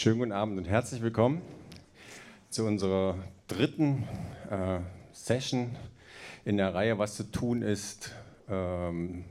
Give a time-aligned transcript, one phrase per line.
[0.00, 1.42] Schönen guten Abend und herzlich willkommen
[2.48, 3.18] zu unserer
[3.48, 4.08] dritten
[4.48, 4.78] äh,
[5.12, 5.76] Session
[6.46, 8.10] in der Reihe Was zu tun ist.
[8.48, 9.26] Ähm,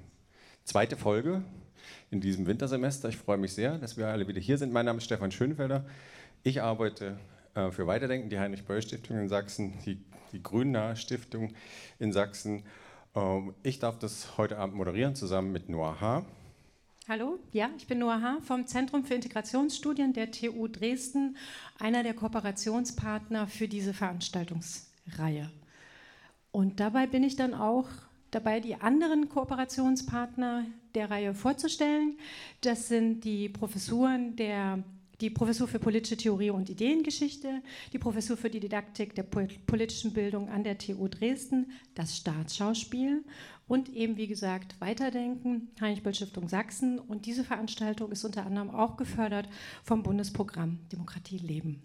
[0.66, 1.42] zweite Folge
[2.12, 3.10] in diesem Wintersemester.
[3.10, 4.72] Ich freue mich sehr, dass wir alle wieder hier sind.
[4.72, 5.86] Mein Name ist Stefan Schönfelder.
[6.44, 7.18] Ich arbeite
[7.56, 10.00] äh, für Weiterdenken, die Heinrich-Böll-Stiftung in Sachsen, die,
[10.34, 11.56] die Grünnahe Stiftung
[11.98, 12.62] in Sachsen.
[13.16, 16.26] Ähm, ich darf das heute Abend moderieren zusammen mit Noah H.
[17.10, 18.42] Hallo, ja, ich bin Noah H.
[18.42, 21.38] vom Zentrum für Integrationsstudien der TU Dresden,
[21.80, 25.50] einer der Kooperationspartner für diese Veranstaltungsreihe.
[26.52, 27.88] Und dabei bin ich dann auch
[28.30, 32.16] dabei, die anderen Kooperationspartner der Reihe vorzustellen.
[32.62, 34.84] Das sind die Professuren der
[35.22, 40.48] die Professur für politische Theorie und Ideengeschichte, die Professur für die Didaktik der politischen Bildung
[40.48, 43.26] an der TU Dresden, das Staatsschauspiel
[43.70, 47.00] und eben, wie gesagt, Weiterdenken, Heinrich-Böll-Stiftung Sachsen.
[47.00, 49.48] Und diese Veranstaltung ist unter anderem auch gefördert
[49.84, 51.82] vom Bundesprogramm Demokratie leben.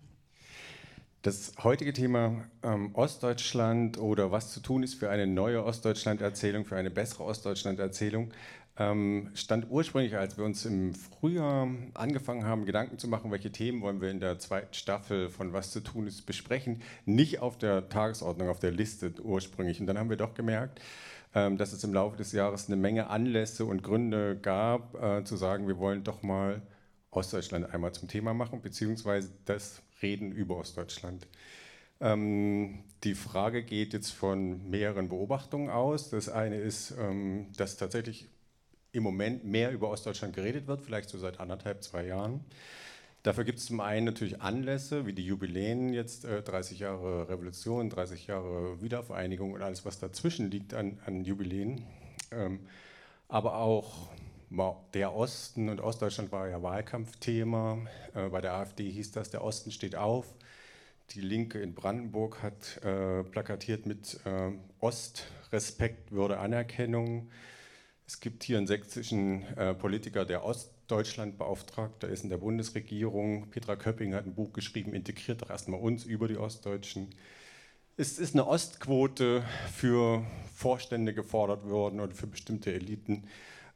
[1.23, 6.77] Das heutige Thema ähm, Ostdeutschland oder was zu tun ist für eine neue Ostdeutschland-Erzählung, für
[6.77, 8.33] eine bessere Ostdeutschland-Erzählung,
[8.77, 13.83] ähm, stand ursprünglich, als wir uns im Frühjahr angefangen haben, Gedanken zu machen, welche Themen
[13.83, 17.89] wollen wir in der zweiten Staffel von Was zu tun ist besprechen, nicht auf der
[17.89, 19.80] Tagesordnung, auf der Liste ursprünglich.
[19.80, 20.80] Und dann haben wir doch gemerkt,
[21.34, 25.66] dass es im Laufe des Jahres eine Menge Anlässe und Gründe gab, äh, zu sagen,
[25.66, 26.62] wir wollen doch mal
[27.10, 31.27] Ostdeutschland einmal zum Thema machen, beziehungsweise das Reden über Ostdeutschland.
[32.00, 36.10] Ähm, die Frage geht jetzt von mehreren Beobachtungen aus.
[36.10, 38.28] Das eine ist, ähm, dass tatsächlich
[38.92, 42.44] im Moment mehr über Ostdeutschland geredet wird, vielleicht so seit anderthalb, zwei Jahren.
[43.25, 47.89] Dafür gibt es zum einen natürlich Anlässe, wie die Jubiläen jetzt, äh, 30 Jahre Revolution,
[47.89, 51.86] 30 Jahre Wiedervereinigung und alles, was dazwischen liegt an, an Jubiläen.
[52.30, 52.61] Ähm,
[53.27, 54.11] aber auch
[54.92, 57.78] der Osten und Ostdeutschland war ja Wahlkampfthema.
[58.14, 60.27] Äh, bei der AfD hieß das, der Osten steht auf.
[61.12, 65.28] Die Linke in Brandenburg hat äh, plakatiert mit äh, Ost,
[66.11, 67.30] Würde, Anerkennung.
[68.06, 70.45] Es gibt hier einen sächsischen äh, Politiker, der
[70.84, 73.48] Ostdeutschland-Beauftragter ist in der Bundesregierung.
[73.48, 77.08] Petra Köpping hat ein Buch geschrieben, integriert doch erstmal uns über die Ostdeutschen.
[77.96, 79.42] Es ist eine Ostquote
[79.73, 83.24] für Vorstände gefordert worden oder für bestimmte Eliten.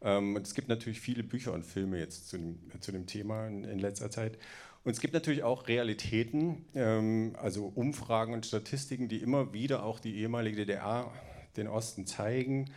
[0.02, 3.46] Ähm, und es gibt natürlich viele Bücher und Filme jetzt zu dem, zu dem Thema
[3.46, 4.36] in, in letzter Zeit.
[4.84, 9.98] Und es gibt natürlich auch Realitäten, ähm, also Umfragen und Statistiken, die immer wieder auch
[9.98, 11.10] die ehemalige DDR
[11.56, 12.70] den Osten zeigen.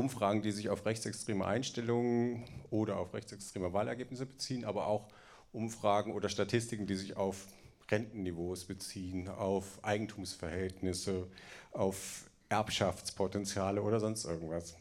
[0.00, 5.08] Umfragen, die sich auf rechtsextreme Einstellungen oder auf rechtsextreme Wahlergebnisse beziehen, aber auch
[5.52, 7.46] Umfragen oder Statistiken, die sich auf
[7.90, 11.26] Rentenniveaus beziehen, auf Eigentumsverhältnisse,
[11.72, 14.76] auf Erbschaftspotenziale oder sonst irgendwas.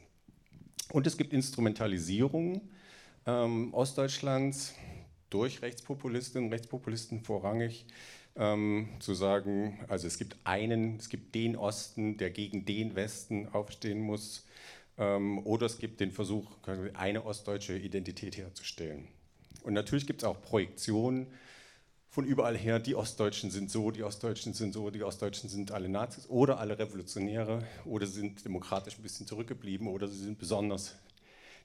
[0.92, 2.62] Und es gibt Instrumentalisierungen
[3.26, 4.74] ähm, Ostdeutschlands
[5.30, 7.86] durch Rechtspopulistinnen Rechtspopulisten vorrangig,
[8.36, 13.48] ähm, zu sagen, also es gibt einen, es gibt den Osten, der gegen den Westen
[13.50, 14.46] aufstehen muss,
[15.00, 16.46] oder es gibt den Versuch,
[16.94, 19.08] eine ostdeutsche Identität herzustellen.
[19.64, 21.28] Und natürlich gibt es auch Projektionen
[22.10, 25.88] von überall her, die Ostdeutschen sind so, die Ostdeutschen sind so, die Ostdeutschen sind alle
[25.90, 30.96] Nazis oder alle Revolutionäre oder sind demokratisch ein bisschen zurückgeblieben oder sie sind besonders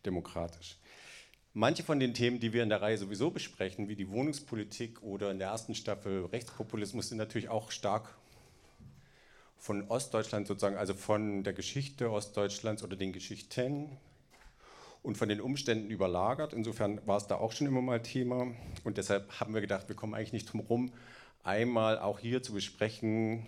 [0.04, 0.76] demokratisch.
[1.54, 5.30] Manche von den Themen, die wir in der Reihe sowieso besprechen, wie die Wohnungspolitik oder
[5.30, 8.16] in der ersten Staffel Rechtspopulismus, sind natürlich auch stark
[9.64, 13.96] von Ostdeutschland sozusagen, also von der Geschichte Ostdeutschlands oder den Geschichten
[15.02, 16.52] und von den Umständen überlagert.
[16.52, 18.48] Insofern war es da auch schon immer mal Thema.
[18.84, 20.92] Und deshalb haben wir gedacht, wir kommen eigentlich nicht drum herum,
[21.44, 23.46] einmal auch hier zu besprechen,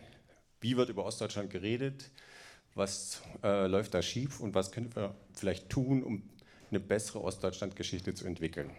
[0.62, 2.10] wie wird über Ostdeutschland geredet,
[2.74, 6.22] was äh, läuft da schief und was können wir vielleicht tun, um
[6.70, 8.70] eine bessere Ostdeutschland-Geschichte zu entwickeln.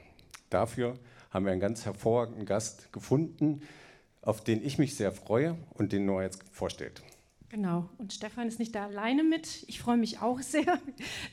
[0.50, 0.98] Dafür
[1.30, 3.62] haben wir einen ganz hervorragenden Gast gefunden,
[4.24, 7.04] auf den ich mich sehr freue und den Noah jetzt vorstellt.
[7.50, 9.64] Genau, und Stefan ist nicht da alleine mit.
[9.68, 10.80] Ich freue mich auch sehr,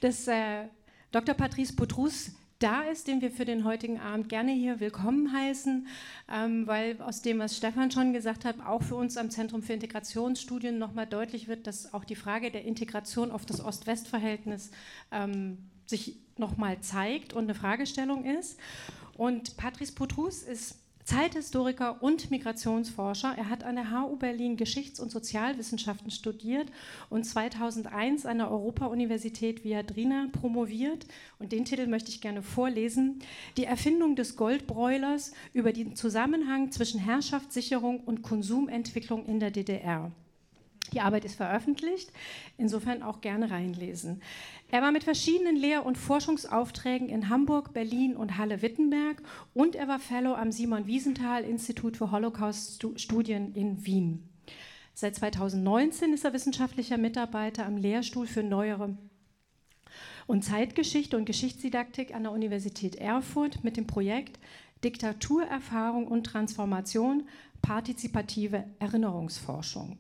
[0.01, 0.69] dass äh,
[1.11, 1.35] Dr.
[1.35, 5.87] Patrice Poutrous da ist, den wir für den heutigen Abend gerne hier willkommen heißen,
[6.33, 9.73] ähm, weil aus dem, was Stefan schon gesagt hat, auch für uns am Zentrum für
[9.73, 14.71] Integrationsstudien nochmal deutlich wird, dass auch die Frage der Integration auf das Ost-West-Verhältnis
[15.11, 18.59] ähm, sich nochmal zeigt und eine Fragestellung ist.
[19.17, 23.35] Und Patrice Poutrous ist Zeithistoriker und Migrationsforscher.
[23.37, 26.73] Er hat an der HU Berlin Geschichts- und Sozialwissenschaften studiert
[27.11, 31.07] und 2001 an der Europa-Universität Viadrina promoviert.
[31.39, 33.21] Und den Titel möchte ich gerne vorlesen.
[33.59, 40.11] Die Erfindung des Goldbräulers über den Zusammenhang zwischen Herrschaftssicherung und Konsumentwicklung in der DDR.
[40.95, 42.13] Die Arbeit ist veröffentlicht,
[42.57, 44.23] insofern auch gerne reinlesen.
[44.71, 49.21] Er war mit verschiedenen Lehr- und Forschungsaufträgen in Hamburg, Berlin und Halle-Wittenberg
[49.55, 54.29] und er war Fellow am Simon Wiesenthal Institut für Holocaust-Studien in Wien.
[54.95, 58.97] Seit 2019 ist er wissenschaftlicher Mitarbeiter am Lehrstuhl für Neuere
[60.29, 64.39] und Zeitgeschichte und Geschichtsdidaktik an der Universität Erfurt mit dem Projekt
[64.85, 67.27] Diktaturerfahrung und Transformation,
[67.63, 69.99] partizipative Erinnerungsforschung.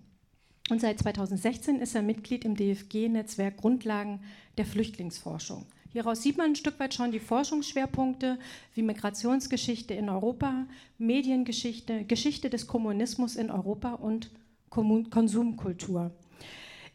[0.70, 4.20] Und seit 2016 ist er Mitglied im DFG-Netzwerk Grundlagen
[4.56, 5.66] der Flüchtlingsforschung.
[5.92, 8.38] Hieraus sieht man ein Stück weit schon die Forschungsschwerpunkte
[8.74, 10.66] wie Migrationsgeschichte in Europa,
[10.98, 14.30] Mediengeschichte, Geschichte des Kommunismus in Europa und
[14.70, 16.10] Konsumkultur.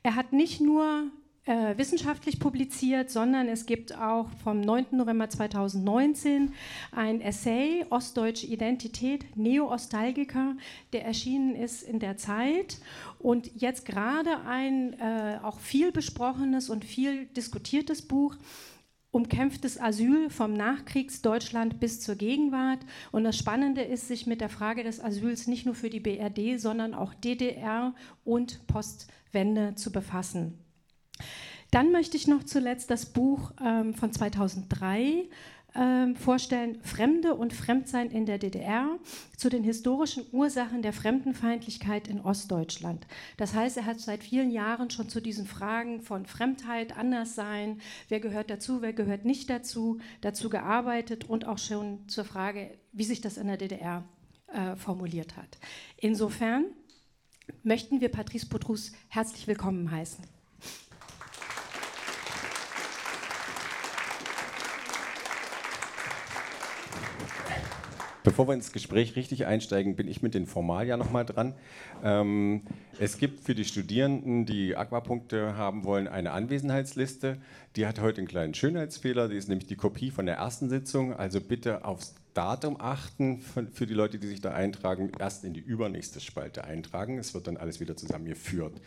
[0.04, 1.12] Er hat nicht nur
[1.50, 4.86] äh, wissenschaftlich publiziert, sondern es gibt auch vom 9.
[4.92, 6.54] November 2019
[6.92, 10.56] ein Essay Ostdeutsche Identität, Neo-Ostalgiker,
[10.94, 12.78] der erschienen ist in der Zeit
[13.18, 18.36] und jetzt gerade ein äh, auch viel besprochenes und viel diskutiertes Buch
[19.10, 22.80] umkämpftes Asyl vom Nachkriegsdeutschland bis zur Gegenwart.
[23.12, 26.60] Und das Spannende ist, sich mit der Frage des Asyls nicht nur für die BRD,
[26.60, 30.60] sondern auch DDR und Postwende zu befassen.
[31.71, 35.27] Dann möchte ich noch zuletzt das Buch ähm, von 2003
[35.75, 38.98] ähm, vorstellen, Fremde und Fremdsein in der DDR
[39.38, 43.06] zu den historischen Ursachen der Fremdenfeindlichkeit in Ostdeutschland.
[43.38, 48.19] Das heißt, er hat seit vielen Jahren schon zu diesen Fragen von Fremdheit, Anderssein, wer
[48.19, 53.21] gehört dazu, wer gehört nicht dazu, dazu gearbeitet und auch schon zur Frage, wie sich
[53.21, 54.04] das in der DDR
[54.48, 55.60] äh, formuliert hat.
[55.98, 56.66] Insofern
[57.62, 60.39] möchten wir Patrice Potrus herzlich willkommen heißen.
[68.24, 71.54] Bevor wir ins Gespräch richtig einsteigen, bin ich mit den Formalia nochmal dran.
[72.04, 72.63] Ähm,
[73.00, 77.38] es gibt für die Studierenden, die Aquapunkte haben wollen, eine Anwesenheitsliste.
[77.77, 79.30] Die hat heute einen kleinen Schönheitsfehler.
[79.30, 81.13] Die ist nämlich die Kopie von der ersten Sitzung.
[81.13, 83.42] Also bitte aufs Datum achten
[83.74, 85.12] für die Leute, die sich da eintragen.
[85.20, 87.18] Erst in die übernächste Spalte eintragen.
[87.18, 88.80] Es wird dann alles wieder zusammengeführt.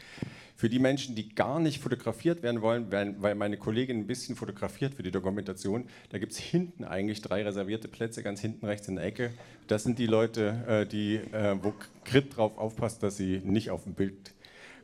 [0.56, 4.94] Für die Menschen, die gar nicht fotografiert werden wollen, weil meine Kollegin ein bisschen fotografiert
[4.94, 8.96] für die Dokumentation, da gibt es hinten eigentlich drei reservierte Plätze, ganz hinten rechts in
[8.96, 9.32] der Ecke.
[9.66, 13.84] Das sind die Leute, äh, die, äh, wo Krit drauf aufpasst, dass sie nicht auf
[13.84, 14.32] dem Bild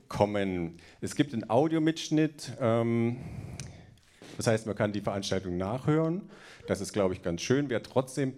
[0.08, 0.76] kommen.
[1.00, 2.52] Es gibt einen Audiomitschnitt.
[2.60, 3.16] Ähm,
[4.36, 6.28] das heißt, man kann die Veranstaltung nachhören.
[6.66, 7.70] Das ist, glaube ich, ganz schön.
[7.70, 8.34] Wer trotzdem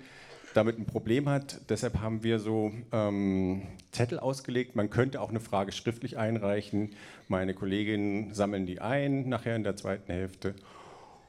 [0.55, 3.63] damit ein Problem hat, deshalb haben wir so ähm,
[3.93, 4.77] Zettel ausgelegt.
[4.77, 6.95] Man könnte auch eine Frage schriftlich einreichen.
[7.29, 10.55] Meine Kolleginnen sammeln die ein, nachher in der zweiten Hälfte.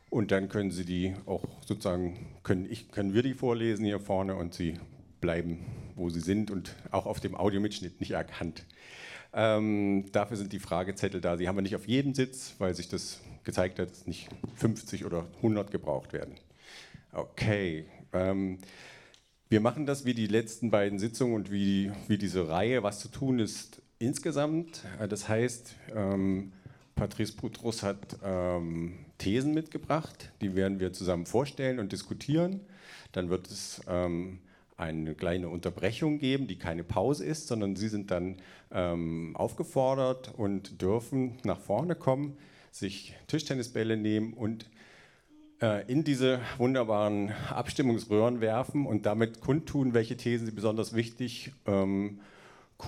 [0.10, 4.36] Und dann können Sie die auch sozusagen, können, ich, können wir die vorlesen hier vorne
[4.36, 4.74] und Sie
[5.22, 5.66] bleiben,
[5.96, 8.66] wo Sie sind und auch auf dem Audiomitschnitt nicht erkannt.
[9.34, 11.38] Ähm, dafür sind die Fragezettel da.
[11.38, 15.06] Sie haben wir nicht auf jedem Sitz, weil sich das gezeigt hat, dass nicht 50
[15.06, 16.36] oder 100 gebraucht werden.
[17.14, 17.86] Okay.
[18.14, 18.60] Ähm,
[19.52, 23.10] wir machen das wie die letzten beiden Sitzungen und wie, wie diese Reihe, was zu
[23.10, 24.86] tun ist insgesamt.
[24.98, 26.54] Äh, das heißt, ähm,
[26.96, 32.62] Patrice Putrus hat ähm, Thesen mitgebracht, die werden wir zusammen vorstellen und diskutieren.
[33.12, 34.40] Dann wird es ähm,
[34.78, 38.38] eine kleine Unterbrechung geben, die keine Pause ist, sondern Sie sind dann
[38.72, 42.38] ähm, aufgefordert und dürfen nach vorne kommen
[42.72, 44.70] sich Tischtennisbälle nehmen und
[45.88, 52.20] in diese wunderbaren Abstimmungsröhren werfen und damit kundtun, welche Thesen sie besonders wichtig, ähm,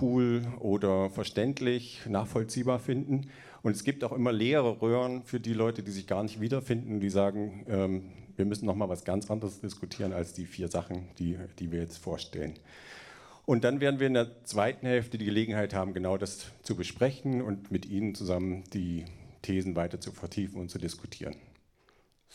[0.02, 3.30] cool oder verständlich, nachvollziehbar finden.
[3.62, 7.00] Und es gibt auch immer leere Röhren für die Leute, die sich gar nicht wiederfinden,
[7.00, 8.04] die sagen, ähm,
[8.36, 11.80] wir müssen noch mal was ganz anderes diskutieren als die vier Sachen, die, die wir
[11.80, 12.56] jetzt vorstellen.
[13.46, 17.42] Und dann werden wir in der zweiten Hälfte die Gelegenheit haben, genau das zu besprechen
[17.42, 19.06] und mit Ihnen zusammen die
[19.42, 21.36] Thesen weiter zu vertiefen und zu diskutieren.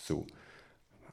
[0.04, 0.26] So.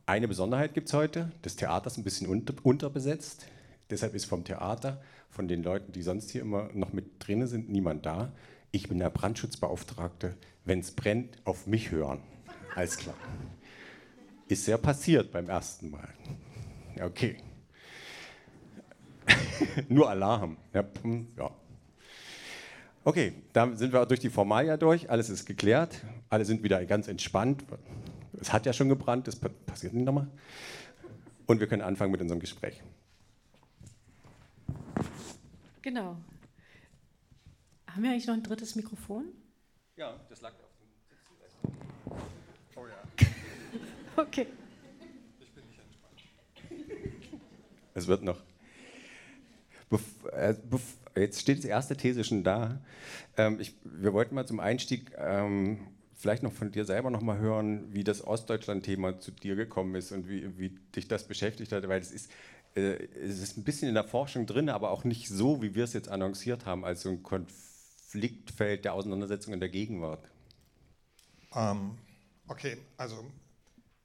[0.06, 1.32] Eine Besonderheit gibt es heute.
[1.42, 3.48] Das Theater ist ein bisschen unter, unterbesetzt.
[3.90, 7.70] Deshalb ist vom Theater, von den Leuten, die sonst hier immer noch mit drin sind,
[7.70, 8.32] niemand da.
[8.72, 10.36] Ich bin der Brandschutzbeauftragte.
[10.64, 12.22] Wenn es brennt, auf mich hören.
[12.76, 13.16] Alles klar.
[14.48, 16.10] Ist sehr passiert beim ersten Mal.
[17.02, 17.38] Okay.
[19.90, 20.58] Nur Alarm.
[20.74, 20.84] Ja,
[21.38, 21.52] ja.
[23.04, 27.08] Okay, dann sind wir durch die Formalia durch, alles ist geklärt, alle sind wieder ganz
[27.08, 27.64] entspannt.
[28.40, 30.28] Es hat ja schon gebrannt, das passiert nicht nochmal.
[31.46, 32.82] Und wir können anfangen mit unserem Gespräch.
[35.82, 36.18] Genau.
[37.88, 39.26] Haben wir eigentlich noch ein drittes Mikrofon?
[39.96, 42.20] Ja, das lag auf dem Sitz.
[42.76, 43.28] Oh ja.
[44.22, 44.48] okay.
[45.40, 46.22] Ich bin nicht entspannt.
[47.94, 48.42] Es wird noch.
[49.90, 50.02] Bef
[50.34, 52.82] äh, bef jetzt steht die erste These schon da.
[53.38, 57.38] Ähm, ich, wir wollten mal zum Einstieg ähm, vielleicht noch von dir selber noch mal
[57.38, 61.88] hören, wie das Ostdeutschland-Thema zu dir gekommen ist und wie, wie dich das beschäftigt hat,
[61.88, 62.32] weil es ist,
[62.76, 65.84] äh, es ist ein bisschen in der Forschung drin, aber auch nicht so, wie wir
[65.84, 70.24] es jetzt annonciert haben, als so ein Konfliktfeld der Auseinandersetzung in der Gegenwart.
[71.54, 71.98] Ähm,
[72.48, 73.26] okay, also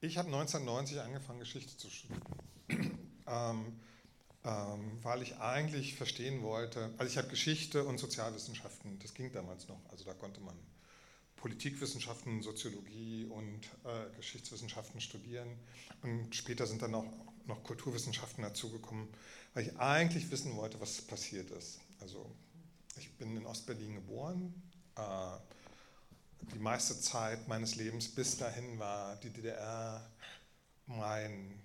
[0.00, 2.22] ich habe 1990 angefangen, Geschichte zu studieren,
[3.26, 3.80] ähm,
[4.44, 9.68] ähm, weil ich eigentlich verstehen wollte, also ich habe Geschichte und Sozialwissenschaften, das ging damals
[9.68, 10.56] noch, also da konnte man
[11.40, 15.48] Politikwissenschaften, Soziologie und äh, Geschichtswissenschaften studieren.
[16.02, 17.06] Und später sind dann auch
[17.46, 19.08] noch Kulturwissenschaften dazugekommen,
[19.54, 21.80] weil ich eigentlich wissen wollte, was passiert ist.
[22.00, 22.30] Also
[22.96, 24.54] ich bin in Ostberlin geboren.
[24.96, 25.02] Äh,
[26.54, 30.10] die meiste Zeit meines Lebens bis dahin war die DDR
[30.86, 31.58] mein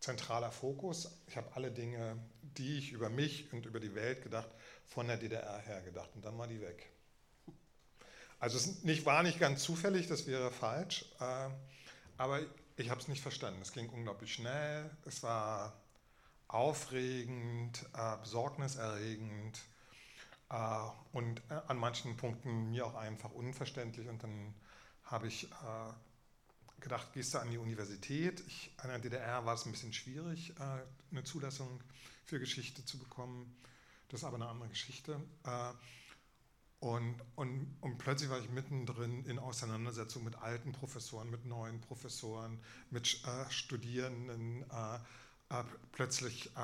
[0.00, 1.10] zentraler Fokus.
[1.28, 4.50] Ich habe alle Dinge, die ich über mich und über die Welt gedacht,
[4.86, 6.89] von der DDR her gedacht und dann war die weg.
[8.40, 11.50] Also es nicht, war nicht ganz zufällig, das wäre falsch, äh,
[12.16, 12.40] aber
[12.76, 13.60] ich habe es nicht verstanden.
[13.60, 15.78] Es ging unglaublich schnell, es war
[16.48, 19.60] aufregend, äh, besorgniserregend
[20.48, 20.56] äh,
[21.12, 24.08] und äh, an manchen Punkten mir auch einfach unverständlich.
[24.08, 24.54] Und dann
[25.04, 28.42] habe ich äh, gedacht, gehst du an die Universität?
[28.46, 30.62] Ich, an der DDR war es ein bisschen schwierig, äh,
[31.10, 31.80] eine Zulassung
[32.24, 33.54] für Geschichte zu bekommen.
[34.08, 35.20] Das ist aber eine andere Geschichte.
[36.80, 42.58] Und, und, und, plötzlich war ich mittendrin in Auseinandersetzung mit alten Professoren, mit neuen Professoren,
[42.90, 44.62] mit äh, Studierenden.
[44.70, 44.98] Äh,
[45.50, 46.60] äh, plötzlich, äh,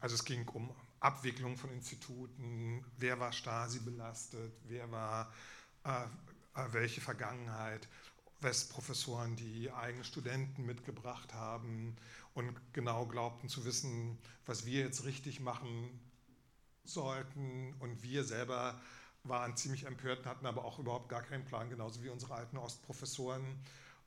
[0.00, 0.70] also es ging um
[1.00, 5.32] Abwicklung von Instituten, wer war Stasi belastet, wer war
[5.84, 6.06] äh,
[6.72, 7.88] welche Vergangenheit,
[8.40, 11.96] Westprofessoren, die eigene Studenten mitgebracht haben
[12.34, 15.88] und genau glaubten zu wissen, was wir jetzt richtig machen
[16.84, 18.78] sollten und wir selber
[19.28, 23.44] waren ziemlich empört, hatten aber auch überhaupt gar keinen Plan, genauso wie unsere alten Ostprofessoren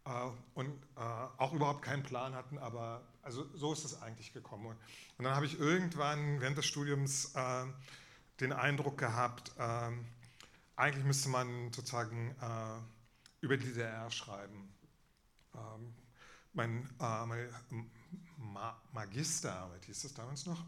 [0.06, 0.10] äh,
[0.54, 1.00] und äh,
[1.38, 4.66] auch überhaupt keinen Plan hatten, aber also so ist es eigentlich gekommen.
[5.18, 7.66] Und dann habe ich irgendwann während des Studiums äh,
[8.40, 9.92] den Eindruck gehabt, äh,
[10.76, 12.80] eigentlich müsste man sozusagen äh,
[13.42, 14.74] über die DDR schreiben.
[15.54, 15.94] Ähm,
[16.54, 17.50] mein, äh, meine
[18.38, 20.66] Ma Magisterarbeit, hieß das damals noch,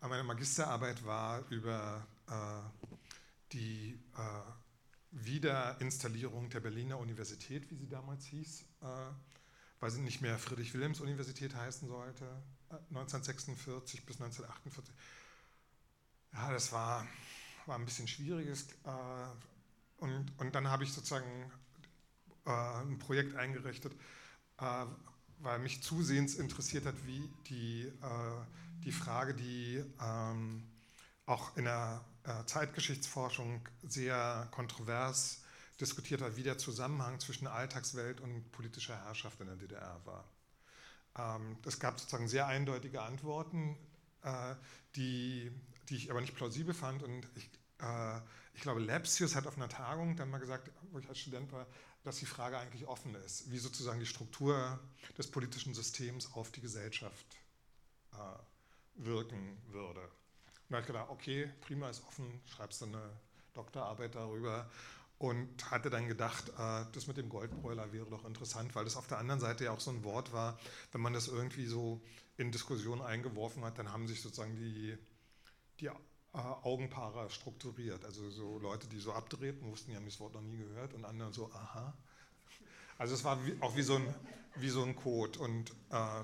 [0.00, 2.06] meine Magisterarbeit war über
[3.52, 4.52] die äh,
[5.10, 8.86] Wiederinstallierung der Berliner Universität, wie sie damals hieß, äh,
[9.80, 12.24] weil sie nicht mehr Friedrich-Wilhelms-Universität heißen sollte,
[12.70, 14.94] äh, 1946 bis 1948.
[16.32, 17.06] Ja, das war,
[17.66, 18.66] war ein bisschen schwieriges.
[18.84, 21.50] Äh, und, und dann habe ich sozusagen
[22.44, 23.94] äh, ein Projekt eingerichtet,
[24.58, 24.84] äh,
[25.40, 27.92] weil mich zusehends interessiert hat, wie die,
[28.84, 30.68] die Frage, die ähm,
[31.28, 35.42] auch in der äh, Zeitgeschichtsforschung sehr kontrovers
[35.80, 40.24] diskutiert hat, wie der Zusammenhang zwischen Alltagswelt und politischer Herrschaft in der DDR war.
[41.16, 43.76] Ähm, es gab sozusagen sehr eindeutige Antworten,
[44.22, 44.54] äh,
[44.96, 45.52] die,
[45.88, 47.02] die ich aber nicht plausibel fand.
[47.02, 48.20] Und ich, äh,
[48.54, 51.66] ich glaube, Lepsius hat auf einer Tagung dann mal gesagt, wo ich als Student war,
[52.04, 54.80] dass die Frage eigentlich offen ist, wie sozusagen die Struktur
[55.18, 57.26] des politischen Systems auf die Gesellschaft
[58.94, 60.00] wirken würde.
[60.68, 63.10] Und da habe ich gedacht, okay, prima ist offen, schreibst du eine
[63.54, 64.68] Doktorarbeit darüber.
[65.18, 69.08] Und hatte dann gedacht, äh, das mit dem Goldbräuler wäre doch interessant, weil das auf
[69.08, 70.58] der anderen Seite ja auch so ein Wort war,
[70.92, 72.00] wenn man das irgendwie so
[72.36, 74.96] in Diskussion eingeworfen hat, dann haben sich sozusagen die,
[75.80, 75.92] die äh,
[76.34, 78.04] Augenpaare strukturiert.
[78.04, 81.04] Also so Leute, die so abdrehten, wussten, die haben das Wort noch nie gehört und
[81.04, 81.96] andere so, aha.
[82.98, 84.14] Also es war auch wie so ein,
[84.56, 85.38] wie so ein Code.
[85.38, 86.20] Und äh,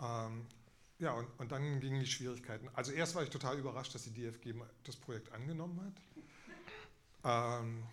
[0.00, 0.46] ähm,
[1.00, 2.68] ja, und, und dann gingen die Schwierigkeiten.
[2.74, 4.54] Also erst war ich total überrascht, dass die DFG
[4.84, 5.80] das Projekt angenommen
[7.22, 7.54] hat.
[7.62, 7.84] Ähm,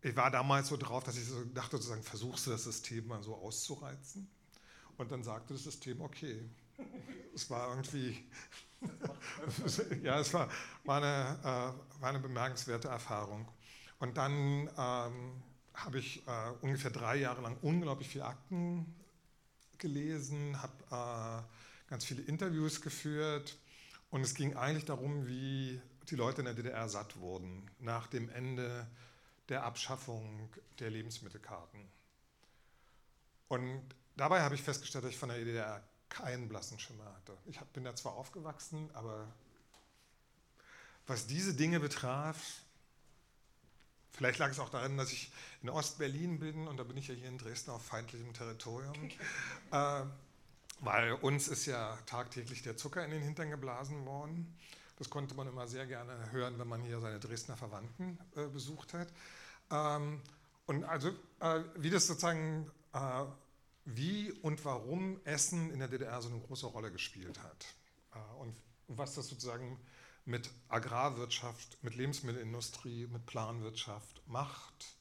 [0.00, 3.22] ich war damals so drauf, dass ich so dachte, sozusagen, versuchst du das System mal
[3.22, 4.30] so auszureizen?
[4.96, 6.48] Und dann sagte das System, okay.
[7.34, 8.24] Es war irgendwie,
[10.02, 10.48] ja, es war,
[10.84, 13.48] war, eine, äh, war eine bemerkenswerte Erfahrung.
[13.98, 15.42] Und dann ähm,
[15.74, 18.94] habe ich äh, ungefähr drei Jahre lang unglaublich viele Akten
[19.78, 23.58] gelesen, habe äh, ganz viele Interviews geführt
[24.10, 28.30] und es ging eigentlich darum, wie die Leute in der DDR satt wurden nach dem
[28.30, 28.86] Ende
[29.48, 31.80] der Abschaffung der Lebensmittelkarten.
[33.48, 33.82] Und
[34.16, 37.36] dabei habe ich festgestellt, dass ich von der DDR keinen blassen Schimmer hatte.
[37.46, 39.26] Ich bin da zwar aufgewachsen, aber
[41.06, 42.62] was diese Dinge betraf,
[44.12, 45.32] vielleicht lag es auch daran, dass ich
[45.62, 48.94] in Ostberlin bin und da bin ich ja hier in Dresden auf feindlichem Territorium.
[49.72, 50.02] äh,
[50.80, 54.56] weil uns ist ja tagtäglich der Zucker in den Hintern geblasen worden.
[54.96, 58.92] Das konnte man immer sehr gerne hören, wenn man hier seine Dresdner Verwandten äh, besucht
[58.94, 59.08] hat.
[59.70, 60.20] Ähm,
[60.66, 61.08] und also,
[61.40, 63.24] äh, wie das sozusagen, äh,
[63.84, 67.66] wie und warum Essen in der DDR so eine große Rolle gespielt hat.
[68.14, 68.54] Äh, und
[68.88, 69.78] was das sozusagen
[70.24, 74.96] mit Agrarwirtschaft, mit Lebensmittelindustrie, mit Planwirtschaft macht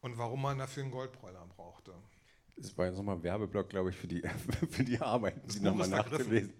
[0.00, 1.94] und warum man dafür einen Goldbräuler brauchte.
[2.60, 4.22] Das war jetzt nochmal ein Werbeblock, glaube ich, für die,
[4.70, 6.52] für die Arbeiten, die nochmal nachzulesen.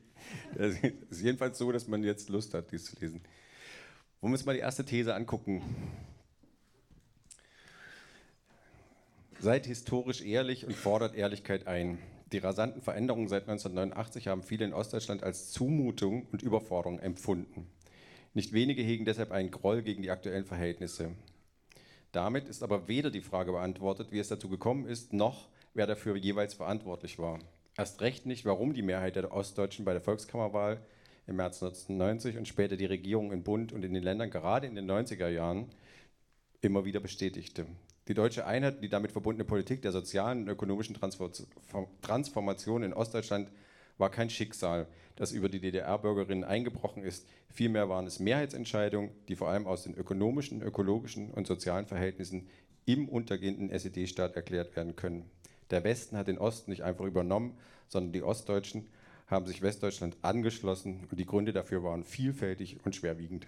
[0.56, 3.20] Es ist jedenfalls so, dass man jetzt Lust hat, dies zu lesen.
[4.20, 5.62] Wollen wir uns mal die erste These angucken?
[9.40, 11.98] Seid historisch ehrlich und fordert Ehrlichkeit ein.
[12.32, 17.66] Die rasanten Veränderungen seit 1989 haben viele in Ostdeutschland als Zumutung und Überforderung empfunden.
[18.32, 21.12] Nicht wenige hegen deshalb einen Groll gegen die aktuellen Verhältnisse.
[22.12, 26.16] Damit ist aber weder die Frage beantwortet, wie es dazu gekommen ist, noch wer dafür
[26.16, 27.38] jeweils verantwortlich war.
[27.76, 30.80] Erst recht nicht, warum die Mehrheit der Ostdeutschen bei der Volkskammerwahl
[31.26, 34.74] im März 1990 und später die Regierung im Bund und in den Ländern gerade in
[34.74, 35.66] den 90er Jahren
[36.60, 37.66] immer wieder bestätigte.
[38.08, 40.96] Die deutsche Einheit und die damit verbundene Politik der sozialen und ökonomischen
[42.02, 43.48] Transformation in Ostdeutschland
[43.98, 47.28] war kein Schicksal, das über die DDR-Bürgerinnen eingebrochen ist.
[47.48, 52.48] Vielmehr waren es Mehrheitsentscheidungen, die vor allem aus den ökonomischen, ökologischen und sozialen Verhältnissen
[52.86, 55.30] im untergehenden SED-Staat erklärt werden können.
[55.70, 57.56] Der Westen hat den Osten nicht einfach übernommen,
[57.88, 58.88] sondern die Ostdeutschen
[59.26, 63.46] haben sich Westdeutschland angeschlossen und die Gründe dafür waren vielfältig und schwerwiegend.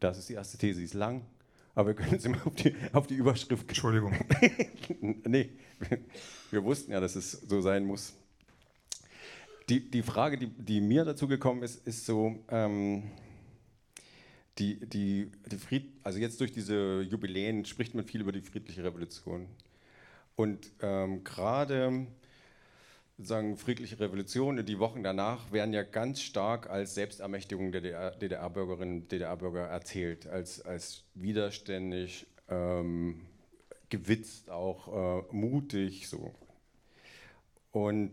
[0.00, 1.24] Das ist die erste These, sie ist lang,
[1.74, 3.68] aber wir können jetzt immer auf die, auf die Überschrift.
[3.68, 4.14] Entschuldigung.
[5.00, 5.50] nee,
[6.50, 8.14] wir wussten ja, dass es so sein muss.
[9.68, 13.04] Die, die Frage, die, die mir dazu gekommen ist, ist so, ähm,
[14.58, 18.82] die, die, die Fried, also jetzt durch diese Jubiläen spricht man viel über die friedliche
[18.82, 19.46] Revolution.
[20.40, 22.06] Und ähm, gerade
[23.18, 29.02] sagen friedliche Revolution und die Wochen danach werden ja ganz stark als Selbstermächtigung der DDR-Bürgerinnen
[29.02, 33.20] und DDR-Bürger erzählt, als, als widerständig, ähm,
[33.90, 36.34] gewitzt, auch äh, mutig so.
[37.70, 38.12] Und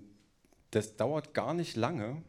[0.71, 2.21] das dauert gar nicht lange,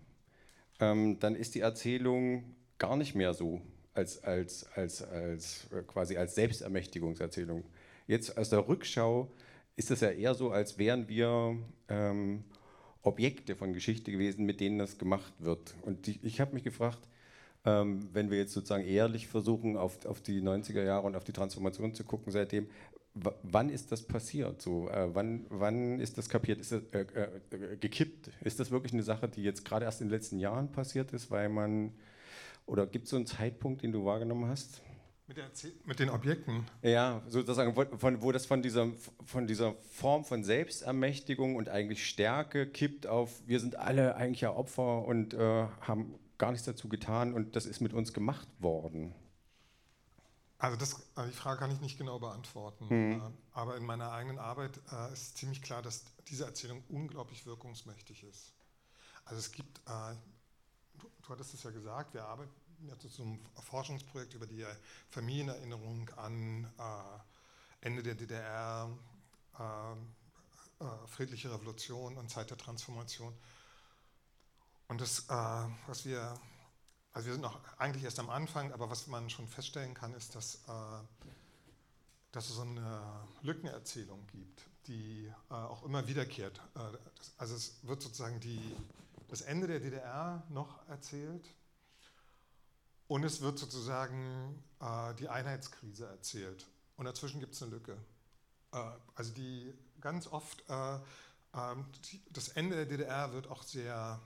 [0.78, 3.62] ähm, dann ist die Erzählung gar nicht mehr so
[3.94, 7.64] als, als, als, als äh, quasi als Selbstermächtigungserzählung.
[8.06, 9.28] Jetzt aus der Rückschau
[9.78, 11.56] ist es ja eher so, als wären wir
[11.88, 12.42] ähm,
[13.02, 15.74] Objekte von Geschichte gewesen, mit denen das gemacht wird.
[15.82, 16.98] Und die, ich habe mich gefragt,
[17.64, 21.32] ähm, wenn wir jetzt sozusagen ehrlich versuchen, auf, auf die 90er Jahre und auf die
[21.32, 22.68] Transformation zu gucken seitdem,
[23.14, 24.60] wann ist das passiert?
[24.60, 26.60] So, äh, wann, wann ist das kapiert?
[26.60, 28.30] Ist das äh, äh, gekippt?
[28.42, 31.30] Ist das wirklich eine Sache, die jetzt gerade erst in den letzten Jahren passiert ist,
[31.30, 31.92] weil man
[32.66, 34.82] oder gibt es so einen Zeitpunkt, den du wahrgenommen hast?
[35.28, 36.64] Mit, mit, den Objekten?
[36.80, 38.88] Ja, sozusagen, von, wo das von dieser,
[39.26, 44.54] von dieser Form von Selbstermächtigung und eigentlich Stärke kippt auf, wir sind alle eigentlich ja
[44.54, 49.14] Opfer und äh, haben gar nichts dazu getan und das ist mit uns gemacht worden.
[50.58, 52.86] Also, das, also die Frage kann ich nicht genau beantworten.
[52.88, 53.22] Mhm.
[53.52, 58.54] Aber in meiner eigenen Arbeit äh, ist ziemlich klar, dass diese Erzählung unglaublich wirkungsmächtig ist.
[59.24, 60.14] Also es gibt, äh,
[60.98, 62.50] du, du, hattest es ja gesagt, wir arbeiten
[62.98, 64.64] zu einem Forschungsprojekt über die
[65.10, 68.90] Familienerinnerung an äh, Ende der DDR,
[69.58, 69.92] äh,
[70.84, 73.34] äh, friedliche Revolution und Zeit der Transformation.
[74.88, 76.38] Und das, äh, was wir
[77.12, 80.36] also wir sind noch eigentlich erst am Anfang, aber was man schon feststellen kann, ist,
[80.36, 81.26] dass, äh,
[82.30, 83.02] dass es so eine
[83.42, 86.60] Lückenerzählung gibt, die auch immer wiederkehrt.
[87.36, 88.76] Also es wird sozusagen die,
[89.28, 91.52] das Ende der DDR noch erzählt
[93.08, 96.66] und es wird sozusagen äh, die Einheitskrise erzählt.
[96.96, 97.96] Und dazwischen gibt es eine Lücke.
[98.72, 98.78] Äh,
[99.14, 100.98] also die ganz oft, äh,
[101.54, 104.20] ähm, die, das Ende der DDR wird auch sehr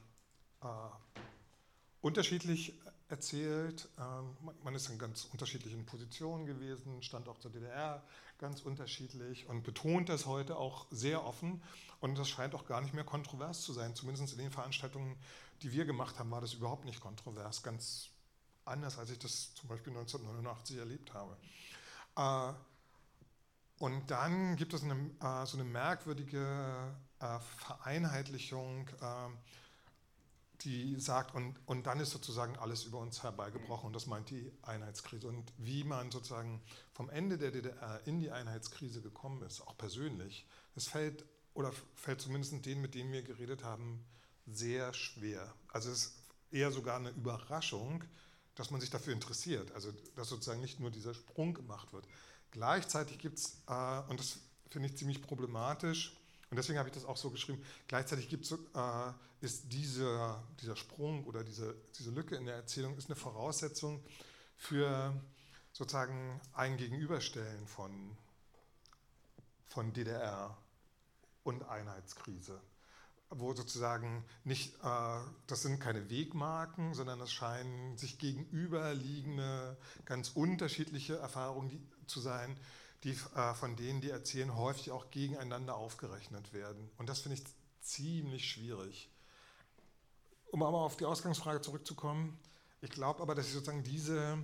[2.01, 3.89] unterschiedlich erzählt.
[3.99, 8.03] Ähm, man ist in ganz unterschiedlichen Positionen gewesen, stand auch zur DDR
[8.39, 11.63] ganz unterschiedlich und betont das heute auch sehr offen.
[12.01, 13.95] Und das scheint auch gar nicht mehr kontrovers zu sein.
[13.95, 15.17] Zumindest in den Veranstaltungen,
[15.63, 17.63] die wir gemacht haben, war das überhaupt nicht kontrovers.
[17.63, 18.12] Ganz
[18.65, 21.37] anders, als ich das zum Beispiel 1989 erlebt habe.
[22.17, 22.55] Äh,
[23.79, 28.89] und dann gibt es eine, äh, so eine merkwürdige äh, Vereinheitlichung
[30.65, 34.53] die sagt, und, und dann ist sozusagen alles über uns herbeigebrochen und das meint die
[34.63, 35.27] Einheitskrise.
[35.27, 40.47] Und wie man sozusagen vom Ende der DDR in die Einheitskrise gekommen ist, auch persönlich,
[40.75, 44.05] das fällt, oder fällt zumindest denen, mit denen wir geredet haben,
[44.47, 45.53] sehr schwer.
[45.69, 48.05] Also es ist eher sogar eine Überraschung,
[48.55, 52.07] dass man sich dafür interessiert, also dass sozusagen nicht nur dieser Sprung gemacht wird.
[52.51, 54.39] Gleichzeitig gibt es, äh, und das
[54.71, 56.17] finde ich ziemlich problematisch,
[56.51, 57.65] Und deswegen habe ich das auch so geschrieben.
[57.89, 63.07] Gleichzeitig gibt's, äh, ist dieser, dieser Sprung oder diese, diese Lücke in der Erzählung ist
[63.07, 64.05] eine Voraussetzung
[64.59, 65.19] für
[65.73, 68.15] sozusagen ein Gegenüberstellen von,
[69.65, 70.55] von DDR
[71.43, 72.61] und Einheitskrise
[73.35, 81.17] wo sozusagen nicht, äh, das sind keine Wegmarken, sondern es scheinen sich gegenüberliegende, ganz unterschiedliche
[81.17, 82.57] Erfahrungen die, zu sein,
[83.05, 86.91] die, äh, von denen die erzählen, häufig auch gegeneinander aufgerechnet werden.
[86.99, 87.45] Und das finde ich
[87.81, 89.11] ziemlich schwierig.
[90.51, 92.39] Um aber auf die Ausgangsfrage zurückzukommen,
[92.81, 94.39] ich glaube aber, dass ich sozusagen diese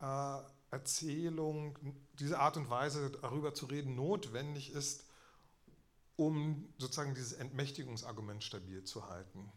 [0.00, 0.38] äh,
[0.70, 1.78] Erzählung,
[2.18, 5.05] diese Art und Weise darüber zu reden, notwendig ist,
[6.16, 9.52] um sozusagen dieses Entmächtigungsargument stabil zu halten.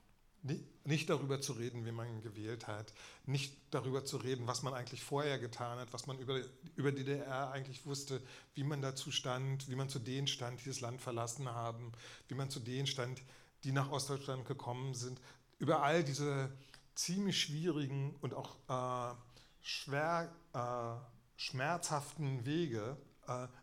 [0.86, 2.94] Nicht darüber zu reden, wie man gewählt hat,
[3.26, 6.40] nicht darüber zu reden, was man eigentlich vorher getan hat, was man über,
[6.76, 8.22] über die DDR eigentlich wusste,
[8.54, 11.92] wie man dazu stand, wie man zu denen stand, die das Land verlassen haben,
[12.30, 13.22] wie man zu denen stand,
[13.66, 15.20] die nach Ostdeutschland gekommen sind.
[15.58, 16.50] Über all diese
[16.96, 19.16] ziemlich schwierigen und auch äh,
[19.62, 22.98] schwer, äh, schmerzhaften Wege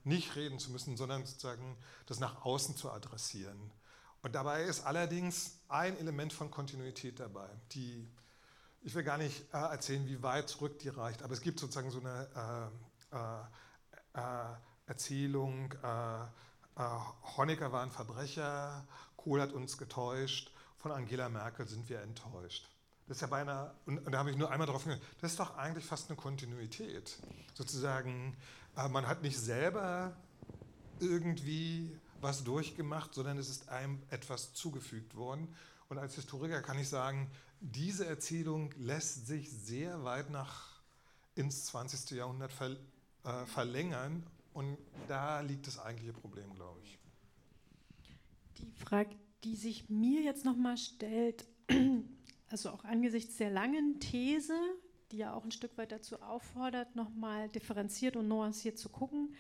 [0.05, 1.77] nicht reden zu müssen, sondern sozusagen
[2.07, 3.73] das nach außen zu adressieren.
[4.23, 8.09] Und dabei ist allerdings ein Element von Kontinuität dabei, die
[8.87, 11.91] ich will gar nicht äh, erzählen, wie weit zurück die reicht, aber es gibt sozusagen
[11.91, 12.71] so eine
[13.13, 14.55] äh, äh, äh
[14.89, 16.79] Erzählung, äh,
[17.37, 22.69] Honecker war ein Verbrecher, Kohl hat uns getäuscht, von Angela Merkel sind wir enttäuscht.
[23.09, 25.41] Das ist ja beinahe, und, und da habe ich nur einmal drauf gegangen, das ist
[25.41, 27.19] doch eigentlich fast eine Kontinuität.
[27.55, 28.37] Sozusagen,
[28.77, 30.17] äh, man hat nicht selber
[31.01, 35.49] irgendwie was durchgemacht, sondern es ist einem etwas zugefügt worden.
[35.89, 40.81] Und als Historiker kann ich sagen, diese Erzählung lässt sich sehr weit nach
[41.35, 42.11] ins 20.
[42.17, 42.77] Jahrhundert ver,
[43.25, 44.25] äh, verlängern.
[44.53, 46.99] Und da liegt das eigentliche Problem, glaube ich.
[48.59, 51.47] Die Frage, die sich mir jetzt nochmal stellt,
[52.49, 54.55] also auch angesichts der langen These,
[55.13, 59.35] die ja auch ein Stück weit dazu auffordert, nochmal differenziert und nuanciert zu gucken.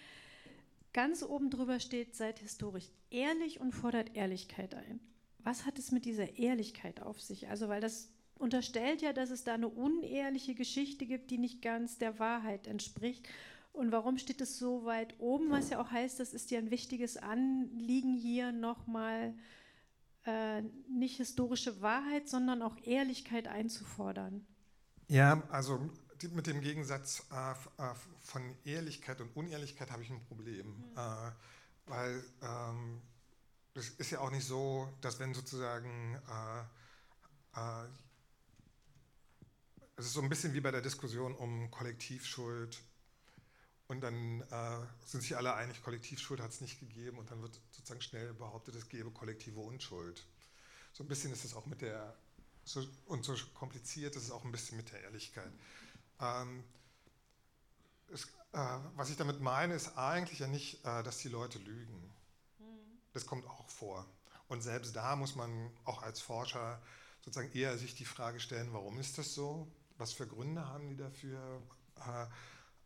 [0.92, 5.00] Ganz oben drüber steht, seid historisch ehrlich und fordert Ehrlichkeit ein.
[5.38, 7.48] Was hat es mit dieser Ehrlichkeit auf sich?
[7.48, 11.98] Also, weil das unterstellt ja, dass es da eine unehrliche Geschichte gibt, die nicht ganz
[11.98, 13.28] der Wahrheit entspricht.
[13.72, 15.50] Und warum steht es so weit oben?
[15.50, 19.34] Was ja auch heißt, das ist ja ein wichtiges Anliegen hier nochmal
[20.24, 24.46] äh, nicht historische Wahrheit, sondern auch Ehrlichkeit einzufordern.
[25.08, 25.90] Ja, also
[26.32, 27.50] mit dem Gegensatz äh,
[27.82, 30.84] äh, von Ehrlichkeit und Unehrlichkeit habe ich ein Problem, mhm.
[30.96, 31.32] äh,
[31.86, 33.02] weil ähm,
[33.74, 36.18] es ist ja auch nicht so, dass wenn sozusagen
[37.54, 37.88] äh, äh,
[39.96, 42.82] es ist so ein bisschen wie bei der Diskussion um Kollektivschuld
[43.88, 47.60] und dann äh, sind sich alle einig, Kollektivschuld hat es nicht gegeben und dann wird
[47.70, 50.26] sozusagen schnell behauptet, es gebe kollektive Unschuld.
[50.92, 52.16] So ein bisschen ist es auch mit der
[52.66, 55.52] so, und so kompliziert ist es auch ein bisschen mit der Ehrlichkeit.
[56.20, 56.64] Ähm,
[58.12, 62.12] es, äh, was ich damit meine, ist eigentlich ja nicht, äh, dass die Leute lügen.
[63.12, 64.04] Das kommt auch vor.
[64.48, 66.82] Und selbst da muss man auch als Forscher
[67.24, 69.68] sozusagen eher sich die Frage stellen, warum ist das so?
[69.96, 71.62] Was für Gründe haben die dafür?
[72.04, 72.26] Äh,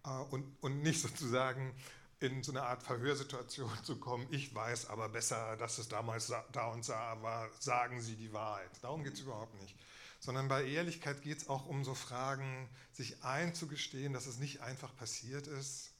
[0.09, 1.75] äh und, und nicht sozusagen
[2.21, 6.67] in so eine Art Verhörsituation zu kommen, ich weiß aber besser, dass es damals da
[6.67, 8.71] und da war, sagen Sie die Wahrheit.
[8.83, 9.75] Darum geht es überhaupt nicht.
[10.21, 14.95] Sondern bei Ehrlichkeit geht es auch um so Fragen, sich einzugestehen, dass es nicht einfach
[14.95, 15.93] passiert ist,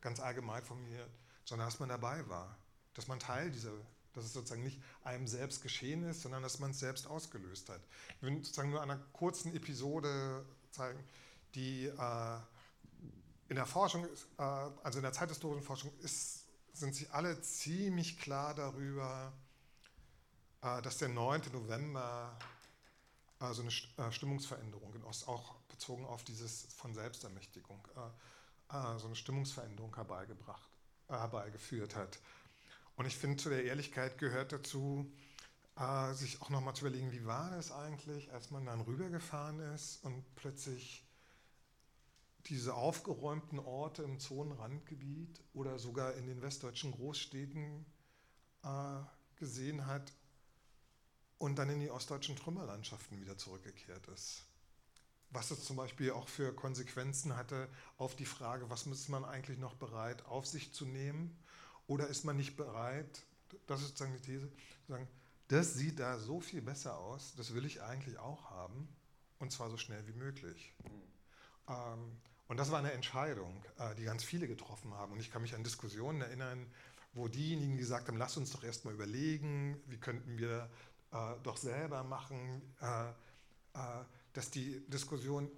[0.00, 1.10] ganz allgemein formuliert,
[1.44, 2.56] sondern dass man dabei war,
[2.94, 3.72] dass man Teil dieser,
[4.12, 7.80] dass es sozusagen nicht einem selbst geschehen ist, sondern dass man es selbst ausgelöst hat.
[8.16, 11.02] Ich will sozusagen nur einer kurzen Episode zeigen,
[11.56, 12.38] die äh,
[13.48, 18.54] in der Forschung, äh, also in der zeithistorischen Forschung, ist, sind sie alle ziemlich klar
[18.54, 19.32] darüber,
[20.62, 21.42] äh, dass der 9.
[21.52, 22.38] November
[23.40, 27.80] äh, so eine Stimmungsveränderung in Ost, auch bezogen auf dieses von Selbstermächtigung,
[28.70, 30.70] so eine Stimmungsveränderung herbeigebracht,
[31.08, 32.18] herbeigeführt hat.
[32.96, 35.12] Und ich finde, zu der Ehrlichkeit gehört dazu,
[36.12, 40.24] sich auch nochmal zu überlegen, wie war das eigentlich, als man dann rübergefahren ist und
[40.36, 41.03] plötzlich
[42.46, 47.86] diese aufgeräumten Orte im Zonenrandgebiet oder sogar in den westdeutschen Großstädten
[48.62, 49.00] äh,
[49.36, 50.12] gesehen hat
[51.38, 54.44] und dann in die ostdeutschen Trümmerlandschaften wieder zurückgekehrt ist.
[55.30, 59.58] Was es zum Beispiel auch für Konsequenzen hatte auf die Frage, was ist man eigentlich
[59.58, 61.36] noch bereit auf sich zu nehmen
[61.86, 63.24] oder ist man nicht bereit,
[63.66, 64.50] das ist sozusagen die These,
[64.86, 65.08] zu sagen,
[65.48, 68.88] das sieht da so viel besser aus, das will ich eigentlich auch haben
[69.38, 70.74] und zwar so schnell wie möglich.
[70.84, 71.02] Mhm.
[71.68, 75.12] Ähm, und das war eine Entscheidung, äh, die ganz viele getroffen haben.
[75.12, 76.66] Und ich kann mich an Diskussionen erinnern,
[77.14, 80.68] wo diejenigen, die gesagt haben, lass uns doch erstmal überlegen, wie könnten wir
[81.12, 83.10] äh, doch selber machen, äh,
[83.74, 85.50] äh, dass die Diskussionen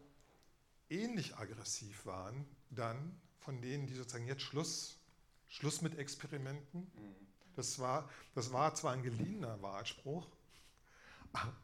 [0.88, 5.00] ähnlich aggressiv waren, dann von denen, die sozusagen jetzt Schluss,
[5.48, 6.90] Schluss mit Experimenten.
[7.54, 10.28] Das war, das war zwar ein geliehener Wahlspruch,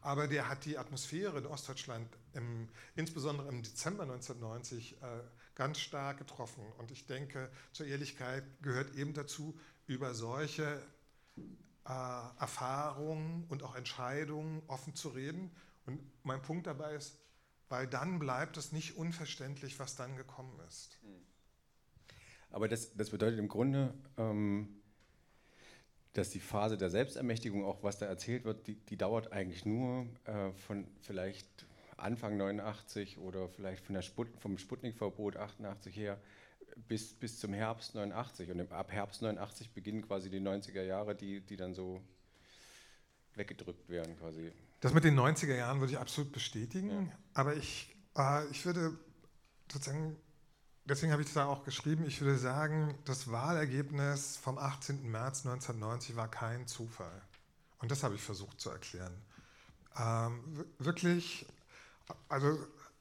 [0.01, 5.07] aber der hat die Atmosphäre in Ostdeutschland im, insbesondere im Dezember 1990 äh,
[5.55, 6.65] ganz stark getroffen.
[6.79, 10.83] Und ich denke, zur Ehrlichkeit gehört eben dazu, über solche
[11.85, 15.51] äh, Erfahrungen und auch Entscheidungen offen zu reden.
[15.87, 17.19] Und mein Punkt dabei ist,
[17.69, 20.99] weil dann bleibt es nicht unverständlich, was dann gekommen ist.
[22.51, 24.83] Aber das, das bedeutet im Grunde, ähm,
[26.13, 30.07] dass die Phase der Selbstermächtigung, auch was da erzählt wird, die, die dauert eigentlich nur
[30.25, 36.21] äh, von vielleicht Anfang 89 oder vielleicht von der Sput vom Sputnik-Verbot 88 her
[36.89, 38.51] bis, bis zum Herbst 89.
[38.51, 42.01] Und ab Herbst 89 beginnen quasi die 90er Jahre, die, die dann so
[43.35, 44.53] weggedrückt werden quasi.
[44.81, 47.19] Das mit den 90er Jahren würde ich absolut bestätigen, ja.
[47.35, 48.99] aber ich, äh, ich würde
[49.71, 50.17] sozusagen,
[50.85, 55.09] deswegen habe ich das da auch geschrieben, ich würde sagen, das Wahlergebnis vom 18.
[55.11, 57.23] März 1990 war kein Zufall.
[57.79, 59.15] Und das habe ich versucht zu erklären.
[59.99, 61.47] Ähm, wirklich,
[62.29, 62.59] also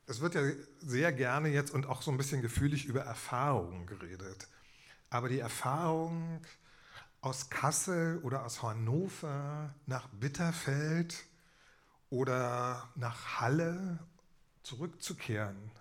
[0.08, 0.42] es wird ja
[0.80, 4.48] sehr gerne jetzt und auch so ein bisschen gefühlig über Erfahrungen geredet.
[5.10, 6.42] Aber die Erfahrung
[7.22, 11.24] aus Kassel oder aus Hannover nach Bitterfeld
[12.10, 14.00] oder nach Halle
[14.64, 15.72] zurückzukehren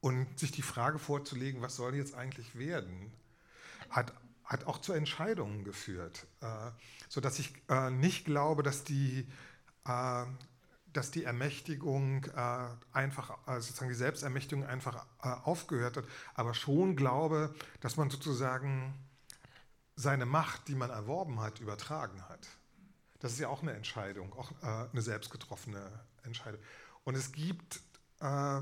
[0.00, 3.12] und sich die Frage vorzulegen, was soll jetzt eigentlich werden,
[3.90, 4.12] hat,
[4.44, 6.70] hat auch zu Entscheidungen geführt, äh,
[7.08, 9.28] sodass ich äh, nicht glaube, dass die
[9.86, 10.24] äh,
[10.94, 16.04] dass die Ermächtigung äh, einfach, also sozusagen die Selbstermächtigung einfach äh, aufgehört hat,
[16.34, 18.94] aber schon glaube, dass man sozusagen
[19.96, 22.48] seine Macht, die man erworben hat, übertragen hat.
[23.18, 25.90] Das ist ja auch eine Entscheidung, auch äh, eine selbstgetroffene
[26.22, 26.60] Entscheidung.
[27.02, 27.80] Und es gibt,
[28.20, 28.60] äh,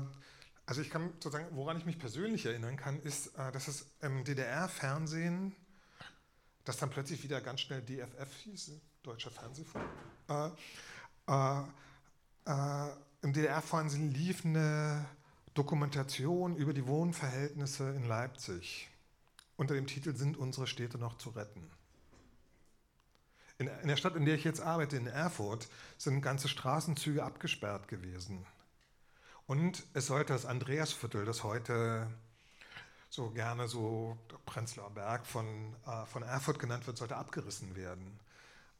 [0.65, 4.23] also ich kann sozusagen, woran ich mich persönlich erinnern kann, ist, äh, dass es im
[4.23, 5.55] DDR-Fernsehen,
[6.65, 8.71] das dann plötzlich wieder ganz schnell DFF hieß,
[9.03, 9.85] Deutscher Fernsehfunk,
[12.45, 12.89] äh,
[13.21, 15.05] im DDR-Fernsehen lief eine
[15.53, 18.89] Dokumentation über die Wohnverhältnisse in Leipzig
[19.55, 21.69] unter dem Titel Sind unsere Städte noch zu retten?
[23.59, 27.87] In, in der Stadt, in der ich jetzt arbeite, in Erfurt, sind ganze Straßenzüge abgesperrt
[27.87, 28.45] gewesen.
[29.45, 32.07] Und es sollte das Andreasviertel, das heute
[33.09, 38.19] so gerne so Prenzlauer Berg von, äh, von Erfurt genannt wird, sollte abgerissen werden.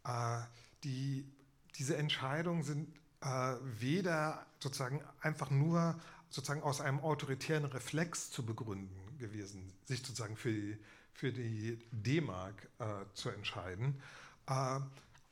[0.06, 0.39] Äh,
[0.84, 1.32] die,
[1.78, 2.88] diese Entscheidungen sind
[3.24, 10.36] äh, weder sozusagen einfach nur sozusagen aus einem autoritären Reflex zu begründen gewesen, sich sozusagen
[10.36, 10.78] für die,
[11.14, 14.02] für die D-Mark äh, zu entscheiden,
[14.48, 14.80] äh,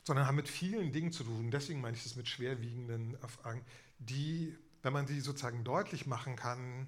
[0.04, 1.52] sondern haben mit vielen Dingen zu tun.
[1.52, 3.66] Deswegen meine ich das mit schwerwiegenden Fragen,
[4.00, 6.88] die, wenn man sie sozusagen deutlich machen kann,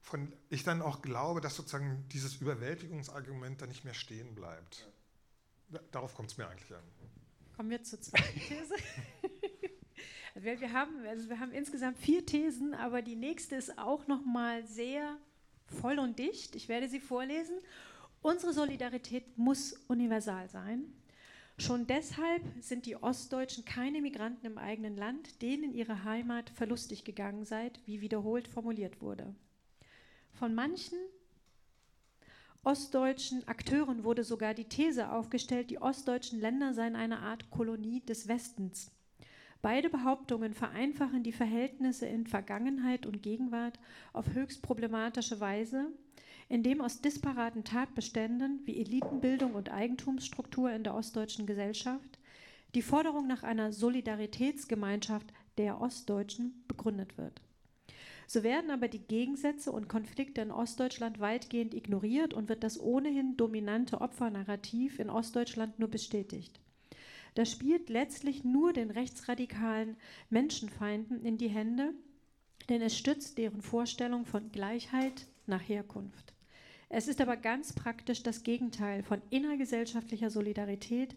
[0.00, 4.88] von ich dann auch glaube, dass sozusagen dieses Überwältigungsargument da nicht mehr stehen bleibt.
[5.90, 6.82] Darauf kommt es mir eigentlich an.
[7.56, 8.74] Kommen wir zur zweiten These.
[10.34, 14.24] Wir, wir, haben, also wir haben insgesamt vier Thesen, aber die nächste ist auch noch
[14.24, 15.18] mal sehr
[15.66, 16.56] voll und dicht.
[16.56, 17.56] Ich werde sie vorlesen.
[18.22, 20.84] Unsere Solidarität muss universal sein.
[21.58, 27.44] Schon deshalb sind die Ostdeutschen keine Migranten im eigenen Land, denen ihre Heimat verlustig gegangen
[27.44, 29.34] sei, wie wiederholt formuliert wurde.
[30.32, 30.98] Von manchen
[32.64, 38.28] ostdeutschen Akteuren wurde sogar die These aufgestellt, die ostdeutschen Länder seien eine Art Kolonie des
[38.28, 38.90] Westens.
[39.62, 43.78] Beide Behauptungen vereinfachen die Verhältnisse in Vergangenheit und Gegenwart
[44.12, 45.86] auf höchst problematische Weise,
[46.48, 52.18] indem aus disparaten Tatbeständen wie Elitenbildung und Eigentumsstruktur in der ostdeutschen Gesellschaft
[52.74, 57.40] die Forderung nach einer Solidaritätsgemeinschaft der Ostdeutschen begründet wird.
[58.26, 63.36] So werden aber die Gegensätze und Konflikte in Ostdeutschland weitgehend ignoriert und wird das ohnehin
[63.36, 66.61] dominante Opfernarrativ in Ostdeutschland nur bestätigt.
[67.34, 69.96] Das spielt letztlich nur den rechtsradikalen
[70.28, 71.94] Menschenfeinden in die Hände,
[72.68, 76.34] denn es stützt deren Vorstellung von Gleichheit nach Herkunft.
[76.88, 81.16] Es ist aber ganz praktisch das Gegenteil von innergesellschaftlicher Solidarität,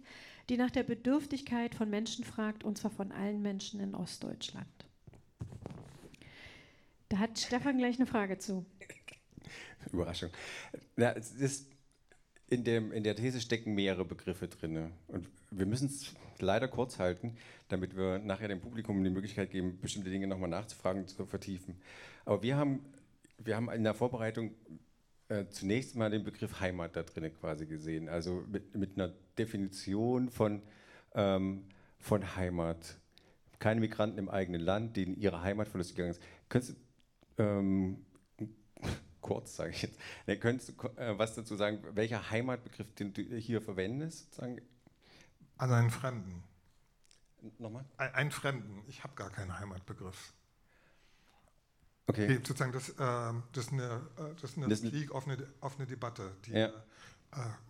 [0.49, 4.67] die nach der Bedürftigkeit von Menschen fragt, und zwar von allen Menschen in Ostdeutschland.
[7.09, 8.65] Da hat Stefan gleich eine Frage zu.
[9.91, 10.29] Überraschung.
[10.95, 11.69] Na, es ist
[12.47, 14.91] in, dem, in der These stecken mehrere Begriffe drin.
[15.07, 17.35] Und wir müssen es leider kurz halten,
[17.69, 21.75] damit wir nachher dem Publikum die Möglichkeit geben, bestimmte Dinge nochmal nachzufragen, zu vertiefen.
[22.25, 22.85] Aber wir haben,
[23.37, 24.51] wir haben in der Vorbereitung
[25.29, 30.29] äh, zunächst mal den Begriff Heimat da drin quasi gesehen, also mit, mit einer Definition
[30.29, 30.61] von,
[31.13, 31.65] ähm,
[31.99, 32.97] von Heimat.
[33.59, 36.21] Keine Migranten im eigenen Land, denen ihre Heimat verlust gegangen ist.
[36.49, 36.75] Könntest
[37.37, 38.05] du, ähm,
[39.21, 43.21] kurz sage ich jetzt, ne, könntest du äh, was dazu sagen, welcher Heimatbegriff den du
[43.21, 44.25] hier verwendest?
[44.25, 44.61] Sozusagen?
[45.57, 46.43] Also einen Fremden.
[47.59, 47.85] Nochmal?
[47.97, 48.83] Ein, Fremden.
[48.87, 50.33] Ich habe gar keinen Heimatbegriff.
[52.07, 52.25] Okay.
[52.25, 55.37] okay sozusagen das, äh, das ist eine, äh, das ist eine Das- Krieg auf eine,
[55.61, 56.67] auf eine Debatte, die Ja.
[56.67, 56.73] äh,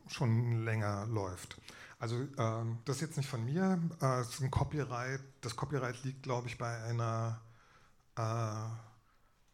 [0.07, 1.59] schon länger läuft.
[1.99, 5.21] Also ähm, das ist jetzt nicht von mir, äh, es ist ein Copyright.
[5.41, 7.41] Das Copyright liegt, glaube ich, bei einer
[8.17, 8.69] äh,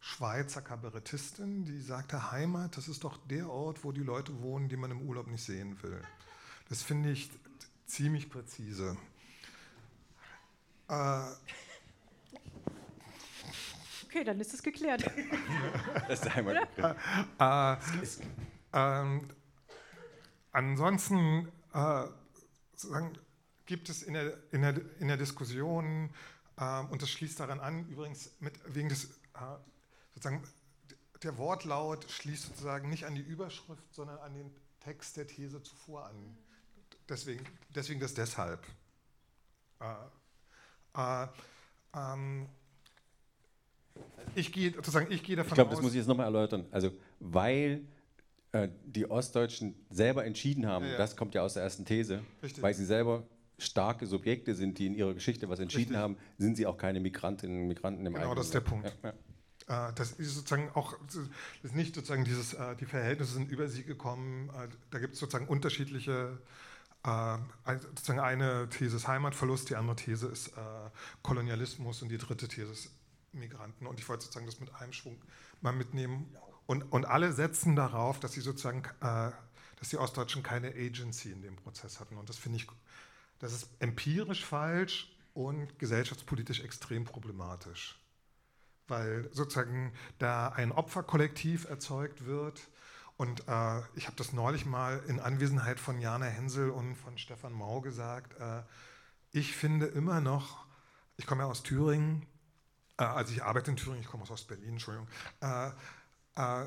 [0.00, 4.76] Schweizer Kabarettistin, die sagte, Heimat, das ist doch der Ort, wo die Leute wohnen, die
[4.76, 6.00] man im Urlaub nicht sehen will.
[6.68, 7.30] Das finde ich
[7.92, 8.96] ziemlich präzise.
[10.88, 11.22] Äh,
[14.14, 15.04] Okay, dann ist es geklärt.
[16.08, 16.96] Das ist der Heimatbegriff.
[17.40, 18.22] Äh, Ist-
[18.74, 19.26] ähm,
[20.52, 22.04] ansonsten äh,
[23.64, 26.10] gibt es in der, in der, in der Diskussion,
[26.58, 29.08] äh, und das schließt daran an, übrigens mit, wegen des, äh,
[30.14, 30.42] sozusagen,
[31.22, 34.50] der Wortlaut schließt sozusagen nicht an die Überschrift, sondern an den
[34.80, 36.36] Text der These zuvor an.
[37.12, 37.44] Deswegen,
[37.74, 38.66] deswegen das deshalb.
[39.80, 39.84] Äh,
[40.96, 41.26] äh,
[41.94, 42.46] ähm,
[44.34, 46.64] ich gehe sozusagen, ich gehe davon Ich glaube, das muss ich jetzt nochmal erläutern.
[46.70, 47.82] Also, weil
[48.52, 50.96] äh, die Ostdeutschen selber entschieden haben, Ja, ja.
[50.96, 52.62] das kommt ja aus der ersten These, Richtig.
[52.62, 53.24] weil sie selber
[53.58, 55.98] starke Subjekte sind, die in ihrer Geschichte was entschieden Richtig.
[55.98, 58.70] haben, sind sie auch keine Migrantinnen und Migranten im Genau, eigenen das ist der Land.
[58.70, 58.96] Punkt.
[59.68, 59.90] Ja.
[59.90, 60.96] Äh, Das ist sozusagen auch,
[61.62, 64.48] ist nicht sozusagen dieses, äh, die Verhältnisse sind über sie gekommen.
[64.50, 66.38] Äh, Da gibt es sozusagen unterschiedliche,
[67.04, 70.90] sozusagen eine These ist Heimatverlust, die andere These ist äh,
[71.22, 72.90] Kolonialismus und die dritte These ist
[73.32, 73.86] Migranten.
[73.86, 75.20] Und ich wollte sozusagen das mit einem Schwung
[75.60, 76.34] mal mitnehmen.
[76.66, 79.32] Und, und alle setzen darauf, dass sie sozusagen, äh,
[79.76, 82.16] dass die Ostdeutschen keine Agency in dem Prozess hatten.
[82.16, 82.66] Und das finde ich,
[83.40, 87.98] das ist empirisch falsch und gesellschaftspolitisch extrem problematisch
[88.88, 92.68] weil sozusagen da ein Opferkollektiv erzeugt wird.
[93.22, 97.52] Und äh, ich habe das neulich mal in Anwesenheit von Jana Hensel und von Stefan
[97.52, 98.34] Mau gesagt.
[98.40, 98.64] Äh,
[99.30, 100.66] ich finde immer noch,
[101.16, 102.26] ich komme ja aus Thüringen,
[102.98, 105.06] äh, also ich arbeite in Thüringen, ich komme aus Ostberlin, Entschuldigung.
[105.40, 105.70] Äh,
[106.34, 106.66] äh,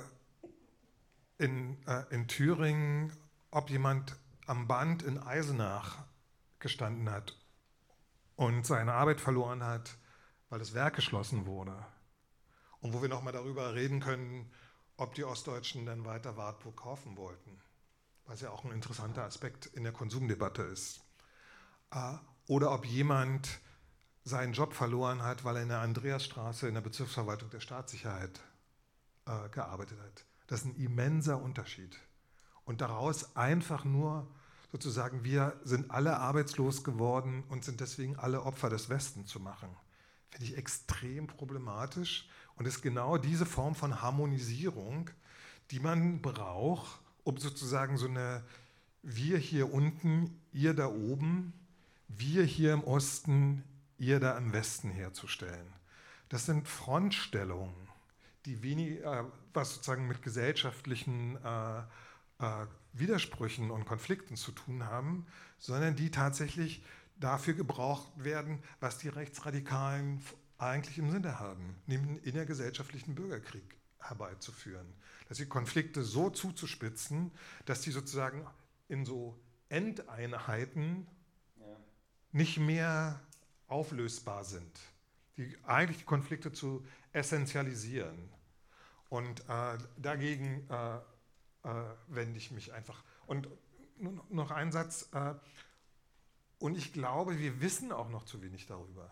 [1.39, 3.11] in, äh, in Thüringen,
[3.51, 4.15] ob jemand
[4.45, 6.05] am Band in Eisenach
[6.59, 7.37] gestanden hat
[8.37, 9.97] und seine Arbeit verloren hat,
[10.47, 11.75] weil das Werk geschlossen wurde.
[12.79, 14.49] Und wo wir nochmal darüber reden können,
[14.97, 17.61] ob die Ostdeutschen dann weiter Wartburg kaufen wollten,
[18.25, 21.01] was ja auch ein interessanter Aspekt in der Konsumdebatte ist.
[22.47, 23.59] Oder ob jemand
[24.23, 28.41] seinen Job verloren hat, weil er in der Andreasstraße in der Bezirksverwaltung der Staatssicherheit
[29.25, 30.25] äh, gearbeitet hat.
[30.47, 31.99] Das ist ein immenser Unterschied.
[32.65, 34.27] Und daraus einfach nur
[34.71, 39.69] sozusagen, wir sind alle arbeitslos geworden und sind deswegen alle Opfer des Westens zu machen,
[40.29, 45.09] finde ich extrem problematisch und ist genau diese Form von Harmonisierung,
[45.71, 48.43] die man braucht, um sozusagen so eine
[49.01, 51.53] wir hier unten, ihr da oben,
[52.07, 53.63] wir hier im Osten,
[53.97, 55.67] ihr da im Westen herzustellen.
[56.29, 57.75] Das sind Frontstellungen,
[58.45, 61.79] die wenig, äh, was sozusagen mit gesellschaftlichen äh,
[62.39, 65.27] äh, Widersprüchen und Konflikten zu tun haben,
[65.59, 66.83] sondern die tatsächlich
[67.17, 70.21] dafür gebraucht werden, was die Rechtsradikalen
[70.69, 74.87] eigentlich im Sinne haben, nämlich einen innergesellschaftlichen Bürgerkrieg herbeizuführen.
[75.27, 77.31] Dass die Konflikte so zuzuspitzen,
[77.65, 78.45] dass die sozusagen
[78.87, 81.07] in so Endeinheiten
[82.31, 83.19] nicht mehr
[83.67, 84.79] auflösbar sind.
[85.37, 88.29] Die, eigentlich die Konflikte zu essentialisieren.
[89.09, 93.03] Und äh, dagegen äh, äh, wende ich mich einfach.
[93.25, 93.47] Und
[94.29, 95.09] noch ein Satz.
[95.13, 95.35] Äh,
[96.59, 99.09] und ich glaube, wir wissen auch noch zu wenig darüber.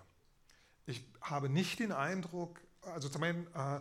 [0.86, 3.80] Ich habe nicht den Eindruck, also zum einen, äh,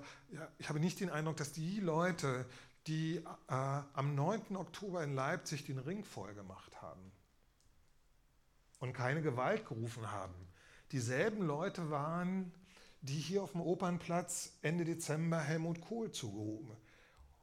[0.58, 2.46] ich habe nicht den Eindruck, dass die Leute,
[2.86, 4.56] die äh, am 9.
[4.56, 7.12] Oktober in Leipzig den Ring voll gemacht haben
[8.78, 10.34] und keine Gewalt gerufen haben,
[10.92, 12.52] dieselben Leute waren,
[13.00, 16.76] die hier auf dem Opernplatz Ende Dezember Helmut Kohl zugehoben.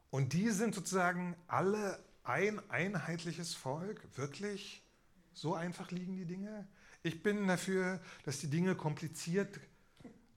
[0.09, 4.83] Und die sind sozusagen alle ein einheitliches Volk, wirklich?
[5.33, 6.67] So einfach liegen die Dinge?
[7.01, 9.59] Ich bin dafür, dass die Dinge kompliziert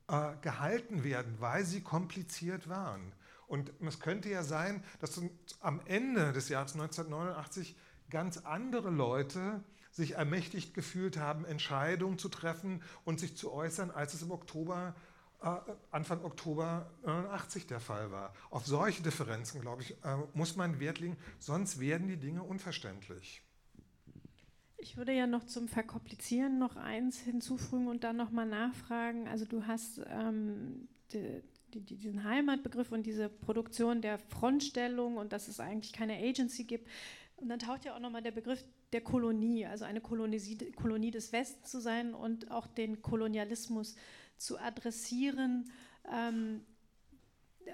[0.09, 3.13] äh, gehalten werden, weil sie kompliziert waren.
[3.49, 5.21] Und es könnte ja sein, dass
[5.61, 7.77] am Ende des Jahres 1989
[8.11, 14.15] ganz andere Leute sich ermächtigt gefühlt haben, Entscheidungen zu treffen und sich zu äußern, als
[14.15, 14.95] es im Oktober
[15.43, 15.49] äh,
[15.91, 18.33] Anfang Oktober 89 der Fall war.
[18.51, 23.43] Auf solche Differenzen, glaube ich, äh, muss man Wert legen, sonst werden die Dinge unverständlich.
[24.83, 29.29] Ich würde ja noch zum Verkomplizieren noch eins hinzufügen und dann nochmal nachfragen.
[29.29, 31.41] Also du hast ähm, die,
[31.73, 36.89] die, diesen Heimatbegriff und diese Produktion der Frontstellung und dass es eigentlich keine Agency gibt.
[37.37, 41.71] Und dann taucht ja auch nochmal der Begriff der Kolonie, also eine Kolonie des Westens
[41.71, 43.95] zu sein und auch den Kolonialismus
[44.37, 45.71] zu adressieren.
[46.13, 46.63] Ähm,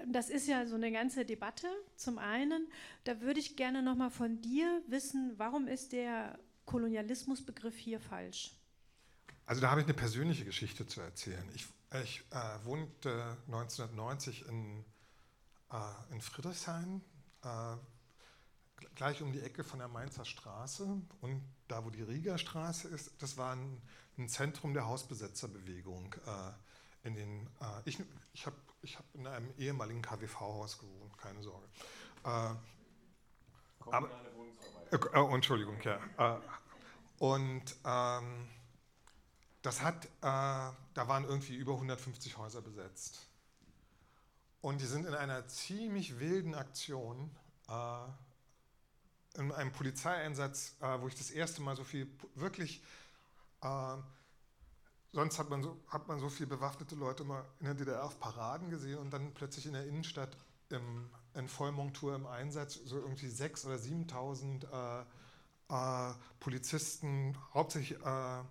[0.07, 2.67] das ist ja so eine ganze Debatte zum einen.
[3.05, 6.39] Da würde ich gerne nochmal von dir wissen, warum ist der
[6.69, 8.55] Kolonialismusbegriff hier falsch?
[9.47, 11.51] Also da habe ich eine persönliche Geschichte zu erzählen.
[11.55, 11.66] Ich,
[12.05, 14.85] ich äh, wohnte 1990 in,
[15.73, 17.01] äh, in Friedrichshain,
[17.43, 17.77] äh,
[18.97, 20.85] gleich um die Ecke von der Mainzer Straße.
[21.23, 23.81] Und da, wo die Rieger Straße ist, das war ein,
[24.19, 26.14] ein Zentrum der Hausbesetzerbewegung.
[26.27, 27.99] Äh, in den, äh, ich
[28.35, 31.66] ich habe ich hab in einem ehemaligen KWV-Haus gewohnt, keine Sorge.
[32.25, 32.55] Äh,
[33.91, 34.11] aber,
[34.91, 35.99] äh, oh, Entschuldigung, ja.
[36.18, 36.41] Äh,
[37.18, 38.49] und ähm,
[39.62, 43.26] das hat, äh, da waren irgendwie über 150 Häuser besetzt.
[44.61, 47.30] Und die sind in einer ziemlich wilden Aktion,
[47.68, 48.05] äh,
[49.39, 52.82] in einem Polizeieinsatz, äh, wo ich das erste Mal so viel wirklich,
[53.62, 53.97] äh,
[55.12, 58.18] sonst hat man, so, hat man so viel bewaffnete Leute mal in der DDR auf
[58.18, 60.36] Paraden gesehen und dann plötzlich in der Innenstadt
[60.70, 61.09] im,
[61.39, 65.07] in Vollmontur im Einsatz so irgendwie 6.000 oder 7.000
[65.70, 68.43] äh, Polizisten, hauptsächlich äh,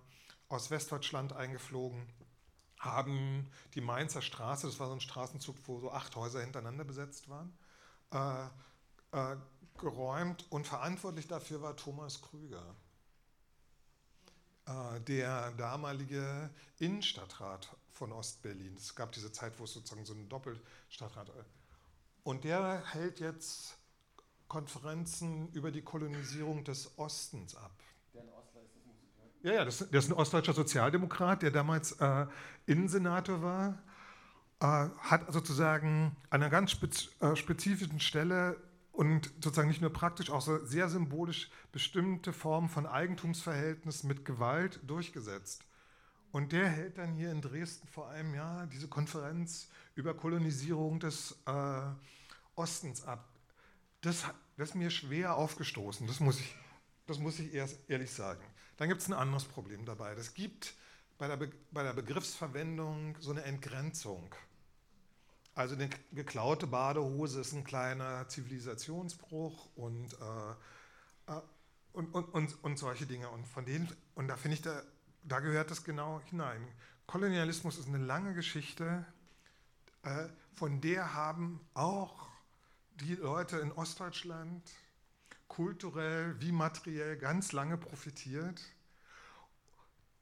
[0.48, 2.06] aus Westdeutschland eingeflogen,
[2.78, 7.28] haben die Mainzer Straße, das war so ein Straßenzug, wo so acht Häuser hintereinander besetzt
[7.28, 7.56] waren,
[8.12, 8.46] äh,
[9.16, 9.36] äh
[9.78, 12.74] geräumt und verantwortlich dafür war Thomas Krüger,
[14.66, 18.74] äh, der damalige Innenstadtrat von Ostberlin.
[18.74, 21.30] Es gab diese Zeit, wo es sozusagen so einen Doppelstadtrat.
[22.22, 23.78] Und der hält jetzt
[24.48, 27.72] Konferenzen über die Kolonisierung des Ostens ab.
[28.14, 28.84] Der ein Ostler ist, das
[29.16, 29.30] hören.
[29.42, 32.26] Ja, ja, das, der ist ein ostdeutscher Sozialdemokrat, der damals äh,
[32.66, 33.82] Innensenator war,
[34.60, 38.56] äh, hat sozusagen an einer ganz spez äh, spezifischen Stelle
[38.92, 44.80] und sozusagen nicht nur praktisch, auch so sehr symbolisch bestimmte Formen von Eigentumsverhältnis mit Gewalt
[44.84, 45.62] durchgesetzt.
[46.30, 51.38] Und der hält dann hier in Dresden vor einem Jahr diese Konferenz über Kolonisierung des
[51.46, 51.80] äh,
[52.54, 53.28] Ostens ab
[54.00, 54.24] das,
[54.56, 56.54] das ist mir schwer aufgestoßen, das muss ich,
[57.06, 58.42] das muss ich erst ehrlich sagen.
[58.76, 60.14] Dann gibt es ein anderes Problem dabei.
[60.14, 60.74] Das gibt
[61.18, 64.32] bei der, Be bei der Begriffsverwendung so eine Entgrenzung.
[65.54, 71.40] Also eine geklaute Badehose ist ein kleiner Zivilisationsbruch und, äh, äh,
[71.92, 73.28] und, und, und, und, solche Dinge.
[73.30, 74.80] Und von denen, und da finde ich, da,
[75.28, 76.66] da gehört das genau hinein.
[77.06, 79.04] Kolonialismus ist eine lange Geschichte,
[80.02, 82.28] äh, von der haben auch
[83.00, 84.62] die Leute in Ostdeutschland
[85.46, 88.60] kulturell wie materiell ganz lange profitiert.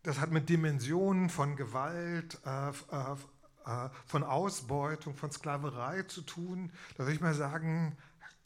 [0.02, 6.72] Das hat mit Dimensionen von Gewalt, äh, äh, von Ausbeutung, von Sklaverei zu tun.
[6.96, 7.96] Da würde ich mal sagen,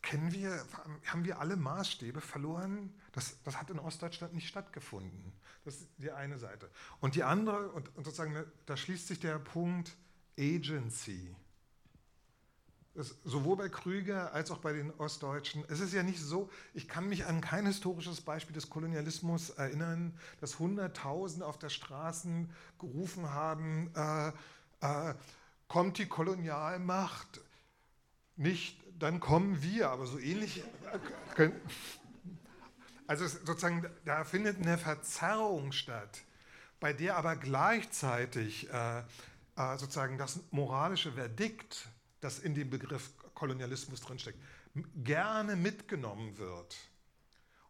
[0.01, 0.65] kennen wir,
[1.07, 2.95] haben wir alle Maßstäbe verloren?
[3.13, 5.33] Das, das hat in Ostdeutschland nicht stattgefunden.
[5.65, 6.71] Das ist die eine Seite.
[7.01, 9.97] Und die andere, und, und sozusagen, da schließt sich der Punkt
[10.39, 11.35] Agency
[12.95, 15.65] sowohl bei Krüger als auch bei den Ostdeutschen.
[15.69, 20.13] Es ist ja nicht so, ich kann mich an kein historisches Beispiel des Kolonialismus erinnern,
[20.41, 24.29] dass Hunderttausende auf der Straßen gerufen haben, äh,
[24.81, 25.15] äh,
[25.69, 27.41] kommt die Kolonialmacht,
[28.37, 30.65] nicht, dann kommen wir, aber so ähnlich.
[31.37, 31.51] Äh,
[33.11, 36.23] also sozusagen, da findet eine Verzerrung statt,
[36.79, 39.03] bei der aber gleichzeitig äh, äh,
[39.79, 41.89] sozusagen das moralische Verdikt
[42.21, 44.39] das in dem Begriff Kolonialismus drinsteckt,
[45.03, 46.77] gerne mitgenommen wird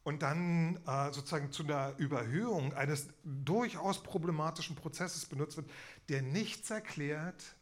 [0.02, 5.70] und dann äh, sozusagen zu einer Überhöhung eines durchaus problematischen Prozesses benutzt wird,
[6.10, 7.54] der nichts erklärt,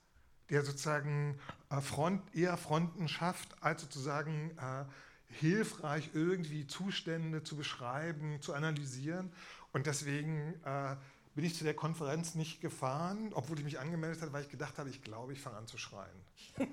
[0.50, 1.38] der sozusagen
[1.70, 4.84] äh, Front, eher Fronten schafft, als sozusagen äh,
[5.28, 9.30] hilfreich irgendwie Zustände zu beschreiben, zu analysieren.
[9.72, 10.96] Und deswegen äh,
[11.34, 14.78] bin ich zu der Konferenz nicht gefahren, obwohl ich mich angemeldet habe, weil ich gedacht
[14.78, 16.16] habe, ich glaube, ich fange an zu schreien.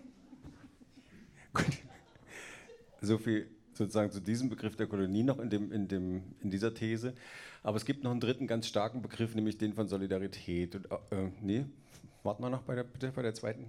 [3.01, 6.74] so viel sozusagen zu diesem Begriff der Kolonie noch in, dem, in, dem, in dieser
[6.74, 7.14] These.
[7.62, 10.76] Aber es gibt noch einen dritten ganz starken Begriff, nämlich den von Solidarität.
[10.76, 11.66] Und, äh, nee,
[12.24, 13.66] warten wir noch bei der, bitte bei der zweiten,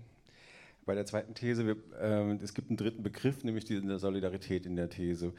[0.87, 1.66] bei der zweiten These.
[1.66, 5.34] Wir, äh, es gibt einen dritten Begriff, nämlich die Solidarität in der These.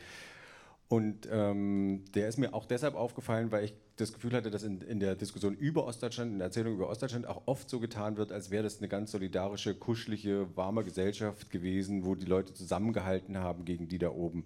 [0.90, 4.82] Und ähm, der ist mir auch deshalb aufgefallen, weil ich das Gefühl hatte, dass in,
[4.82, 8.32] in, der Diskussion über Ostdeutschland, in der Erzählung über Ostdeutschland auch oft so getan wird,
[8.32, 13.66] als wäre das eine ganz solidarische, kuschelige, warme Gesellschaft gewesen, wo die Leute zusammengehalten haben
[13.66, 14.46] gegen die da oben.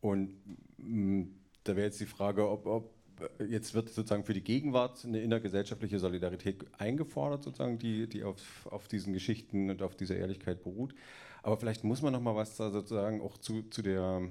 [0.00, 0.34] Und
[0.78, 2.90] mh, mm, da wäre jetzt die Frage, ob, ob
[3.38, 8.88] jetzt wird sozusagen für die Gegenwart eine innergesellschaftliche Solidarität eingefordert, sozusagen, die, die auf, auf
[8.88, 10.94] diesen Geschichten und auf dieser Ehrlichkeit beruht.
[11.42, 14.22] Aber vielleicht muss man noch mal was da sozusagen auch zu, zu, der,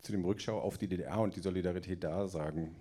[0.00, 2.76] zu dem Rückschau auf die DDR und die Solidarität da sagen.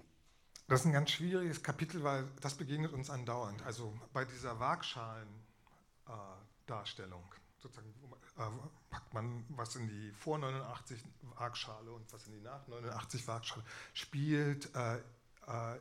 [0.67, 3.65] Das ist ein ganz schwieriges Kapitel, weil das begegnet uns andauernd.
[3.65, 7.93] Also bei dieser Waagschalendarstellung, äh, sozusagen
[8.37, 8.43] äh,
[8.89, 11.03] packt man was in die vor 89
[11.37, 14.99] Waagschale und was in die nach 89 Waagschale, spielt äh,
[15.47, 15.77] äh,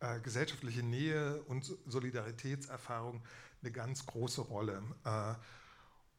[0.00, 3.22] äh, gesellschaftliche Nähe und Solidaritätserfahrung
[3.62, 4.82] eine ganz große Rolle.
[5.04, 5.34] Äh,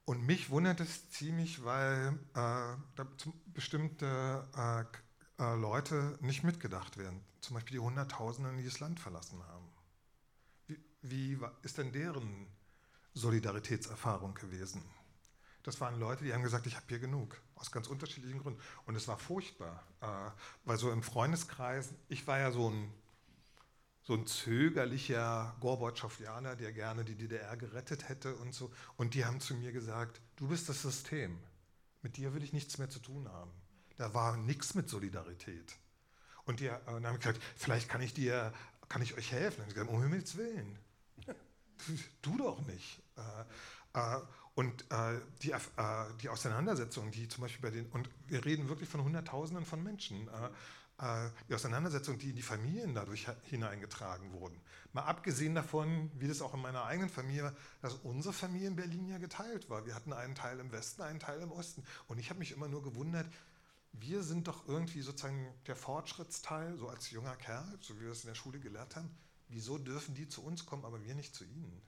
[0.05, 3.03] und mich wundert es ziemlich, weil äh,
[3.53, 4.83] bestimmte äh,
[5.41, 7.23] äh, Leute nicht mitgedacht werden.
[7.41, 9.67] Zum Beispiel die Hunderttausenden, die das Land verlassen haben.
[10.67, 12.47] Wie, wie ist denn deren
[13.13, 14.83] Solidaritätserfahrung gewesen?
[15.63, 18.59] Das waren Leute, die haben gesagt, ich habe hier genug, aus ganz unterschiedlichen Gründen.
[18.85, 20.05] Und es war furchtbar, äh,
[20.65, 22.91] weil so im Freundeskreis, ich war ja so ein,
[24.01, 28.73] so ein zögerlicher Gorbatschowianer, der gerne die DDR gerettet hätte und so.
[28.97, 31.37] Und die haben zu mir gesagt, du bist das System,
[32.01, 33.51] mit dir will ich nichts mehr zu tun haben.
[33.97, 35.77] Da war nichts mit Solidarität.
[36.45, 38.51] Und die äh, und haben gesagt, vielleicht kann ich dir,
[38.89, 39.61] kann ich euch helfen.
[39.61, 40.79] Und ich gesagt, um Himmels Willen,
[42.23, 43.03] du doch nicht.
[43.17, 43.43] Äh,
[43.93, 44.21] äh,
[44.55, 45.59] und äh, die, äh,
[46.21, 50.27] die Auseinandersetzung, die zum Beispiel bei den, und wir reden wirklich von Hunderttausenden von Menschen,
[50.27, 54.59] äh, äh die Auseinandersetzung, die in die Familien dadurch hineingetragen wurden.
[54.93, 58.75] Mal abgesehen davon, wie das auch in meiner eigenen Familie war, dass unsere Familie in
[58.75, 59.85] Berlin ja geteilt war.
[59.85, 61.83] Wir hatten einen Teil im Westen, einen Teil im Osten.
[62.07, 63.27] Und ich habe mich immer nur gewundert,
[63.93, 68.23] wir sind doch irgendwie sozusagen der Fortschrittsteil, so als junger Kerl, so wie wir es
[68.23, 69.09] in der Schule gelernt haben.
[69.47, 71.81] Wieso dürfen die zu uns kommen, aber wir nicht zu ihnen?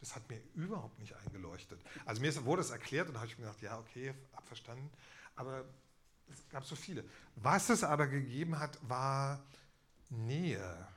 [0.00, 1.78] Das hat mir überhaupt nicht eingeleuchtet.
[2.06, 4.90] Also mir wurde es erklärt und da habe ich mir gedacht, ja, okay, abverstanden.
[5.36, 5.64] Aber
[6.30, 7.04] es gab so viele.
[7.36, 9.44] Was es aber gegeben hat, war
[10.08, 10.88] Nähe.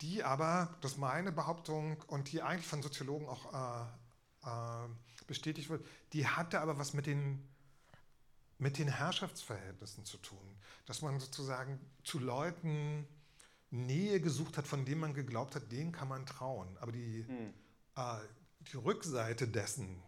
[0.00, 4.88] Die aber, das ist meine Behauptung und die eigentlich von Soziologen auch äh, äh,
[5.26, 7.46] bestätigt wird, die hatte aber was mit den,
[8.58, 10.56] mit den Herrschaftsverhältnissen zu tun.
[10.86, 13.06] Dass man sozusagen zu Leuten
[13.70, 16.78] Nähe gesucht hat, von denen man geglaubt hat, denen kann man trauen.
[16.78, 17.52] Aber die, hm
[18.60, 20.02] die Rückseite dessen,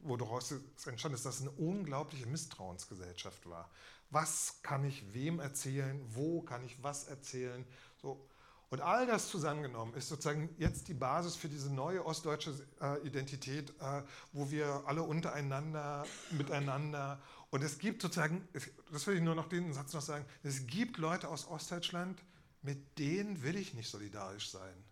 [0.00, 3.70] woraus es entstanden ist, dass es eine unglaubliche Misstrauensgesellschaft war.
[4.10, 6.00] Was kann ich wem erzählen?
[6.08, 7.64] Wo kann ich was erzählen?
[8.00, 8.28] So.
[8.70, 13.70] Und all das zusammengenommen ist sozusagen jetzt die Basis für diese neue ostdeutsche äh, Identität,
[13.80, 17.20] äh, wo wir alle untereinander, miteinander
[17.54, 18.48] und es gibt sozusagen,
[18.90, 22.20] das will ich nur noch den Satz noch sagen, es gibt Leute aus Ostdeutschland,
[22.62, 24.83] mit denen will ich nicht solidarisch sein.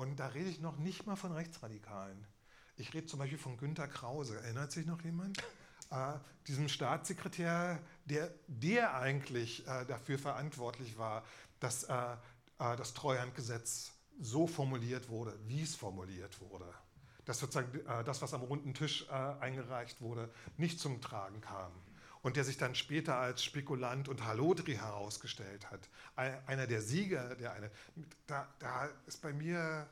[0.00, 2.26] Und da rede ich noch nicht mal von Rechtsradikalen.
[2.78, 4.40] Ich rede zum Beispiel von Günter Krause.
[4.40, 5.38] Erinnert sich noch jemand?
[5.92, 6.12] Äh,
[6.46, 11.24] diesem Staatssekretär, der, der eigentlich äh, dafür verantwortlich war,
[11.58, 13.90] dass äh, äh das Treuhandgesetz
[14.20, 16.72] so formuliert wurde, wie es formuliert wurde.
[17.24, 21.72] Dass sozusagen äh, das, was am runden Tisch äh, eingereicht wurde, nicht zum Tragen kam
[22.22, 25.88] und der sich dann später als Spekulant und Halodri herausgestellt hat.
[26.46, 27.70] Einer der Sieger, der eine,
[28.26, 29.86] da, da ist bei mir,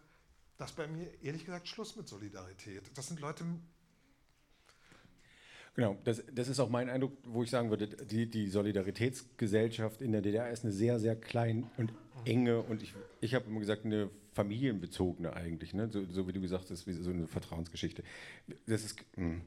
[0.56, 2.90] das bei mir ehrlich gesagt Schluss mit Solidarität.
[2.94, 3.44] Das sind Leute,
[5.74, 10.10] Genau, das, das, ist auch mein Eindruck, wo ich sagen würde, die, die, Solidaritätsgesellschaft in
[10.10, 11.92] der DDR ist eine sehr, sehr klein und
[12.24, 15.88] enge und ich, ich habe immer gesagt, eine familienbezogene eigentlich, ne?
[15.88, 18.02] so, so, wie du gesagt hast, so eine Vertrauensgeschichte.
[18.66, 19.40] Das ist, mh.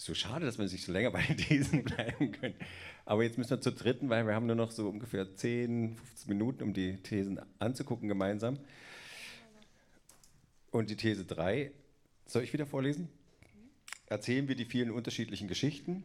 [0.00, 2.54] So schade, dass wir nicht so länger bei den Thesen bleiben können.
[3.04, 6.28] Aber jetzt müssen wir zur dritten, weil wir haben nur noch so ungefähr 10, 15
[6.28, 8.58] Minuten, um die Thesen anzugucken gemeinsam.
[10.70, 11.72] Und die These 3,
[12.26, 13.08] soll ich wieder vorlesen?
[14.06, 16.04] Erzählen wir die vielen unterschiedlichen Geschichten.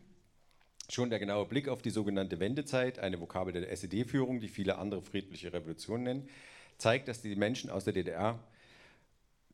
[0.90, 5.04] Schon der genaue Blick auf die sogenannte Wendezeit, eine Vokabel der SED-Führung, die viele andere
[5.04, 6.30] friedliche Revolutionen nennen,
[6.78, 8.40] zeigt, dass die Menschen aus der DDR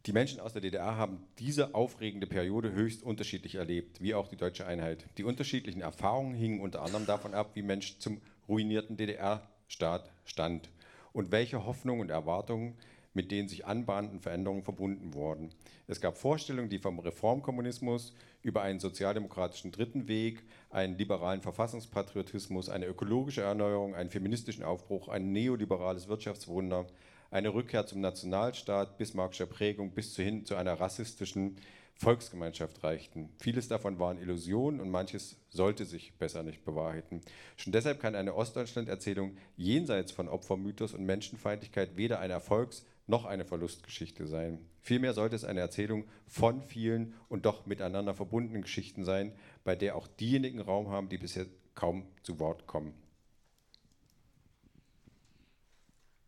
[0.06, 4.38] die Menschen aus der DDR haben diese aufregende Periode höchst unterschiedlich erlebt, wie auch die
[4.38, 5.06] deutsche Einheit.
[5.18, 10.70] Die unterschiedlichen Erfahrungen hingen unter anderem davon ab, wie Mensch zum ruinierten DDR-Staat stand
[11.12, 12.76] und welche Hoffnungen und Erwartungen
[13.14, 15.50] mit denen sich anbahnenden Veränderungen verbunden wurden.
[15.88, 22.86] Es gab Vorstellungen, die vom Reformkommunismus über einen sozialdemokratischen dritten Weg, einen liberalen Verfassungspatriotismus, eine
[22.86, 26.86] ökologische Erneuerung, einen feministischen Aufbruch, ein neoliberales Wirtschaftswunder,
[27.32, 31.58] eine Rückkehr zum Nationalstaat, bismarckischer Prägung bis hin zu einer rassistischen
[31.96, 33.30] Volksgemeinschaft reichten.
[33.40, 37.20] Vieles davon waren Illusionen und manches sollte sich besser nicht bewahrheiten.
[37.58, 43.44] Schon deshalb kann eine Ostdeutschland-Erzählung jenseits von Opfermythos und Menschenfeindlichkeit weder eine Erfolgs- noch eine
[43.44, 44.60] Verlustgeschichte sein.
[44.82, 49.96] Vielmehr sollte es eine Erzählung von vielen und doch miteinander verbundenen Geschichten sein, bei der
[49.96, 52.94] auch diejenigen Raum haben, die bisher kaum zu Wort kommen.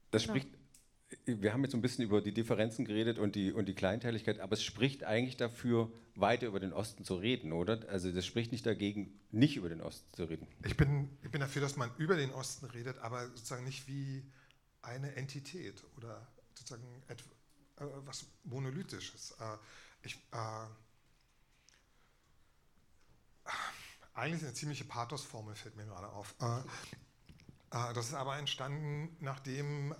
[0.09, 0.37] Das genau.
[0.37, 0.60] spricht
[1.25, 4.53] wir haben jetzt ein bisschen über die Differenzen geredet und die, und die Kleinteiligkeit, aber
[4.53, 7.87] es spricht eigentlich dafür, weiter über den Osten zu reden, oder?
[7.89, 10.47] Also das spricht nicht dagegen, nicht über den Osten zu reden.
[10.65, 14.23] Ich bin, ich bin dafür, dass man über den Osten redet, aber sozusagen nicht wie
[14.81, 19.31] eine Entität oder sozusagen etwas, äh, Monolithisches.
[19.39, 19.57] Äh,
[20.03, 20.65] ich, äh,
[24.13, 26.35] eigentlich eine ziemliche Pathosformel fällt mir gerade auf.
[26.39, 26.63] Äh,
[27.93, 29.95] das ist aber entstanden, nachdem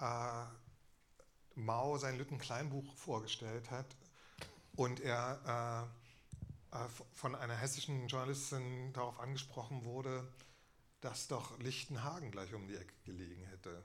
[0.00, 0.44] äh,
[1.54, 3.86] Mao sein Lütten-Kleinbuch vorgestellt hat
[4.76, 5.88] und er
[6.72, 10.26] äh, äh, von einer hessischen Journalistin darauf angesprochen wurde,
[11.00, 13.84] dass doch Lichtenhagen gleich um die Ecke gelegen hätte.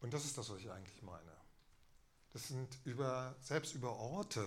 [0.00, 1.32] Und das ist das, was ich eigentlich meine.
[2.32, 4.46] Das sind über, selbst über Orte,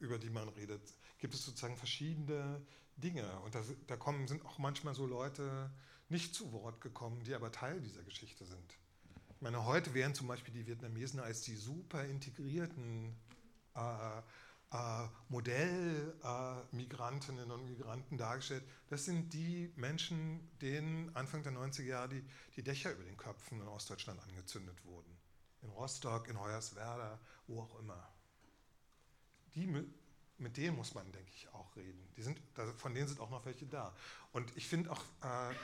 [0.00, 0.82] über die man redet,
[1.18, 2.60] gibt es sozusagen verschiedene
[2.96, 3.38] Dinge.
[3.40, 5.70] Und da, da kommen, sind auch manchmal so Leute,
[6.08, 8.78] nicht zu Wort gekommen, die aber Teil dieser Geschichte sind.
[9.36, 13.14] Ich meine, heute werden zum Beispiel die Vietnamesen als die super integrierten
[13.74, 14.22] äh,
[14.70, 18.64] äh, Modellmigrantinnen äh, und Migranten dargestellt.
[18.88, 22.24] Das sind die Menschen, denen Anfang der 90er Jahre die,
[22.56, 25.16] die Dächer über den Köpfen in Ostdeutschland angezündet wurden.
[25.62, 28.12] In Rostock, in Hoyerswerda, wo auch immer.
[29.54, 32.06] Die, mit denen muss man, denke ich, auch reden.
[32.16, 32.38] Die sind,
[32.76, 33.96] von denen sind auch noch welche da.
[34.32, 35.54] Und ich finde auch, äh,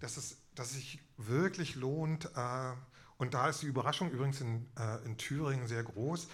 [0.00, 2.72] dass, es, dass sich wirklich lohnt, äh,
[3.16, 6.28] und da ist die Überraschung übrigens in, äh, in Thüringen sehr groß,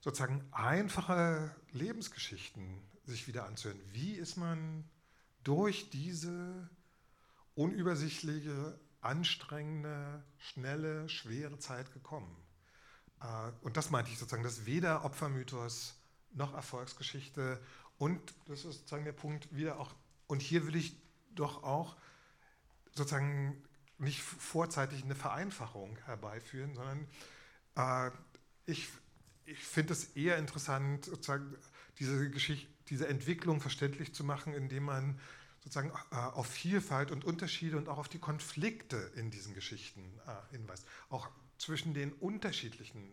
[0.00, 3.80] sozusagen einfache Lebensgeschichten sich wieder anzuhören.
[3.92, 4.84] Wie ist man
[5.44, 6.68] durch diese
[7.54, 12.34] unübersichtliche, anstrengende, schnelle, schwere Zeit gekommen?
[13.62, 15.94] Und das meinte ich sozusagen, dass weder Opfermythos
[16.32, 17.60] noch Erfolgsgeschichte
[17.98, 19.94] und das ist sozusagen der Punkt wieder auch,
[20.26, 20.96] und hier will ich
[21.34, 21.96] doch auch
[22.94, 23.62] sozusagen
[23.98, 27.08] nicht vorzeitig eine Vereinfachung herbeiführen, sondern
[27.76, 28.10] äh,
[28.66, 28.88] ich,
[29.44, 31.56] ich finde es eher interessant, sozusagen
[31.98, 35.20] diese, Geschichte, diese Entwicklung verständlich zu machen, indem man
[35.62, 40.56] sozusagen äh, auf Vielfalt und Unterschiede und auch auf die Konflikte in diesen Geschichten äh,
[40.56, 40.86] hinweist.
[41.08, 43.08] Auch zwischen den unterschiedlichen,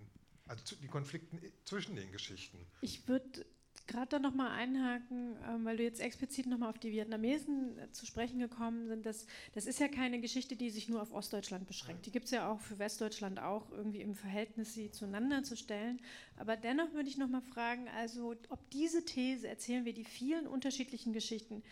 [0.47, 2.65] also die Konflikten zwischen den Geschichten.
[2.81, 3.45] Ich würde
[3.91, 8.05] gerade da nochmal einhaken, ähm, weil du jetzt explizit nochmal auf die Vietnamesen äh, zu
[8.05, 9.05] sprechen gekommen sind.
[9.05, 12.05] Das, das ist ja keine Geschichte, die sich nur auf Ostdeutschland beschränkt.
[12.05, 15.99] Die gibt es ja auch für Westdeutschland auch irgendwie im Verhältnis, sie zueinander zu stellen.
[16.37, 21.13] Aber dennoch würde ich nochmal fragen, also ob diese These, erzählen wir die vielen unterschiedlichen
[21.13, 21.63] Geschichten,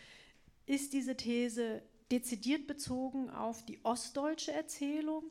[0.65, 5.24] ist diese These dezidiert bezogen auf die ostdeutsche Erzählung?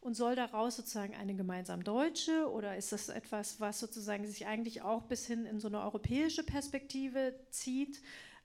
[0.00, 4.82] Und soll daraus sozusagen eine gemeinsam deutsche oder ist das etwas, was sozusagen sich eigentlich
[4.82, 8.00] auch bis hin in so eine europäische Perspektive zieht?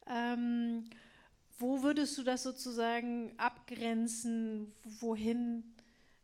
[0.08, 0.90] Ähm,
[1.58, 5.64] wo würdest du das sozusagen abgrenzen, wohin,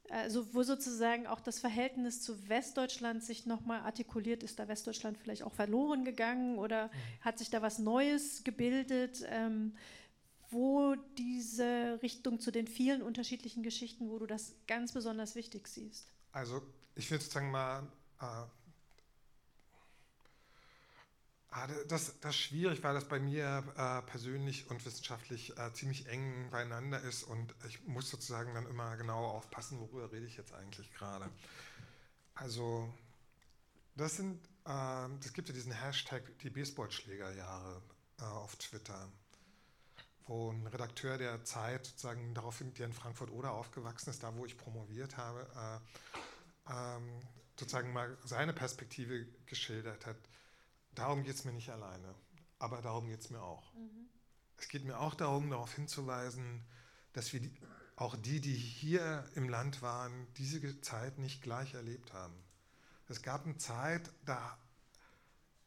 [0.09, 4.43] also wo sozusagen auch das Verhältnis zu Westdeutschland sich nochmal artikuliert?
[4.43, 6.91] Ist da Westdeutschland vielleicht auch verloren gegangen oder mhm.
[7.21, 9.23] hat sich da was Neues gebildet?
[9.29, 9.73] Ähm,
[10.51, 16.07] wo diese Richtung zu den vielen unterschiedlichen Geschichten, wo du das ganz besonders wichtig siehst?
[16.31, 16.61] Also
[16.95, 17.83] ich will sozusagen mal,
[18.19, 18.25] äh,
[21.51, 26.07] ah, das, das ist schwierig, weil das bei mir äh, persönlich und wissenschaftlich äh, ziemlich
[26.07, 30.53] eng beieinander ist und ich muss sozusagen dann immer genau aufpassen, worüber rede ich jetzt
[30.53, 31.29] eigentlich gerade.
[32.35, 32.93] Also
[33.95, 37.81] das sind, es äh, gibt ja diesen Hashtag die Baseballschlägerjahre
[38.19, 39.11] äh, auf Twitter
[40.27, 44.57] wo ein Redakteur der Zeit sozusagen daraufhin, der in Frankfurt-Oder aufgewachsen ist, da wo ich
[44.57, 45.81] promoviert habe,
[46.67, 47.21] äh, ähm,
[47.59, 50.17] sozusagen mal seine Perspektive geschildert hat.
[50.93, 52.15] Darum geht es mir nicht alleine,
[52.59, 53.73] aber darum geht es mir auch.
[53.73, 54.09] Mhm.
[54.57, 56.63] Es geht mir auch darum, darauf hinzuweisen,
[57.13, 57.53] dass wir die,
[57.95, 62.35] auch die, die hier im Land waren, diese Zeit nicht gleich erlebt haben.
[63.07, 64.57] Es gab eine Zeit, da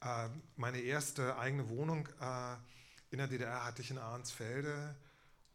[0.01, 2.57] äh, meine erste eigene Wohnung äh,
[3.15, 4.95] in der DDR hatte ich in Arnsfelde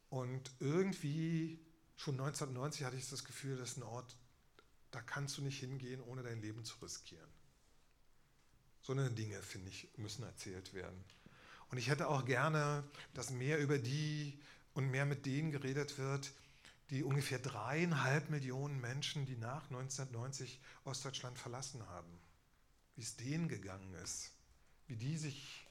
[0.10, 1.60] und irgendwie
[1.98, 4.16] schon 1990 hatte ich das Gefühl, das ist ein Ort,
[4.92, 7.30] da kannst du nicht hingehen, ohne dein Leben zu riskieren.
[8.82, 11.04] So eine Dinge, finde ich, müssen erzählt werden.
[11.70, 12.84] Und ich hätte auch gerne,
[13.14, 14.40] dass mehr über die
[14.74, 16.32] und mehr mit denen geredet wird,
[16.90, 22.20] die ungefähr dreieinhalb Millionen Menschen, die nach 1990 Ostdeutschland verlassen haben.
[22.96, 24.32] wie es denen gegangen ist,
[24.88, 25.69] wie die sich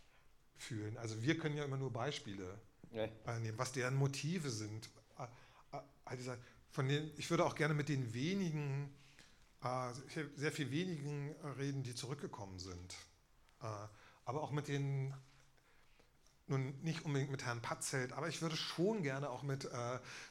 [0.59, 0.97] fühlen.
[0.99, 2.59] Also wir können ja immer nur Beispiele
[2.93, 3.07] ja.
[3.39, 4.91] nehmen, was deren Motive sind.
[5.19, 6.37] Äh, äh,
[6.71, 8.95] von den, ich würde auch gerne mit den wenigen,
[9.63, 9.93] äh,
[10.37, 12.95] sehr viel wenigen reden, die zurückgekommen sind.
[14.25, 15.13] Aber auch mit den,
[16.47, 19.69] nun nicht unbedingt mit Herrn Patzelt, aber ich würde schon gerne auch mit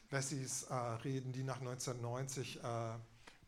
[0.08, 0.66] Wessis
[1.04, 2.60] reden, die nach 1990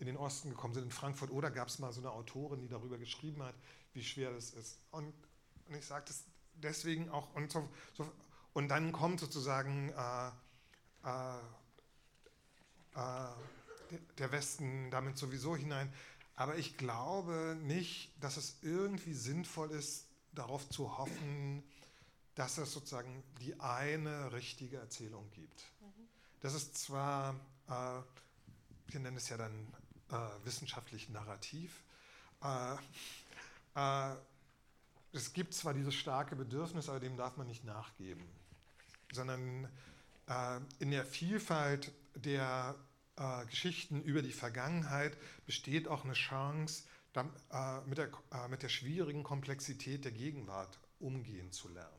[0.00, 0.84] in den Osten gekommen sind.
[0.84, 3.54] In Frankfurt oder gab es mal so eine Autorin, die darüber geschrieben hat,
[3.94, 4.78] wie schwer das ist.
[4.90, 5.14] Und,
[5.68, 6.24] und ich sage das
[6.62, 7.34] deswegen auch.
[7.34, 8.10] Und, so, so,
[8.52, 10.30] und dann kommt sozusagen äh,
[11.04, 11.38] äh,
[12.94, 15.92] äh, der Westen damit sowieso hinein.
[16.36, 21.62] Aber ich glaube nicht, dass es irgendwie sinnvoll ist, darauf zu hoffen,
[22.34, 25.64] dass es sozusagen die eine richtige Erzählung gibt.
[25.80, 26.08] Mhm.
[26.40, 27.34] Das ist zwar,
[27.68, 28.00] äh,
[28.92, 29.66] wir nennen es ja dann
[30.10, 31.82] äh, wissenschaftlich narrativ.
[32.42, 32.76] Äh,
[33.74, 34.16] äh,
[35.12, 38.24] es gibt zwar dieses starke Bedürfnis, aber dem darf man nicht nachgeben,
[39.12, 39.68] sondern
[40.28, 42.76] äh, in der Vielfalt der
[43.16, 48.10] äh, Geschichten über die Vergangenheit besteht auch eine Chance, dann, äh, mit, der,
[48.48, 51.90] mit der schwierigen Komplexität der Gegenwart umgehen zu lernen.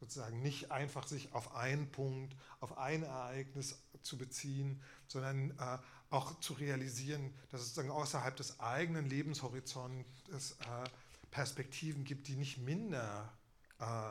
[0.00, 5.78] Sozusagen nicht einfach sich auf einen Punkt, auf ein Ereignis zu beziehen, sondern äh,
[6.10, 10.88] auch zu realisieren, dass es sozusagen außerhalb des eigenen Lebenshorizonts äh,
[11.30, 13.32] Perspektiven gibt, die nicht minder
[13.80, 14.10] äh,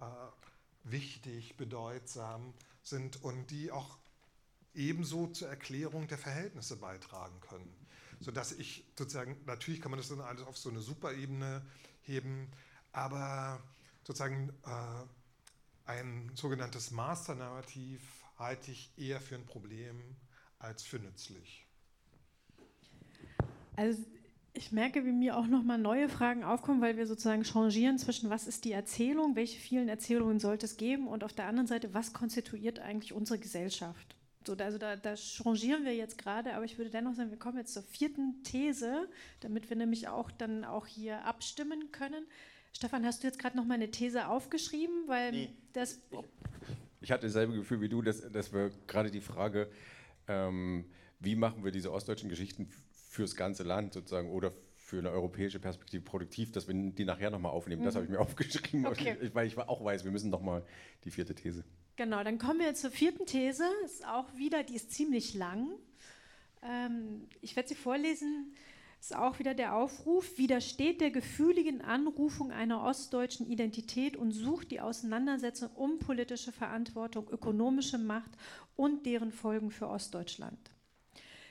[0.00, 0.28] äh,
[0.84, 3.98] wichtig, bedeutsam sind und die auch
[4.74, 7.72] ebenso zur Erklärung der Verhältnisse beitragen können.
[8.20, 11.64] Sodass ich sozusagen, natürlich kann man das dann alles auf so eine Superebene
[12.02, 12.50] heben,
[12.92, 13.62] aber
[14.04, 18.00] sozusagen äh, ein sogenanntes Master-Narrativ
[18.38, 20.16] halte ich eher für ein Problem
[20.58, 21.66] als für nützlich.
[23.76, 24.04] Also
[24.54, 28.46] ich merke, wie mir auch nochmal neue Fragen aufkommen, weil wir sozusagen changieren zwischen, was
[28.46, 32.12] ist die Erzählung, welche vielen Erzählungen sollte es geben und auf der anderen Seite, was
[32.12, 34.14] konstituiert eigentlich unsere Gesellschaft.
[34.46, 37.58] So, also da, da changieren wir jetzt gerade, aber ich würde dennoch sagen, wir kommen
[37.58, 39.08] jetzt zur vierten These,
[39.40, 42.24] damit wir nämlich auch dann auch hier abstimmen können.
[42.72, 45.08] Stefan, hast du jetzt gerade noch mal eine These aufgeschrieben?
[45.08, 45.50] Weil nee.
[45.72, 46.00] das
[47.00, 49.68] ich hatte dasselbe Gefühl wie du, dass, dass wir gerade die Frage,
[50.26, 50.84] ähm,
[51.20, 52.68] wie machen wir diese ostdeutschen Geschichten
[53.14, 57.52] fürs ganze Land sozusagen oder für eine europäische Perspektive produktiv, dass wir die nachher nochmal
[57.52, 57.82] aufnehmen.
[57.82, 57.86] Mhm.
[57.86, 59.16] Das habe ich mir aufgeschrieben, okay.
[59.32, 60.64] weil ich auch weiß, wir müssen nochmal
[61.04, 61.64] die vierte These.
[61.96, 63.64] Genau, dann kommen wir zur vierten These.
[63.84, 65.68] Ist auch wieder, die ist ziemlich lang.
[66.62, 68.52] Ähm, ich werde sie vorlesen
[69.04, 74.80] ist auch wieder der Aufruf, widersteht der gefühligen Anrufung einer ostdeutschen Identität und sucht die
[74.80, 78.30] Auseinandersetzung um politische Verantwortung, ökonomische Macht
[78.76, 80.73] und deren Folgen für Ostdeutschland.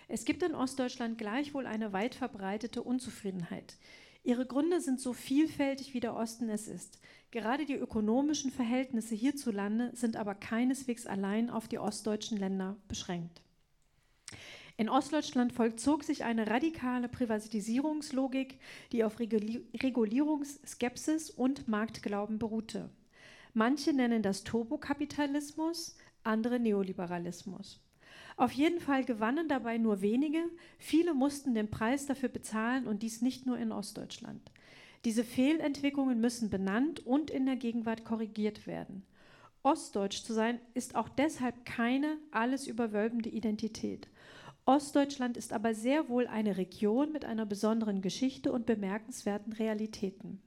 [0.07, 3.77] Es gibt in Ostdeutschland gleichwohl eine weit verbreitete Unzufriedenheit.
[4.23, 6.99] Ihre Gründe sind so vielfältig, wie der Osten es ist.
[7.31, 13.41] Gerade die ökonomischen Verhältnisse hierzulande sind aber keineswegs allein auf die ostdeutschen Länder beschränkt.
[14.77, 18.59] In Ostdeutschland vollzog sich eine radikale Privatisierungslogik,
[18.91, 22.89] die auf Regulierungsskepsis und Marktglauben beruhte.
[23.53, 27.79] Manche nennen das Turbokapitalismus, andere Neoliberalismus.
[28.35, 30.43] Auf jeden Fall gewannen dabei nur wenige,
[30.77, 34.51] viele mussten den Preis dafür bezahlen und dies nicht nur in Ostdeutschland.
[35.05, 39.03] Diese Fehlentwicklungen müssen benannt und in der Gegenwart korrigiert werden.
[39.61, 44.07] Ostdeutsch zu sein ist auch deshalb keine alles überwölbende Identität.
[44.65, 50.41] Ostdeutschland ist aber sehr wohl eine Region mit einer besonderen Geschichte und bemerkenswerten Realitäten.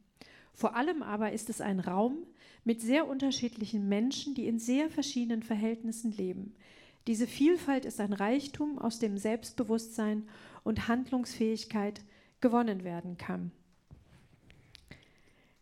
[0.55, 2.17] Vor allem aber ist es ein Raum
[2.65, 6.55] mit sehr unterschiedlichen Menschen, die in sehr verschiedenen Verhältnissen leben.
[7.07, 10.29] Diese Vielfalt ist ein Reichtum, aus dem Selbstbewusstsein
[10.65, 12.01] und Handlungsfähigkeit
[12.41, 13.53] gewonnen werden kann.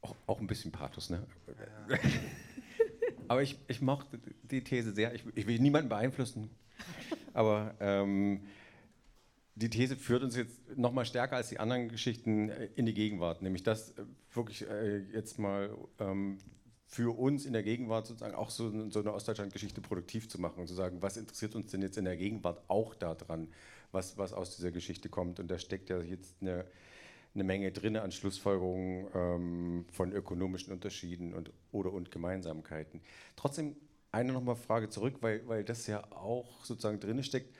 [0.00, 1.26] Auch, auch ein bisschen Pathos, ne?
[1.88, 1.98] Ja.
[3.28, 5.14] aber ich, ich mochte die These sehr.
[5.14, 6.50] Ich, ich will niemanden beeinflussen,
[7.32, 8.40] aber ähm,
[9.54, 12.94] die These führt uns jetzt noch mal stärker als die anderen Geschichten äh, in die
[12.94, 16.38] Gegenwart, nämlich das äh, wirklich äh, jetzt mal ähm,
[16.94, 20.68] für uns in der Gegenwart sozusagen auch so, so eine Ostdeutschland-Geschichte produktiv zu machen und
[20.68, 23.48] zu sagen, was interessiert uns denn jetzt in der Gegenwart auch daran,
[23.90, 25.40] was, was aus dieser Geschichte kommt.
[25.40, 26.64] Und da steckt ja jetzt eine,
[27.34, 33.00] eine Menge drin an Schlussfolgerungen ähm, von ökonomischen Unterschieden und, oder und Gemeinsamkeiten.
[33.34, 33.74] Trotzdem
[34.12, 37.56] eine nochmal Frage zurück, weil, weil das ja auch sozusagen drin steckt.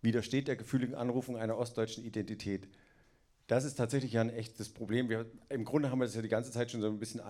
[0.00, 2.66] Widersteht der gefühligen Anrufung einer ostdeutschen Identität?
[3.46, 5.08] Das ist tatsächlich ja ein echtes Problem.
[5.08, 7.20] Wir, Im Grunde haben wir das ja die ganze Zeit schon so ein bisschen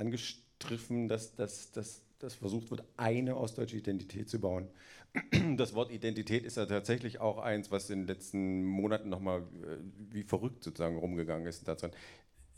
[0.63, 4.69] angestriffen, dass, dass, dass, dass versucht wird, eine ostdeutsche Identität zu bauen.
[5.57, 9.77] Das Wort Identität ist ja tatsächlich auch eins, was in den letzten Monaten nochmal äh,
[10.11, 11.69] wie verrückt sozusagen rumgegangen ist.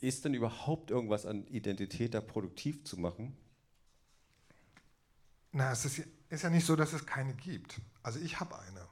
[0.01, 3.37] Ist denn überhaupt irgendwas an Identität da produktiv zu machen?
[5.51, 7.81] Na, es ist, ist ja nicht so, dass es keine gibt.
[8.03, 8.87] Also ich habe eine.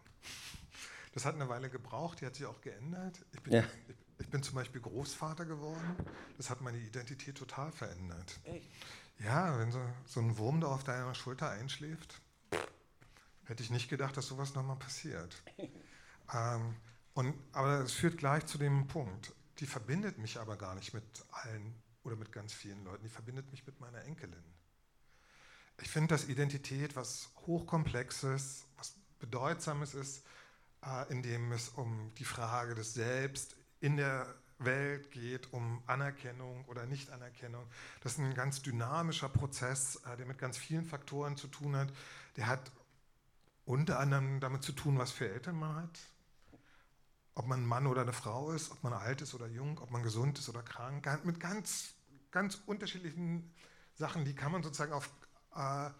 [1.12, 3.24] Das hat eine Weile gebraucht, die hat sich auch geändert.
[3.32, 3.64] Ich bin, ja.
[3.88, 5.96] ich, ich bin zum Beispiel Großvater geworden.
[6.36, 8.40] Das hat meine Identität total verändert.
[8.44, 8.70] Echt?
[9.24, 12.20] Ja, wenn so, so ein Wurm da auf deiner Schulter einschläft,
[13.44, 15.42] hätte ich nicht gedacht, dass sowas nochmal passiert.
[16.34, 16.76] ähm,
[17.14, 19.32] und, aber es führt gleich zu dem Punkt.
[19.58, 23.04] Die verbindet mich aber gar nicht mit allen oder mit ganz vielen Leuten.
[23.04, 24.42] Die verbindet mich mit meiner Enkelin.
[25.80, 30.24] Ich finde, dass Identität was Hochkomplexes, was Bedeutsames ist,
[30.84, 34.34] äh, in dem es um die Frage des Selbst in der
[34.64, 37.64] Welt geht, um Anerkennung oder Nichtanerkennung.
[38.02, 41.92] Das ist ein ganz dynamischer Prozess, äh, der mit ganz vielen Faktoren zu tun hat.
[42.36, 42.70] Der hat
[43.64, 45.98] unter anderem damit zu tun, was für Eltern man hat,
[47.34, 49.90] ob man ein Mann oder eine Frau ist, ob man alt ist oder jung, ob
[49.90, 51.94] man gesund ist oder krank, mit ganz,
[52.30, 53.52] ganz unterschiedlichen
[53.94, 55.10] Sachen, die kann man sozusagen auf,
[55.54, 55.90] äh,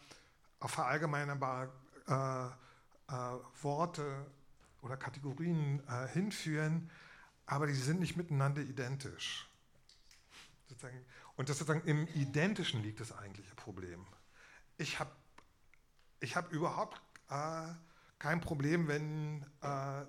[0.58, 1.70] auf verallgemeinerbare
[2.08, 2.46] äh,
[3.12, 4.26] äh, Worte
[4.82, 6.90] oder Kategorien äh, hinführen
[7.52, 9.46] aber die sind nicht miteinander identisch.
[11.36, 14.06] Und das sozusagen im Identischen liegt das eigentliche Problem.
[14.78, 15.10] Ich habe
[16.20, 16.98] ich hab überhaupt
[17.28, 17.68] äh,
[18.18, 20.06] kein Problem, wenn, äh,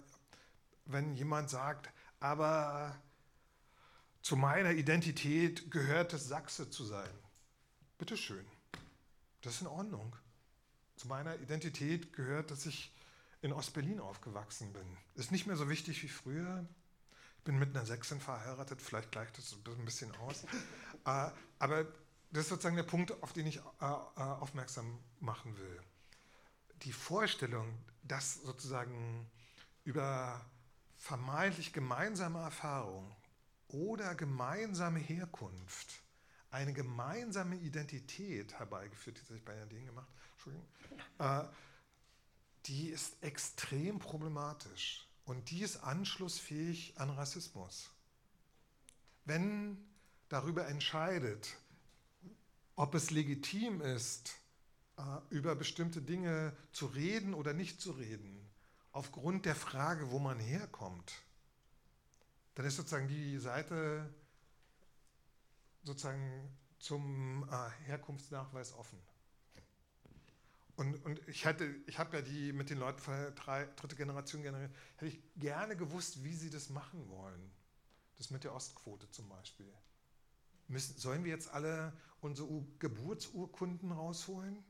[0.86, 1.90] wenn jemand sagt,
[2.22, 2.96] aber
[4.22, 7.14] zu meiner Identität gehört es, Sachse zu sein.
[7.98, 8.46] Bitteschön,
[9.42, 10.16] das ist in Ordnung.
[10.96, 12.94] Zu meiner Identität gehört, dass ich
[13.42, 14.98] in Ostberlin aufgewachsen bin.
[15.16, 16.66] Ist nicht mehr so wichtig wie früher
[17.44, 20.44] bin mit einer Sechsin verheiratet, vielleicht gleicht das ein bisschen aus.
[21.06, 21.30] äh,
[21.60, 21.86] aber
[22.32, 25.82] das ist sozusagen der Punkt, auf den ich äh, äh, aufmerksam machen will.
[26.84, 29.30] Die Vorstellung, dass sozusagen
[29.84, 30.44] über
[30.98, 33.16] vermeintlich gemeinsame Erfahrung
[33.68, 36.02] oder gemeinsame Herkunft
[36.52, 40.68] eine gemeinsame Identität herbeigeführt, die sich bei den gemacht, Entschuldigung,
[41.20, 41.44] äh,
[42.66, 45.08] die ist extrem problematisch.
[45.26, 47.90] Und die ist anschlussfähig an Rassismus.
[49.26, 49.78] Wenn
[50.30, 51.56] darüber entscheidet,
[52.76, 54.36] ob es legitim ist,
[54.98, 58.50] äh, über bestimmte Dinge zu reden oder nicht zu reden,
[58.92, 61.14] aufgrund der Frage, wo man herkommt,
[62.56, 64.14] dann ist sozusagen die Seite
[65.84, 66.50] sozusagen
[66.80, 69.00] zum äh, Herkunftsnachweis offen.
[70.84, 74.72] Und, und ich, ich habe ja die mit den Leuten von der dritte Generation generiert,
[74.98, 77.52] hätte ich gerne gewusst, wie sie das machen wollen.
[78.18, 79.72] Das mit der Ostquote zum Beispiel.
[80.68, 84.62] Müssen, sollen wir jetzt alle unsere Geburtsurkunden rausholen?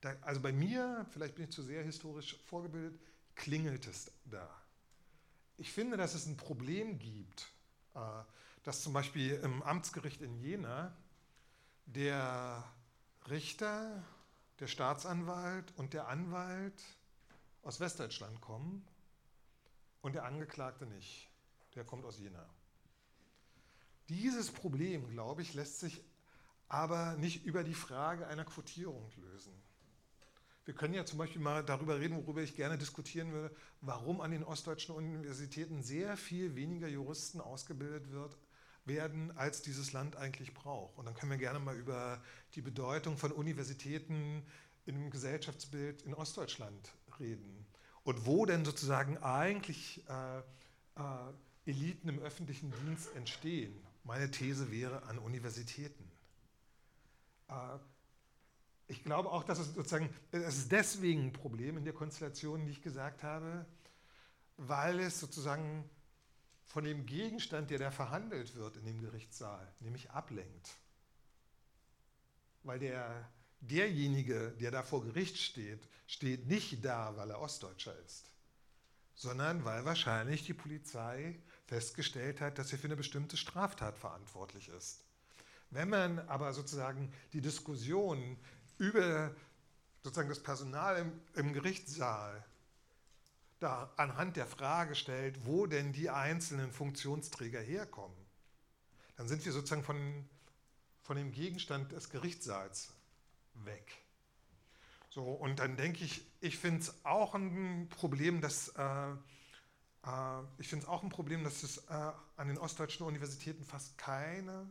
[0.00, 3.00] Da, also bei mir, vielleicht bin ich zu sehr historisch vorgebildet,
[3.36, 4.48] klingelt es da.
[5.58, 7.52] Ich finde, dass es ein Problem gibt,
[7.94, 8.00] äh,
[8.64, 10.96] dass zum Beispiel im Amtsgericht in Jena
[11.86, 12.64] der
[13.28, 14.02] Richter
[14.60, 16.82] der Staatsanwalt und der Anwalt
[17.62, 18.86] aus Westdeutschland kommen
[20.02, 21.28] und der Angeklagte nicht.
[21.74, 22.44] Der kommt aus Jena.
[24.08, 26.02] Dieses Problem, glaube ich, lässt sich
[26.68, 29.52] aber nicht über die Frage einer Quotierung lösen.
[30.64, 34.30] Wir können ja zum Beispiel mal darüber reden, worüber ich gerne diskutieren würde, warum an
[34.30, 38.36] den ostdeutschen Universitäten sehr viel weniger Juristen ausgebildet wird
[38.90, 40.98] werden, als dieses Land eigentlich braucht.
[40.98, 42.22] Und dann können wir gerne mal über
[42.54, 44.44] die Bedeutung von Universitäten
[44.86, 47.66] im Gesellschaftsbild in Ostdeutschland reden.
[48.02, 53.74] Und wo denn sozusagen eigentlich äh, äh, Eliten im öffentlichen Dienst entstehen.
[54.04, 56.10] Meine These wäre an Universitäten.
[57.48, 57.78] Äh,
[58.88, 62.72] ich glaube auch, dass es sozusagen, es ist deswegen ein Problem in der Konstellation, die
[62.72, 63.66] ich gesagt habe,
[64.56, 65.88] weil es sozusagen
[66.70, 70.76] von dem Gegenstand, der da verhandelt wird in dem Gerichtssaal, nämlich ablenkt.
[72.62, 73.28] Weil der,
[73.60, 78.30] derjenige, der da vor Gericht steht, steht nicht da, weil er Ostdeutscher ist,
[79.16, 85.00] sondern weil wahrscheinlich die Polizei festgestellt hat, dass er für eine bestimmte Straftat verantwortlich ist.
[85.70, 88.38] Wenn man aber sozusagen die Diskussion
[88.78, 89.34] über
[90.04, 92.44] sozusagen das Personal im, im Gerichtssaal
[93.60, 98.16] da anhand der Frage stellt, wo denn die einzelnen Funktionsträger herkommen,
[99.16, 100.28] dann sind wir sozusagen von,
[101.02, 102.92] von dem Gegenstand des Gerichtssaals
[103.54, 104.02] weg.
[105.10, 109.12] So, und dann denke ich, ich finde es auch ein Problem, dass äh,
[110.04, 113.98] äh, ich finde es auch ein Problem, dass es äh, an den ostdeutschen Universitäten fast
[113.98, 114.68] keine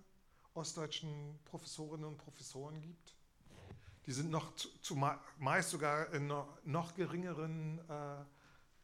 [0.53, 3.15] ostdeutschen Professorinnen und Professoren gibt.
[4.05, 4.95] die sind noch zu, zu
[5.37, 8.25] meist sogar in noch, geringeren äh,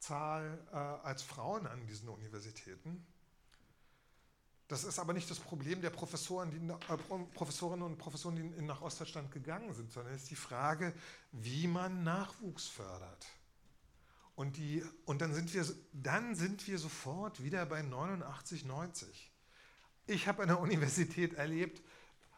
[0.06, 3.06] Zahl äh, als Frauen an diesen Universitäten.
[4.68, 6.97] Das ist aber nicht das Problem der Professoren, die, äh,
[7.34, 10.93] Professorinnen und Professoren, die nach Ostdeutschland gegangen sind, sondern es ist die Frage,
[11.32, 13.26] wie man Nachwuchs fördert.
[14.36, 19.32] Und, die, und dann, sind wir, dann sind wir sofort wieder bei 89, 90.
[20.08, 21.82] Ich habe an der Universität erlebt,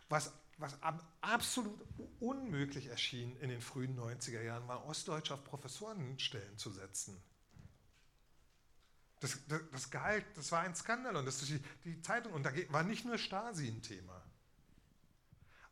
[0.09, 0.77] was, was
[1.21, 1.79] absolut
[2.19, 7.17] unmöglich erschien in den frühen 90er Jahren, war Ostdeutsch auf Professorenstellen zu setzen.
[9.19, 12.51] Das, das, das galt, das war ein Skandal und das die, die Zeitung, und da
[12.69, 14.21] war nicht nur Stasi ein Thema.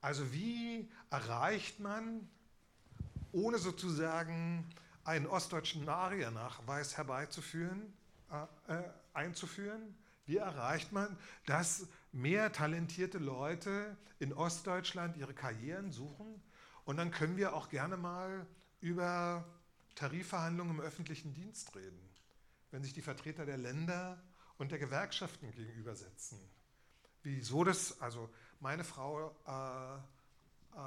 [0.02, 2.28] Also wie erreicht man,
[3.32, 4.68] ohne sozusagen
[5.04, 7.94] einen ostdeutschen Ariernachweis herbeizuführen,
[8.32, 16.42] äh, äh, einzuführen, wie erreicht man, dass mehr talentierte Leute in Ostdeutschland ihre Karrieren suchen?
[16.84, 18.48] Und dann können wir auch gerne mal
[18.82, 19.46] über
[19.96, 22.15] Tarifverhandlungen im öffentlichen Dienst reden
[22.76, 24.22] wenn sich die Vertreter der Länder
[24.58, 26.38] und der Gewerkschaften gegenübersetzen.
[27.24, 30.80] Wieso das, also meine Frau äh, äh,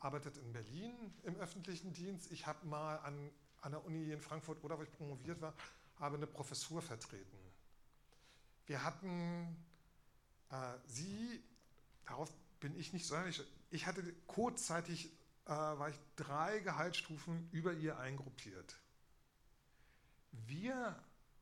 [0.00, 2.32] arbeitet in Berlin im öffentlichen Dienst.
[2.32, 3.30] Ich habe mal an,
[3.60, 5.52] an der Uni in Frankfurt oder wo ich promoviert war,
[6.00, 7.36] habe eine Professur vertreten.
[8.64, 9.62] Wir hatten
[10.50, 10.56] äh,
[10.86, 11.44] sie,
[12.06, 15.12] darauf bin ich nicht sondern ich, ich hatte kurzzeitig,
[15.44, 18.80] äh, war ich drei Gehaltsstufen über ihr eingruppiert.
[20.32, 20.98] Wir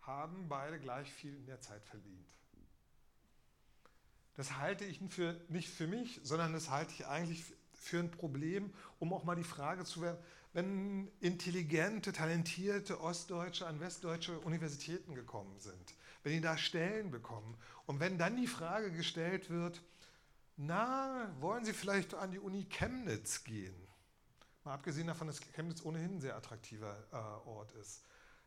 [0.06, 2.26] haben beide gleich viel der Zeit verdient.
[4.36, 8.72] Das halte ich für, nicht für mich, sondern das halte ich eigentlich für ein Problem,
[8.98, 10.18] um auch mal die Frage zu werden,
[10.52, 18.00] wenn intelligente, talentierte Ostdeutsche an westdeutsche Universitäten gekommen sind, wenn die da Stellen bekommen und
[18.00, 19.82] wenn dann die Frage gestellt wird,
[20.56, 23.74] na, wollen Sie vielleicht an die Uni Chemnitz gehen?
[24.62, 28.04] Mal abgesehen davon, dass Chemnitz ohnehin ein sehr attraktiver äh, Ort ist.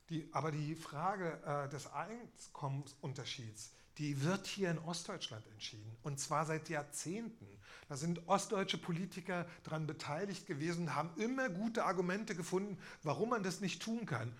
[0.10, 5.97] Die, aber die Frage äh, des Einkommensunterschieds, die wird hier in Ostdeutschland entschieden.
[6.03, 7.47] Und zwar seit Jahrzehnten.
[7.89, 13.60] Da sind ostdeutsche Politiker daran beteiligt gewesen haben immer gute Argumente gefunden, warum man das
[13.60, 14.34] nicht tun kann.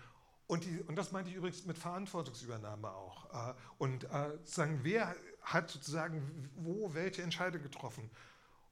[0.46, 3.50] Und, die, und das meinte ich übrigens mit Verantwortungsübernahme auch.
[3.50, 8.10] Äh, und äh, sagen, wer hat sozusagen wo welche Entscheidung getroffen?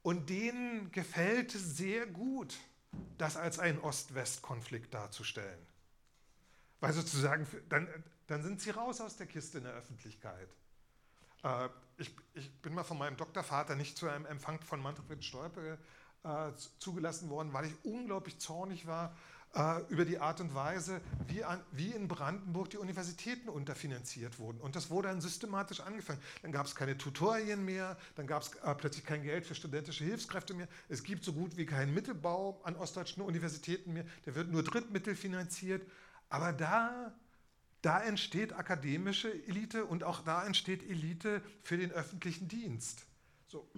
[0.03, 2.55] Und denen gefällt es sehr gut,
[3.18, 5.59] das als einen Ost-West-Konflikt darzustellen.
[6.81, 7.89] Weil sozusagen, dann,
[8.27, 10.49] dann sind sie raus aus der Kiste in der Öffentlichkeit.
[11.43, 11.68] Äh,
[11.99, 15.79] ich, ich, bin mal von meinem Doktorvater nicht zu einem Empfang von Manfred Stolpe
[16.24, 19.16] äh, zugelassen worden, weil ich unglaublich zornig war
[19.55, 24.61] äh, über die Art und Weise, wie, an, wie, in Brandenburg die Universitäten unterfinanziert wurden.
[24.61, 26.20] Und das wurde dann systematisch angefangen.
[26.43, 30.05] Dann gab es keine Tutorien mehr, dann gab es äh, plötzlich kein Geld für studentische
[30.05, 30.68] Hilfskräfte mehr.
[30.89, 34.05] Es gibt so gut wie keinen Mittelbau an ostdeutschen Universitäten mehr.
[34.27, 35.87] Der wird nur drittmittelfinanziert.
[36.29, 37.14] Aber da,
[37.83, 43.07] da entsteht akademische Elite und auch da entsteht Elite für den öffentlichen Dienst.
[43.47, 43.68] So,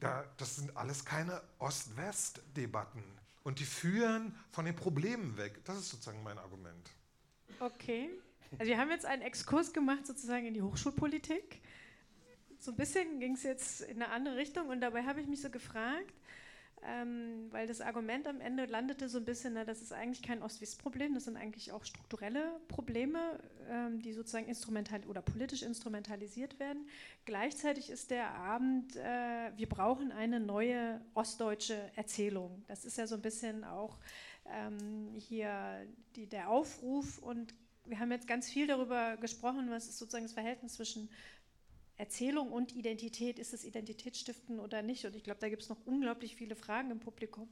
[0.00, 3.02] da, das sind alles keine Ost-West-Debatten.
[3.42, 5.60] Und die führen von den Problemen weg.
[5.64, 6.90] Das ist sozusagen mein Argument.
[7.60, 8.10] Okay.
[8.58, 11.60] Also wir haben jetzt einen Exkurs gemacht sozusagen in die Hochschulpolitik.
[12.58, 15.42] So ein bisschen ging es jetzt in eine andere Richtung und dabei habe ich mich
[15.42, 16.14] so gefragt,
[16.86, 20.42] ähm, weil das Argument am Ende landete so ein bisschen, na, das ist eigentlich kein
[20.42, 26.86] Ost-West-Problem, das sind eigentlich auch strukturelle Probleme, ähm, die sozusagen instrumental oder politisch instrumentalisiert werden.
[27.24, 32.62] Gleichzeitig ist der Abend, äh, wir brauchen eine neue ostdeutsche Erzählung.
[32.68, 33.98] Das ist ja so ein bisschen auch
[34.46, 37.54] ähm, hier die, der Aufruf und
[37.86, 41.10] wir haben jetzt ganz viel darüber gesprochen, was ist sozusagen das Verhältnis zwischen
[41.96, 45.04] Erzählung und Identität, ist es Identitätsstiften oder nicht?
[45.04, 47.48] Und ich glaube, da gibt es noch unglaublich viele Fragen im Publikum.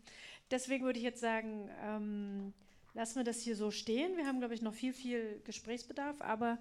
[0.51, 2.53] Deswegen würde ich jetzt sagen, ähm,
[2.95, 4.17] lassen wir das hier so stehen.
[4.17, 6.59] Wir haben, glaube ich, noch viel, viel Gesprächsbedarf, aber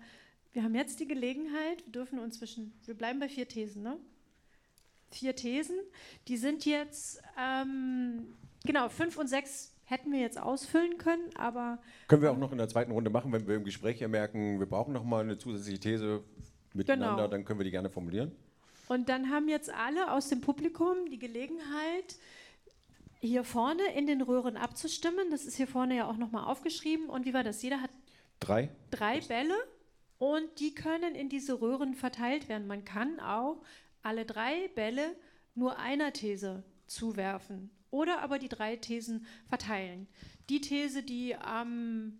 [0.54, 3.98] wir haben jetzt die Gelegenheit, wir dürfen uns zwischen, wir bleiben bei vier Thesen, ne?
[5.12, 5.76] Vier Thesen,
[6.28, 11.80] die sind jetzt, ähm, genau, fünf und sechs hätten wir jetzt ausfüllen können, aber.
[12.08, 14.60] Können wir auch noch in der zweiten Runde machen, wenn wir im Gespräch hier merken,
[14.60, 16.24] wir brauchen noch mal eine zusätzliche These
[16.74, 17.28] miteinander, genau.
[17.28, 18.32] dann können wir die gerne formulieren.
[18.88, 22.18] Und dann haben jetzt alle aus dem Publikum die Gelegenheit,
[23.22, 25.30] hier vorne in den Röhren abzustimmen.
[25.30, 27.08] Das ist hier vorne ja auch nochmal aufgeschrieben.
[27.08, 27.62] Und wie war das?
[27.62, 27.92] Jeder hat
[28.40, 29.56] drei, drei Bälle
[30.18, 32.68] und die können in diese Röhren verteilt werden.
[32.68, 33.62] Man kann auch
[34.02, 35.16] alle drei Bälle
[35.54, 40.08] nur einer These zuwerfen oder aber die drei Thesen verteilen.
[40.50, 42.20] Die These, die am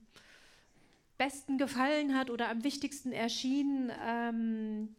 [1.22, 4.96] besten gefallen hat oder am wichtigsten erschien, ähm,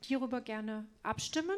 [0.00, 1.56] hierüber gerne abstimmen.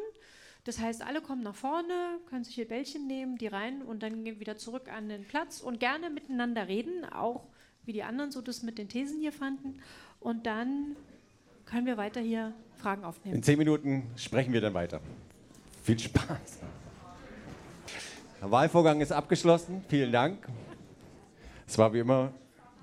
[0.63, 4.23] Das heißt, alle kommen nach vorne, können sich ihr Bällchen nehmen, die rein und dann
[4.23, 7.47] gehen wieder zurück an den Platz und gerne miteinander reden, auch
[7.83, 9.81] wie die anderen so das mit den Thesen hier fanden.
[10.19, 10.95] Und dann
[11.65, 13.37] können wir weiter hier Fragen aufnehmen.
[13.37, 15.01] In zehn Minuten sprechen wir dann weiter.
[15.83, 16.59] Viel Spaß.
[18.39, 19.83] Der Wahlvorgang ist abgeschlossen.
[19.87, 20.47] Vielen Dank.
[21.67, 22.31] Es war wie immer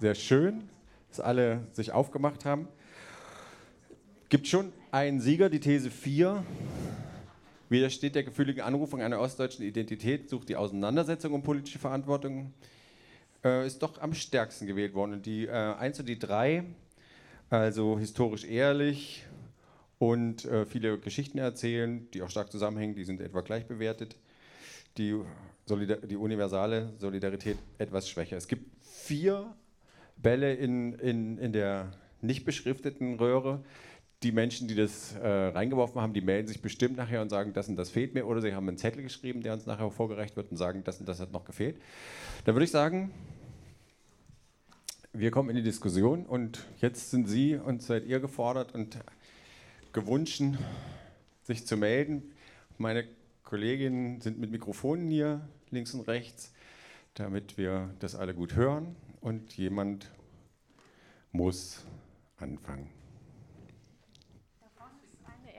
[0.01, 0.68] sehr schön,
[1.13, 2.69] dass alle sich aufgemacht haben.
[4.31, 6.43] Gibt schon einen Sieger, die These 4.
[7.69, 12.55] Widersteht der gefühligen Anrufung einer ostdeutschen Identität, sucht die Auseinandersetzung um politische Verantwortung,
[13.45, 15.13] äh, ist doch am stärksten gewählt worden.
[15.13, 16.65] Und die äh, 1 und die 3,
[17.51, 19.27] also historisch ehrlich
[19.99, 24.17] und äh, viele Geschichten erzählen, die auch stark zusammenhängen, die sind etwa gleich bewertet.
[24.97, 25.15] Die,
[25.67, 28.39] Solidar die universale Solidarität etwas schwächer.
[28.39, 29.55] Es gibt vier
[30.17, 33.65] Bälle in, in, in der nicht beschrifteten Röhre
[34.23, 37.69] die Menschen, die das äh, reingeworfen haben, die melden sich bestimmt nachher und sagen, das
[37.69, 38.27] und das fehlt mir.
[38.27, 41.09] Oder sie haben einen Zettel geschrieben, der uns nachher vorgereicht wird und sagen, das und
[41.09, 41.77] das hat noch gefehlt.
[42.45, 43.11] Da würde ich sagen,
[45.13, 48.99] wir kommen in die Diskussion und jetzt sind Sie und seid ihr gefordert und
[49.93, 50.43] gewünscht,
[51.43, 52.23] sich zu melden.
[52.79, 53.05] Meine
[53.43, 56.53] Kolleginnen sind mit Mikrofonen hier links und rechts,
[57.15, 60.12] damit wir das alle gut hören und jemand
[61.33, 61.87] muss
[62.37, 62.91] anfangen.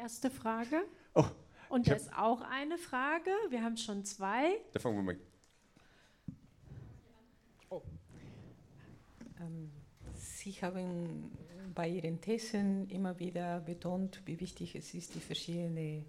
[0.03, 0.83] erste Frage.
[1.15, 1.23] Oh,
[1.69, 3.31] Und da ist auch eine Frage.
[3.49, 4.59] Wir haben schon zwei.
[4.73, 5.17] Da fangen wir mal.
[7.69, 7.81] Oh.
[9.39, 9.71] Ähm,
[10.13, 11.31] Sie haben
[11.73, 16.03] bei Ihren Thesen immer wieder betont, wie wichtig es ist, die verschiedene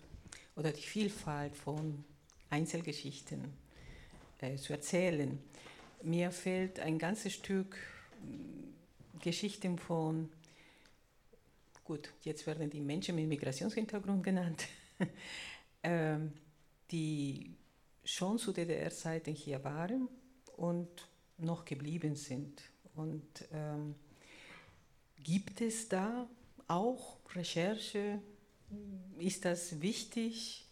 [0.57, 2.05] oder die Vielfalt von
[2.51, 3.45] Einzelgeschichten
[4.41, 5.39] äh, zu erzählen.
[6.05, 7.77] Mir fehlt ein ganzes Stück
[8.21, 10.29] mm, Geschichten von
[11.83, 14.67] gut, jetzt werden die Menschen mit Migrationshintergrund genannt,
[15.83, 16.33] ähm,
[16.91, 17.57] die
[18.05, 20.09] schon zu DDR-Zeiten hier waren
[20.57, 22.63] und noch geblieben sind.
[22.95, 23.95] Und ähm,
[25.23, 26.29] gibt es da
[26.69, 28.21] auch Recherche?
[29.19, 30.67] Ist das wichtig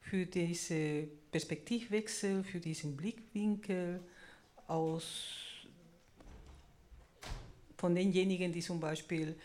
[0.00, 4.00] für diese Perspektivwechsel, für diesen Blickwinkel
[4.68, 5.66] aus
[7.76, 9.36] von denjenigen, die zum Beispiel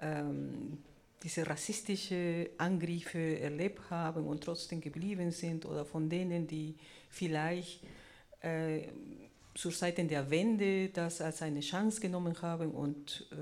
[0.00, 0.78] ähm,
[1.22, 6.76] diese rassistische Angriffe erlebt haben und trotzdem geblieben sind oder von denen, die
[7.10, 7.82] vielleicht
[8.40, 8.88] äh,
[9.54, 13.36] zur Seite der Wende das als eine Chance genommen haben und äh,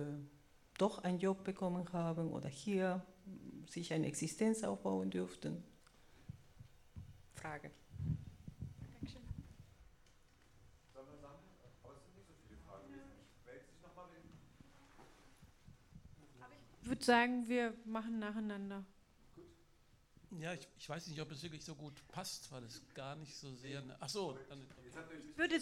[0.79, 3.05] doch einen Job bekommen haben oder hier
[3.67, 5.63] sich eine Existenz aufbauen dürften?
[7.35, 7.71] Frage.
[17.01, 18.85] Würde sagen, wir machen nacheinander.
[20.39, 23.35] Ja, ich, ich, weiß nicht, ob es wirklich so gut passt, weil es gar nicht
[23.35, 23.83] so sehr.
[23.99, 24.67] Ach so, dann.
[25.27, 25.59] Ich würde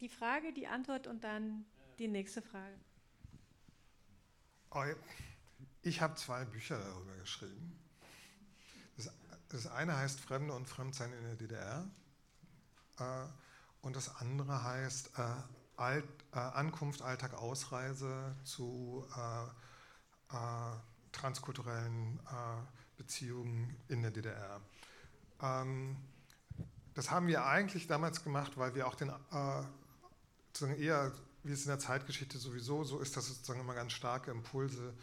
[0.00, 1.64] die Frage, die Antwort und dann
[1.98, 2.74] die nächste Frage.
[5.82, 7.78] Ich habe zwei Bücher darüber geschrieben.
[8.96, 9.12] Das,
[9.50, 11.90] das, eine heißt Fremde und Fremdsein in der DDR
[12.98, 13.26] äh,
[13.82, 15.34] und das andere heißt äh,
[15.76, 19.06] Alt, äh, Ankunft, Alltag, Ausreise zu
[20.32, 20.76] äh, äh,
[21.12, 22.62] transkulturellen äh,
[22.96, 24.62] Beziehungen in der DDR.
[25.42, 25.96] Ähm,
[26.94, 29.62] das haben wir eigentlich damals gemacht, weil wir auch den, äh,
[30.48, 31.12] sozusagen eher,
[31.42, 34.94] wie es in der Zeitgeschichte sowieso so ist, dass es sozusagen immer ganz starke Impulse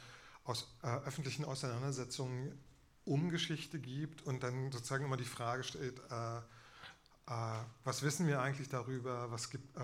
[0.45, 2.57] aus äh, öffentlichen Auseinandersetzungen
[3.05, 8.41] um Geschichte gibt und dann sozusagen immer die Frage steht, äh, äh, was wissen wir
[8.41, 9.77] eigentlich darüber, was gibt,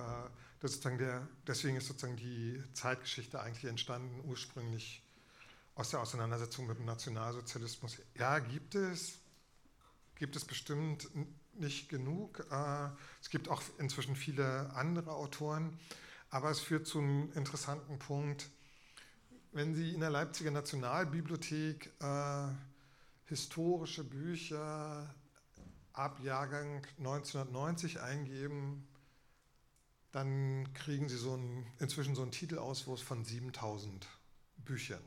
[0.59, 5.04] sozusagen der, deswegen ist sozusagen die Zeitgeschichte eigentlich entstanden ursprünglich
[5.75, 7.97] aus der Auseinandersetzung mit dem Nationalsozialismus.
[8.17, 9.19] Ja, gibt es,
[10.15, 11.09] gibt es bestimmt
[11.53, 12.45] nicht genug.
[12.49, 12.89] Äh,
[13.21, 15.77] es gibt auch inzwischen viele andere Autoren,
[16.29, 18.49] aber es führt zu einem interessanten Punkt.
[19.51, 22.47] Wenn Sie in der Leipziger Nationalbibliothek äh,
[23.25, 25.13] historische Bücher
[25.93, 28.87] ab Jahrgang 1990 eingeben,
[30.11, 34.07] dann kriegen Sie so einen, inzwischen so einen Titelauswurf von 7000
[34.57, 35.03] Büchern.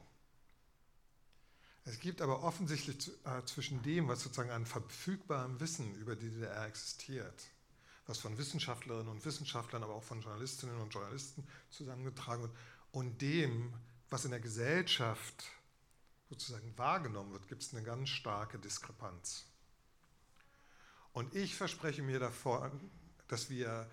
[1.88, 6.66] Es gibt aber offensichtlich äh, zwischen dem, was sozusagen an verfügbarem Wissen über die DDR
[6.66, 7.48] existiert,
[8.06, 12.52] was von Wissenschaftlerinnen und Wissenschaftlern, aber auch von Journalistinnen und Journalisten zusammengetragen wird,
[12.92, 13.72] und dem,
[14.10, 15.44] was in der Gesellschaft
[16.28, 19.46] sozusagen wahrgenommen wird, gibt es eine ganz starke Diskrepanz.
[21.14, 22.90] Und ich verspreche mir davon,
[23.28, 23.88] dass wir,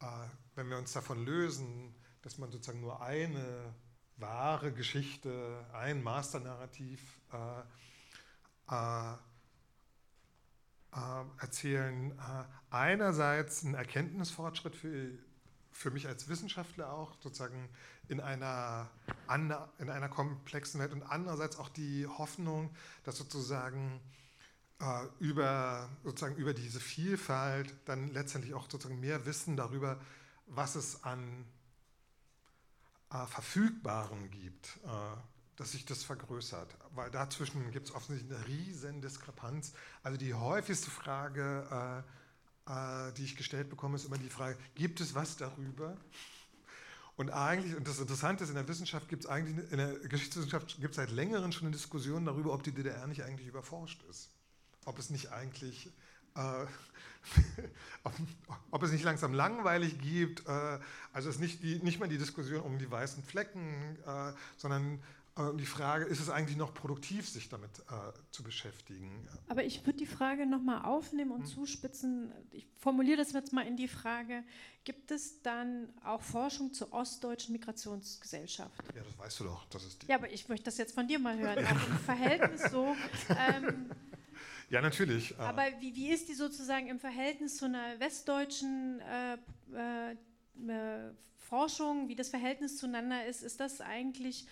[0.00, 0.06] äh,
[0.54, 3.74] wenn wir uns davon lösen, dass man sozusagen nur eine
[4.16, 7.60] wahre Geschichte, ein Masternarrativ äh,
[8.70, 9.12] äh,
[10.92, 15.10] äh, erzählen äh, einerseits einen Erkenntnisfortschritt für,
[15.72, 17.68] für mich als Wissenschaftler auch, sozusagen
[18.08, 18.88] in einer,
[19.78, 24.00] in einer komplexen Welt und andererseits auch die Hoffnung, dass sozusagen
[25.18, 29.98] über, sozusagen über diese Vielfalt dann letztendlich auch sozusagen mehr Wissen darüber,
[30.46, 31.46] was es an
[33.10, 36.76] äh, Verfügbaren gibt, äh, dass sich das vergrößert.
[36.94, 39.72] Weil dazwischen gibt es offensichtlich eine riesen Diskrepanz.
[40.02, 42.04] Also die häufigste Frage,
[42.66, 45.96] äh, äh, die ich gestellt bekomme, ist immer die Frage, gibt es was darüber?
[47.16, 50.78] Und eigentlich, und das Interessante ist, in der Wissenschaft gibt es eigentlich, in der Geschichtswissenschaft
[50.78, 54.30] gibt es seit längerem schon eine Diskussion darüber, ob die DDR nicht eigentlich überforscht ist.
[54.84, 55.90] Ob es nicht eigentlich
[56.36, 56.66] äh,
[58.04, 58.12] ob,
[58.70, 60.46] ob, es nicht langsam langweilig gibt.
[60.46, 60.78] Äh,
[61.12, 65.00] also es ist nicht, die, nicht mehr die Diskussion um die weißen Flecken, äh, sondern
[65.36, 69.28] äh, die Frage, ist es eigentlich noch produktiv, sich damit äh, zu beschäftigen?
[69.48, 71.46] Aber ich würde die Frage nochmal aufnehmen und hm.
[71.46, 72.32] zuspitzen.
[72.52, 74.44] Ich formuliere das jetzt mal in die Frage,
[74.84, 78.82] gibt es dann auch Forschung zur ostdeutschen Migrationsgesellschaft?
[78.94, 79.66] Ja, das weißt du doch.
[79.66, 81.66] Das ist ja, aber ich möchte das jetzt von dir mal hören.
[81.66, 82.96] Auch im Verhältnis so.
[83.28, 83.90] Ähm,
[84.70, 85.32] ja, natürlich.
[85.32, 85.42] Äh.
[85.42, 89.34] Aber wie, wie ist die sozusagen im Verhältnis zu einer westdeutschen äh,
[89.74, 93.42] äh, äh, Forschung, wie das Verhältnis zueinander ist?
[93.42, 94.46] Ist das eigentlich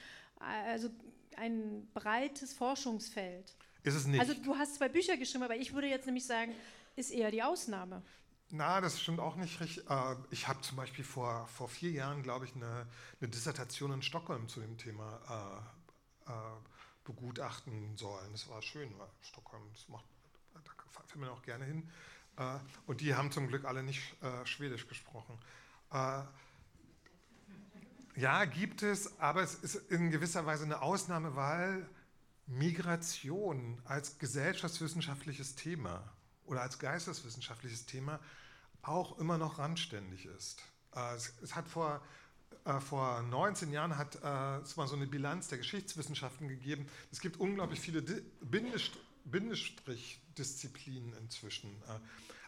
[0.44, 0.90] also
[1.36, 3.54] ein breites Forschungsfeld?
[3.82, 4.20] Ist es nicht.
[4.20, 6.52] Also du hast zwei Bücher geschrieben, aber ich würde jetzt nämlich sagen,
[6.96, 8.02] ist eher die Ausnahme.
[8.50, 9.88] Na, das stimmt auch nicht richtig.
[9.88, 12.86] Äh, ich habe zum Beispiel vor, vor vier Jahren, glaube ich, eine,
[13.20, 15.64] eine Dissertation in Stockholm zu dem Thema
[16.26, 16.34] äh, äh,
[17.04, 18.32] begutachten sollen.
[18.32, 20.04] Das war schön, weil Stockholm, das macht,
[20.54, 20.60] da
[20.90, 21.90] fährt man auch gerne hin.
[22.36, 25.38] Äh, und die haben zum Glück alle nicht äh, Schwedisch gesprochen.
[28.16, 31.86] Äh, ja, gibt es, aber es ist in gewisser Weise eine Ausnahme, weil
[32.46, 36.02] Migration als gesellschaftswissenschaftliches Thema
[36.44, 38.20] oder als geisteswissenschaftliches Thema
[38.82, 40.62] auch immer noch randständig ist.
[41.16, 42.02] Es, es hat vor
[42.64, 46.86] äh, vor 19 Jahren hat äh, es mal so eine Bilanz der Geschichtswissenschaften gegeben.
[47.12, 48.22] Es gibt unglaublich viele Di
[49.24, 51.70] Bindestrichdisziplinen inzwischen.
[51.88, 51.98] Äh,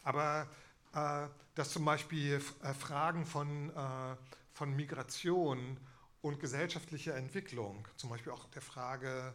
[0.02, 0.48] aber
[0.94, 4.16] äh, dass zum Beispiel äh, Fragen von, äh,
[4.56, 5.78] von Migration
[6.22, 9.34] und gesellschaftlicher Entwicklung, zum Beispiel auch der Frage,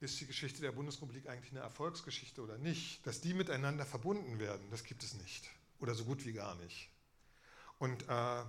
[0.00, 4.70] ist die Geschichte der Bundesrepublik eigentlich eine Erfolgsgeschichte oder nicht, dass die miteinander verbunden werden,
[4.70, 6.90] das gibt es nicht oder so gut wie gar nicht.
[7.78, 8.42] Und äh,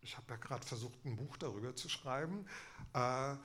[0.00, 2.46] ich habe ja gerade versucht, ein Buch darüber zu schreiben.
[2.94, 3.36] Äh,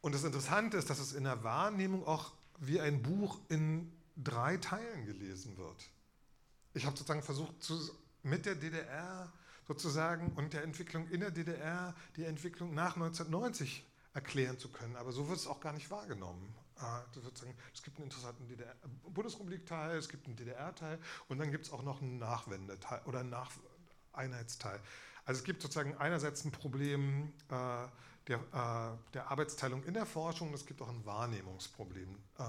[0.00, 4.58] und das Interessante ist, dass es in der Wahrnehmung auch wie ein Buch in drei
[4.58, 5.90] Teilen gelesen wird.
[6.72, 7.54] Ich habe sozusagen versucht,
[8.22, 9.32] mit der DDR
[9.66, 14.96] sozusagen und der Entwicklung in der DDR die Entwicklung nach 1990 erklären zu können.
[14.96, 16.54] Aber so wird es auch gar nicht wahrgenommen.
[16.78, 17.18] Äh,
[17.72, 18.46] es gibt einen interessanten
[19.12, 23.30] Bundesrepublik-Teil, es gibt einen DDR-Teil und dann gibt es auch noch einen Nachwendeteil oder einen
[23.30, 24.80] Nacheinheitsteil.
[25.24, 27.86] Also es gibt sozusagen einerseits ein Problem äh,
[28.28, 32.42] der, äh, der, Arbeitsteilung in der Forschung, es gibt auch ein Wahrnehmungsproblem äh,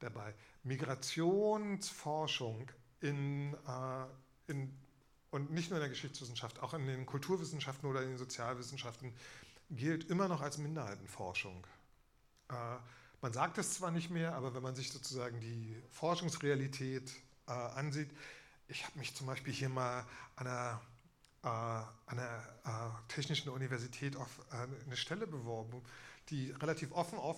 [0.00, 0.34] dabei.
[0.62, 2.70] Migrationsforschung
[3.00, 4.06] in, äh,
[4.50, 4.74] in,
[5.30, 9.12] und nicht nur in der Geschichtswissenschaft, auch in den Kulturwissenschaften oder in den Sozialwissenschaften
[9.70, 11.66] gilt immer noch als Minderheitenforschung.
[12.48, 12.54] Äh,
[13.20, 17.12] man sagt es zwar nicht mehr, aber wenn man sich sozusagen die Forschungsrealität
[17.48, 18.10] äh, ansieht,
[18.68, 20.04] ich habe mich zum Beispiel hier mal
[20.36, 20.80] an einer
[21.46, 25.80] äh, an der äh, Technischen Universität auf äh, eine Stelle beworben,
[26.28, 27.36] die relativ offen auf,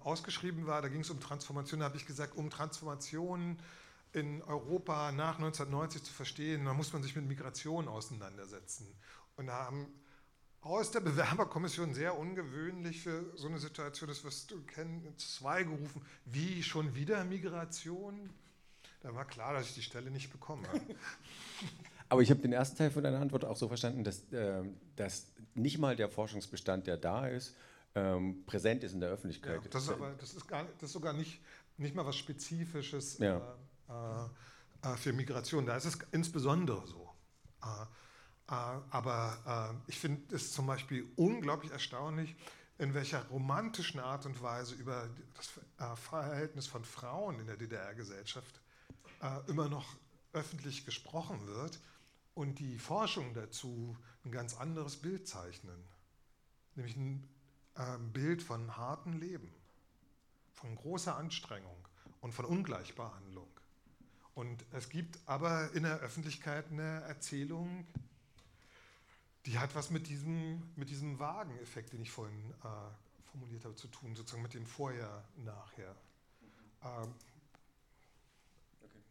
[0.00, 0.82] ausgeschrieben war.
[0.82, 1.80] Da ging es um Transformation.
[1.80, 3.58] Da habe ich gesagt, um Transformation
[4.12, 8.86] in Europa nach 1990 zu verstehen, da muss man sich mit Migration auseinandersetzen.
[9.36, 9.86] Und da haben
[10.62, 16.02] aus der Bewerberkommission sehr ungewöhnlich für so eine Situation, das wirst du kennen, zwei gerufen,
[16.26, 18.30] wie schon wieder Migration?
[19.00, 20.68] Da war klar, dass ich die Stelle nicht bekomme.
[22.08, 24.62] Aber ich habe den ersten Teil von deiner Antwort auch so verstanden, dass, äh,
[24.96, 27.54] dass nicht mal der Forschungsbestand, der da ist,
[27.94, 29.62] ähm, präsent ist in der Öffentlichkeit.
[29.62, 31.40] Ja, das, ist aber, das, ist gar, das ist sogar nicht,
[31.78, 33.38] nicht mal was Spezifisches ja.
[33.38, 33.40] äh,
[34.96, 35.66] für Migration.
[35.66, 37.10] Da ist es insbesondere so.
[37.62, 37.66] Äh,
[38.50, 38.54] äh,
[38.90, 42.34] aber äh, ich finde es zum Beispiel unglaublich erstaunlich,
[42.78, 48.60] in welcher romantischen Art und Weise über das Verhältnis von Frauen in der DDR-Gesellschaft
[49.48, 49.84] immer noch
[50.32, 51.78] öffentlich gesprochen wird
[52.32, 55.84] und die Forschung dazu ein ganz anderes Bild zeichnen,
[56.74, 57.28] nämlich ein
[57.74, 59.52] äh, Bild von hartem Leben,
[60.54, 61.86] von großer Anstrengung
[62.22, 63.59] und von Ungleichbehandlung.
[64.40, 67.86] Und es gibt aber in der Öffentlichkeit eine Erzählung,
[69.44, 73.86] die hat was mit diesem, mit diesem Wageneffekt, den ich vorhin äh, formuliert habe, zu
[73.88, 75.94] tun, sozusagen mit dem Vorher, Nachher.
[76.82, 77.14] Ähm,
[78.80, 79.02] okay.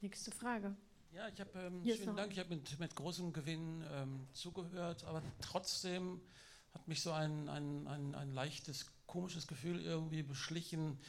[0.00, 0.76] Nächste Frage.
[1.10, 2.30] Ja, ich habe ähm, vielen Dank.
[2.30, 6.20] Ich habe mit, mit, großem Gewinn ähm, zugehört, aber trotzdem
[6.72, 11.00] hat mich so ein, ein, ein, ein leichtes, komisches Gefühl irgendwie beschlichen.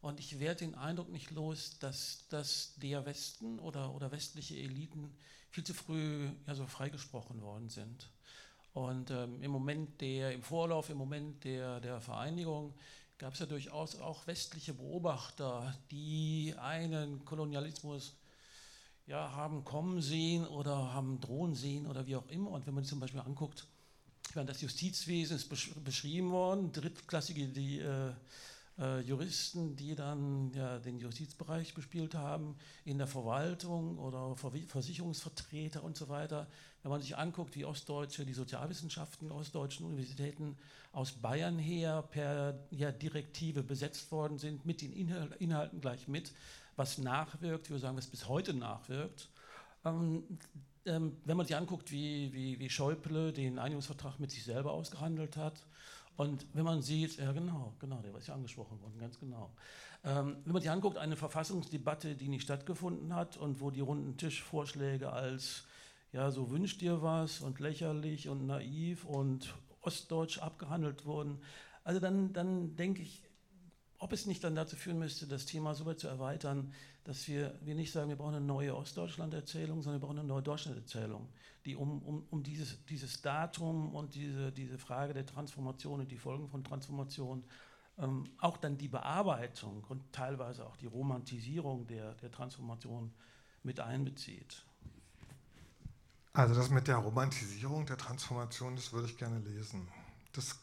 [0.00, 5.12] Und ich werde den Eindruck nicht los, dass, dass der Westen oder, oder westliche Eliten
[5.50, 8.08] viel zu früh ja, so freigesprochen worden sind.
[8.74, 12.74] Und ähm, im Moment der, im Vorlauf, im Moment der, der Vereinigung
[13.18, 18.14] gab es ja durchaus auch westliche Beobachter, die einen Kolonialismus
[19.08, 22.50] ja, haben kommen sehen oder haben drohen sehen oder wie auch immer.
[22.50, 23.66] Und wenn man zum Beispiel anguckt,
[24.28, 25.48] ich meine, das Justizwesen ist
[25.82, 28.12] beschrieben worden, drittklassige die, äh,
[28.78, 35.96] äh, Juristen, die dann ja, den Justizbereich bespielt haben, in der Verwaltung oder Versicherungsvertreter und
[35.96, 36.46] so weiter.
[36.82, 40.56] Wenn man sich anguckt, wie Ostdeutsche, die Sozialwissenschaften ostdeutschen Universitäten
[40.92, 46.32] aus Bayern her per ja, Direktive besetzt worden sind, mit den Inhalten gleich mit,
[46.76, 49.28] was nachwirkt, würde sagen, was bis heute nachwirkt.
[49.84, 50.22] Ähm,
[50.86, 55.36] ähm, wenn man sich anguckt, wie, wie, wie Schäuble den Einigungsvertrag mit sich selber ausgehandelt
[55.36, 55.66] hat,
[56.18, 59.54] und wenn man sieht, ja genau, genau, der war ja angesprochen worden, ganz genau.
[60.02, 64.16] Ähm, wenn man sich anguckt, eine Verfassungsdebatte, die nicht stattgefunden hat und wo die runden
[64.16, 65.62] Tischvorschläge als,
[66.10, 71.40] ja, so wünscht ihr was und lächerlich und naiv und ostdeutsch abgehandelt wurden,
[71.84, 73.22] also dann, dann denke ich,
[74.00, 76.74] ob es nicht dann dazu führen müsste, das Thema so weit zu erweitern,
[77.08, 80.42] dass wir, wir nicht sagen, wir brauchen eine neue Ostdeutschland-Erzählung, sondern wir brauchen eine neue
[80.42, 81.26] Deutschland-Erzählung,
[81.64, 86.18] die um, um, um dieses, dieses Datum und diese, diese Frage der Transformation und die
[86.18, 87.44] Folgen von Transformation,
[87.96, 93.10] ähm, auch dann die Bearbeitung und teilweise auch die Romantisierung der, der Transformation
[93.62, 94.66] mit einbezieht.
[96.34, 99.88] Also das mit der Romantisierung der Transformation, das würde ich gerne lesen.
[100.34, 100.60] Das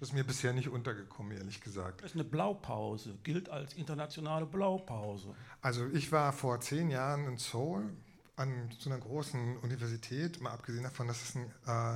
[0.00, 2.02] das ist mir bisher nicht untergekommen, ehrlich gesagt.
[2.02, 5.34] Das ist eine Blaupause, gilt als internationale Blaupause.
[5.60, 7.90] Also ich war vor zehn Jahren in Seoul
[8.36, 11.94] an so einer großen Universität, mal abgesehen davon, dass es ein, äh,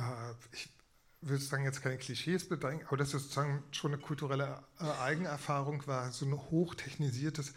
[0.00, 0.70] äh, ich
[1.20, 5.86] würde sagen, jetzt keine Klischees bedrängen, aber dass es sozusagen schon eine kulturelle äh, Eigenerfahrung
[5.86, 7.52] war, so ein hochtechnisiertes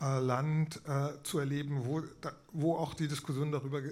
[0.00, 3.82] äh, Land äh, zu erleben, wo, da, wo auch die Diskussion darüber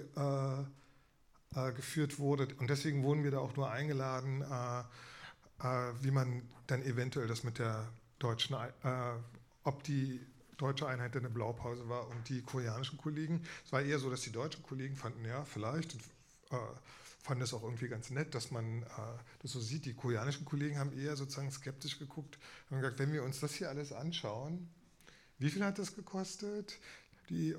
[1.55, 2.47] äh, geführt wurde.
[2.57, 4.79] Und deswegen wurden wir da auch nur eingeladen, äh,
[5.61, 7.87] äh, wie man dann eventuell das mit der
[8.19, 9.13] deutschen, äh,
[9.63, 10.19] ob die
[10.57, 13.41] deutsche Einheit eine Blaupause war und die koreanischen Kollegen.
[13.65, 15.95] Es war eher so, dass die deutschen Kollegen fanden, ja, vielleicht,
[16.51, 16.57] äh,
[17.21, 18.87] fanden es auch irgendwie ganz nett, dass man äh,
[19.41, 19.85] das so sieht.
[19.85, 22.37] Die koreanischen Kollegen haben eher sozusagen skeptisch geguckt
[22.69, 24.69] und gesagt, wenn wir uns das hier alles anschauen,
[25.37, 26.77] wie viel hat das gekostet?
[27.29, 27.57] Die, äh,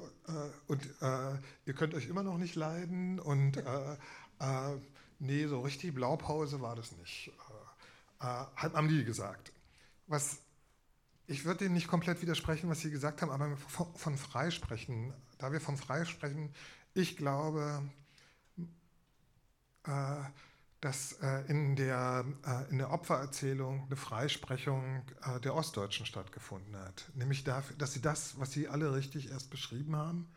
[0.67, 3.93] und äh, ihr könnt euch immer noch nicht leiden und äh,
[4.41, 4.77] äh
[5.19, 7.33] nee, so richtig Blaupause war das nicht,
[8.21, 9.53] äh, äh, haben die gesagt.
[10.07, 10.39] Was,
[11.27, 15.53] ich würde Ihnen nicht komplett widersprechen, was Sie gesagt haben, aber von, von Freisprechen, da
[15.53, 16.53] wir vom Freisprechen,
[16.95, 17.83] ich glaube,
[20.81, 27.11] dass äh, in, der, äh, in der Opfererzählung eine Freisprechung äh, der Ostdeutschen stattgefunden hat.
[27.15, 30.29] Nämlich dafür, dass sie das, was sie alle richtig erst beschrieben haben,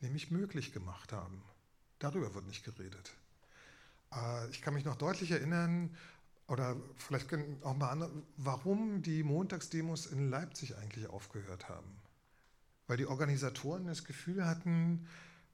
[0.00, 1.42] nämlich möglich gemacht haben.
[1.98, 3.14] Darüber wird nicht geredet.
[4.12, 5.96] Äh, ich kann mich noch deutlich erinnern,
[6.48, 7.28] oder vielleicht
[7.62, 11.96] auch mal an, warum die Montagsdemos in Leipzig eigentlich aufgehört haben.
[12.86, 15.08] Weil die Organisatoren das Gefühl hatten,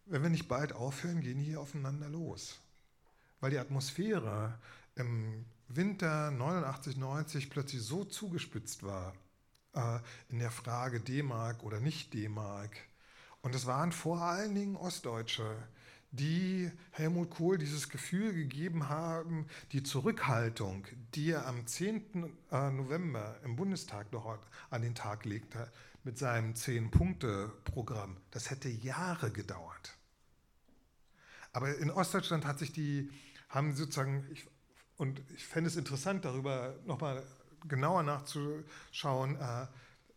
[0.05, 2.62] wenn wir nicht bald aufhören, gehen die hier aufeinander los
[3.43, 4.57] weil die Atmosphäre
[4.95, 9.15] im Winter 89, 90 plötzlich so zugespitzt war
[9.75, 9.99] äh,
[10.29, 12.77] in der Frage D-Mark oder nicht D-Mark.
[13.43, 15.57] Und es waren vor allen Dingen Ostdeutsche,
[16.13, 22.33] die Helmut Kohl dieses Gefühl gegeben haben, die Zurückhaltung, die er am 10.
[22.53, 24.39] Äh, November im Bundestag noch
[24.71, 25.69] an den Tag legte,
[26.05, 29.97] mit seinem Zehn-Punkte-Programm, das hätte Jahre gedauert.
[31.53, 33.11] Aber in Ostdeutschland hat sich die
[33.53, 34.47] haben sozusagen, ich,
[34.97, 37.23] und ich fände es interessant, darüber nochmal
[37.69, 39.67] genauer nachzuschauen, äh,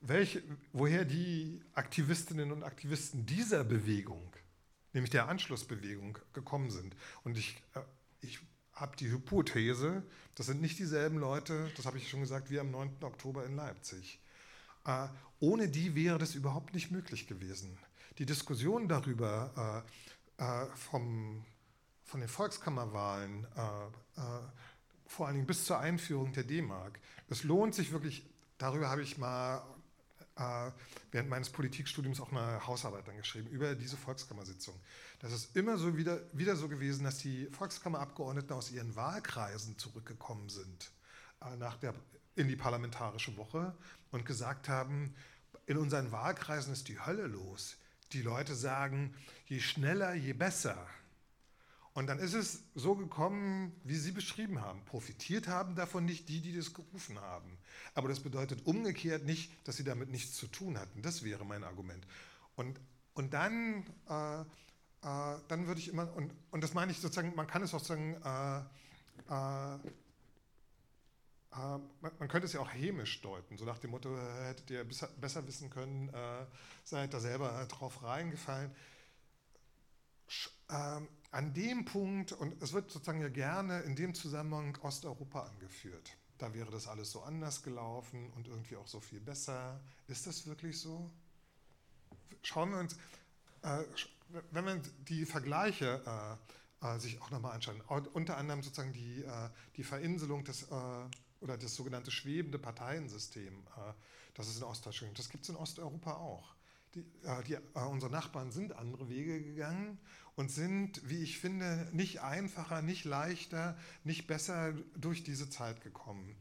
[0.01, 0.41] welche,
[0.71, 4.33] woher die Aktivistinnen und Aktivisten dieser Bewegung,
[4.93, 6.95] nämlich der Anschlussbewegung, gekommen sind.
[7.23, 7.81] Und ich, äh,
[8.21, 8.39] ich
[8.73, 10.03] habe die Hypothese,
[10.35, 13.03] das sind nicht dieselben Leute, das habe ich schon gesagt, wie am 9.
[13.03, 14.21] Oktober in Leipzig.
[14.85, 15.07] Äh,
[15.39, 17.77] ohne die wäre das überhaupt nicht möglich gewesen.
[18.17, 19.83] Die Diskussion darüber
[20.37, 21.43] äh, äh vom
[22.15, 24.39] von den Volkskammerwahlen, äh, äh,
[25.05, 26.97] vor allen Dingen bis zur Einführung der D-Mark.
[27.27, 28.25] Es lohnt sich wirklich,
[28.57, 29.61] darüber habe ich mal
[30.37, 30.71] äh,
[31.11, 34.79] während meines Politikstudiums auch eine Hausarbeit dann geschrieben, über diese Volkskammersitzung.
[35.19, 40.47] Das ist immer so wieder, wieder so gewesen, dass die Volkskammerabgeordneten aus ihren Wahlkreisen zurückgekommen
[40.47, 40.91] sind
[41.41, 41.93] äh, nach der,
[42.35, 43.75] in die parlamentarische Woche
[44.11, 45.13] und gesagt haben,
[45.65, 47.75] in unseren Wahlkreisen ist die Hölle los.
[48.13, 49.13] Die Leute sagen,
[49.47, 50.87] je schneller, je besser.
[51.95, 54.83] Und dann ist es so gekommen, wie Sie beschrieben haben.
[54.83, 57.57] Profitiert haben davon nicht die, die das gerufen haben.
[57.93, 61.01] Aber das bedeutet umgekehrt nicht, dass sie damit nichts zu tun hatten.
[61.01, 62.05] Das wäre mein Argument.
[62.57, 62.81] Und,
[63.13, 67.47] und dann, äh, äh, dann würde ich immer, und, und das meine ich sozusagen, man
[67.47, 68.59] kann es auch sagen, äh,
[69.33, 69.79] äh
[72.19, 74.13] man könnte es ja auch hämisch deuten, so nach dem Motto,
[74.43, 76.45] hättet ihr besser wissen können, äh,
[76.83, 78.75] seid da selber drauf reingefallen.
[80.69, 86.15] Ähm, an dem Punkt, und es wird sozusagen ja gerne in dem Zusammenhang Osteuropa angeführt,
[86.37, 89.81] da wäre das alles so anders gelaufen und irgendwie auch so viel besser.
[90.07, 91.11] Ist das wirklich so?
[92.41, 92.93] Schauen wir uns,
[93.63, 93.83] äh,
[94.51, 96.01] wenn wir die Vergleiche
[96.81, 97.81] äh, äh, sich auch nochmal anschauen,
[98.13, 100.75] unter anderem sozusagen die, äh, die Verinselung des, äh,
[101.41, 103.61] oder das sogenannte schwebende Parteiensystem,
[104.33, 106.55] das ist in Ostdeutschland, das gibt es in Osteuropa auch.
[106.95, 107.05] Die,
[107.45, 109.99] die, unsere Nachbarn sind andere Wege gegangen
[110.35, 116.35] und sind, wie ich finde, nicht einfacher, nicht leichter, nicht besser durch diese Zeit gekommen.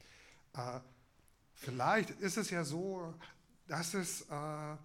[0.55, 0.81] Äh,
[1.55, 3.15] vielleicht ist es ja so,
[3.69, 4.77] dass es äh,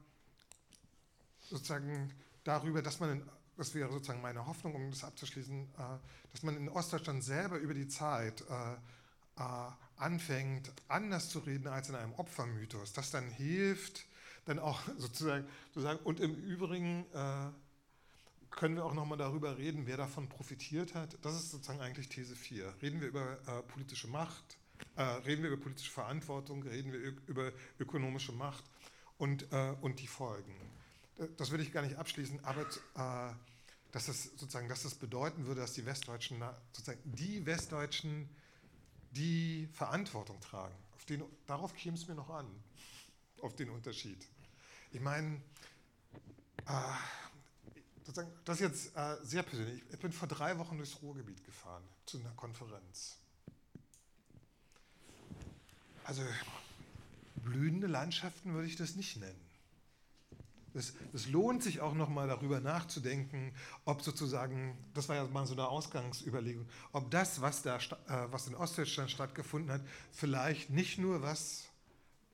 [1.41, 2.13] sozusagen
[2.43, 5.97] darüber, dass man, in, das wäre sozusagen meine Hoffnung, um das abzuschließen, äh,
[6.31, 8.73] dass man in Ostdeutschland selber über die Zeit äh,
[9.37, 14.05] äh, anfängt, anders zu reden als in einem Opfermythos, das dann hilft,
[14.45, 17.49] dann auch sozusagen zu sagen, und im Übrigen äh,
[18.51, 21.17] können wir auch nochmal darüber reden, wer davon profitiert hat.
[21.21, 22.81] Das ist sozusagen eigentlich These 4.
[22.81, 24.57] Reden wir über äh, politische Macht,
[24.95, 28.63] äh, reden wir über politische Verantwortung, reden wir über ökonomische Macht
[29.17, 30.55] und, äh, und die Folgen.
[31.37, 33.33] Das will ich gar nicht abschließen, aber äh,
[33.91, 38.29] dass das sozusagen, dass das bedeuten würde, dass die Westdeutschen, sozusagen die Westdeutschen
[39.11, 40.75] die Verantwortung tragen.
[41.07, 42.45] Den, darauf käme es mir noch an,
[43.41, 44.27] auf den Unterschied.
[44.91, 45.41] Ich meine,
[46.67, 46.71] äh,
[48.09, 49.83] sozusagen, das ist jetzt äh, sehr persönlich.
[49.91, 53.17] Ich bin vor drei Wochen durchs Ruhrgebiet gefahren zu einer Konferenz.
[56.03, 56.23] Also
[57.35, 59.39] blühende Landschaften würde ich das nicht nennen.
[60.73, 60.93] Es,
[61.27, 63.53] lohnt sich auch nochmal darüber nachzudenken,
[63.85, 68.47] ob sozusagen, das war ja mal so eine Ausgangsüberlegung, ob das, was, da, äh, was
[68.47, 69.81] in Ostdeutschland stattgefunden hat,
[70.11, 71.65] vielleicht nicht nur was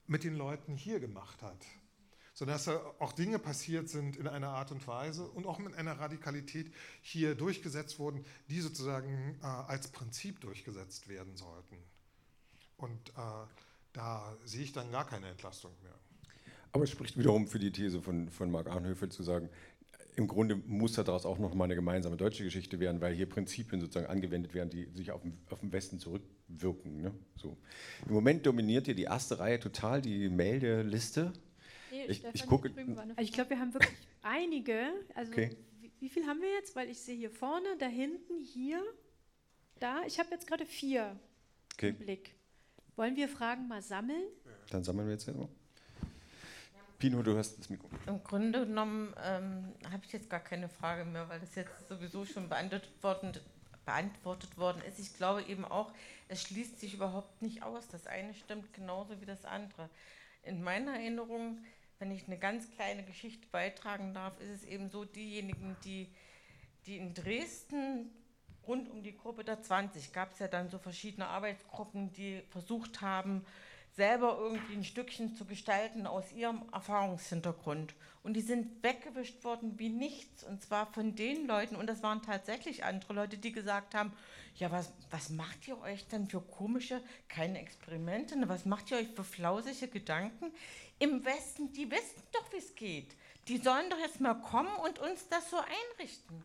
[0.07, 1.65] mit den Leuten hier gemacht hat,
[2.35, 5.73] sondern dass da auch Dinge passiert sind in einer Art und Weise und auch mit
[5.73, 6.71] einer Radikalität
[7.01, 11.77] hier durchgesetzt wurden, die sozusagen äh, als Prinzip durchgesetzt werden sollten.
[12.77, 13.47] Und äh,
[13.93, 15.95] da sehe ich dann gar keine Entlastung mehr.
[16.73, 19.49] Aber es spricht wiederum für die These von, von Marc Arnhöfel zu sagen,
[20.17, 23.79] im Grunde muss daraus auch noch mal eine gemeinsame deutsche Geschichte werden, weil hier Prinzipien
[23.79, 27.01] sozusagen angewendet werden, die sich auf den, auf den Westen zurückwirken.
[27.01, 27.13] Ne?
[27.37, 27.57] So.
[28.05, 31.31] Im Moment dominiert hier die erste Reihe total die Meldeliste
[32.09, 32.71] ich, ich gucke.
[32.75, 34.91] Also ich glaube, wir haben wirklich einige.
[35.13, 35.55] Also okay.
[35.79, 36.75] wie, wie, viel haben wir jetzt?
[36.75, 38.83] Weil ich sehe hier vorne, da hinten, hier,
[39.79, 40.03] da.
[40.05, 41.17] Ich habe jetzt gerade vier
[41.73, 41.89] okay.
[41.89, 42.33] im Blick.
[42.95, 44.23] Wollen wir Fragen mal sammeln?
[44.69, 45.49] Dann sammeln wir jetzt erstmal.
[46.97, 47.89] Pino, du hast das Mikro.
[48.07, 52.25] Im Grunde genommen ähm, habe ich jetzt gar keine Frage mehr, weil das jetzt sowieso
[52.25, 53.33] schon beantwortet worden,
[53.85, 54.97] beantwortet worden ist.
[54.99, 55.91] Ich glaube eben auch,
[56.29, 57.87] es schließt sich überhaupt nicht aus.
[57.89, 59.89] Das eine stimmt genauso wie das andere.
[60.43, 61.59] In meiner Erinnerung
[61.99, 66.09] wenn ich eine ganz kleine Geschichte beitragen darf, ist es eben so, diejenigen, die,
[66.85, 68.09] die in Dresden
[68.67, 73.01] rund um die Gruppe der 20 gab es ja dann so verschiedene Arbeitsgruppen, die versucht
[73.01, 73.45] haben,
[73.95, 77.95] selber irgendwie ein Stückchen zu gestalten aus ihrem Erfahrungshintergrund.
[78.23, 80.43] Und die sind weggewischt worden wie nichts.
[80.43, 84.11] Und zwar von den Leuten, und das waren tatsächlich andere Leute, die gesagt haben,
[84.55, 88.47] ja, was, was macht ihr euch denn für komische, keine Experimente, ne?
[88.49, 90.51] was macht ihr euch für flausige Gedanken?
[90.97, 93.15] Im Westen, die wissen doch, wie es geht.
[93.47, 96.43] Die sollen doch jetzt mal kommen und uns das so einrichten.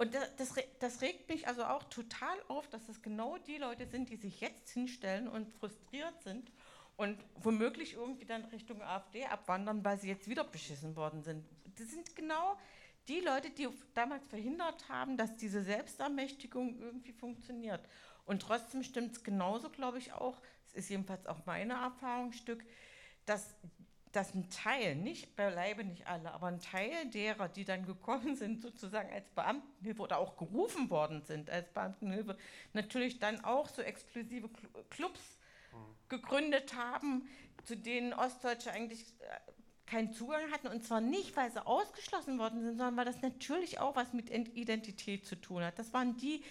[0.00, 3.86] Und das, das, das, regt mich also auch total auf, dass es genau die Leute
[3.86, 6.50] sind, die sich jetzt hinstellen und frustriert sind
[6.96, 11.44] und womöglich irgendwie dann Richtung AfD abwandern, weil sie jetzt wieder beschissen worden sind.
[11.78, 12.56] Das sind genau
[13.08, 17.86] die Leute, die damals verhindert haben, dass diese Selbstermächtigung irgendwie funktioniert.
[18.24, 22.64] Und trotzdem stimmt es genauso, glaube ich, auch, es ist jedenfalls auch meine Erfahrungsstück,
[23.26, 23.54] dass
[24.12, 28.60] dass ein Teil, nicht beileibe nicht alle, aber ein Teil derer, die dann gekommen sind,
[28.60, 32.36] sozusagen als Beamtenhilfe oder auch gerufen worden sind als Beamtenhilfe,
[32.72, 34.50] natürlich dann auch so exklusive
[34.90, 35.20] Clubs
[36.08, 37.28] gegründet haben,
[37.64, 39.50] zu denen Ostdeutsche eigentlich äh,
[39.86, 40.68] keinen Zugang hatten.
[40.68, 44.30] Und zwar nicht, weil sie ausgeschlossen worden sind, sondern weil das natürlich auch was mit
[44.30, 45.78] Identität zu tun hat.
[45.78, 46.42] Das waren die,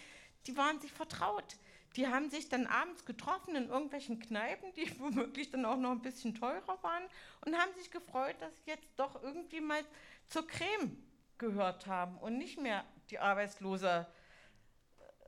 [0.47, 1.57] die waren sich vertraut
[1.95, 6.01] Die haben sich dann abends getroffen in irgendwelchen Kneipen, die womöglich dann auch noch ein
[6.01, 7.03] bisschen teurer waren
[7.45, 9.83] und haben sich gefreut, dass sie jetzt doch irgendwie mal
[10.27, 10.97] zur Creme
[11.37, 14.05] gehört haben und nicht mehr die arbeitslose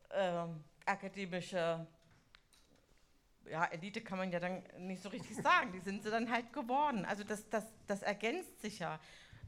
[0.09, 0.45] äh,
[0.85, 1.88] akademische
[3.49, 6.53] ja, Elite kann man ja dann nicht so richtig sagen, die sind sie dann halt
[6.53, 7.05] geworden.
[7.05, 8.99] Also das, das, das ergänzt sich ja.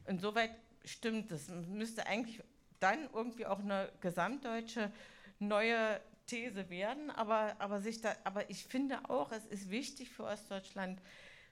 [0.05, 0.51] Insoweit
[0.83, 1.49] stimmt es.
[1.49, 2.41] Müsste eigentlich
[2.79, 4.91] dann irgendwie auch eine gesamtdeutsche
[5.39, 10.23] neue These werden, aber, aber, sich da, aber ich finde auch, es ist wichtig für
[10.23, 11.01] Ostdeutschland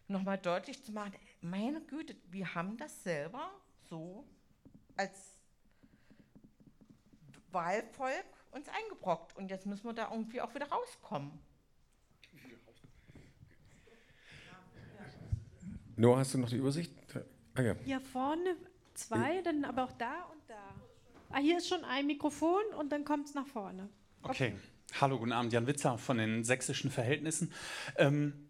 [0.08, 3.52] nochmal deutlich zu machen, meine Güte, wir haben das selber
[3.90, 4.26] so
[4.96, 5.40] als
[7.52, 11.40] Wahlvolk uns eingebrockt und jetzt müssen wir da irgendwie auch wieder rauskommen.
[15.96, 16.94] Noah, hast du noch die Übersicht?
[17.54, 17.76] Ah, ja.
[17.84, 18.56] Hier vorne
[18.94, 20.76] zwei, dann aber auch da und da.
[21.30, 23.90] Ah, hier ist schon ein Mikrofon und dann kommt es nach vorne.
[24.24, 24.54] Okay.
[25.00, 27.52] Hallo, guten Abend, Jan Witzer von den sächsischen Verhältnissen.
[27.98, 28.50] Ähm,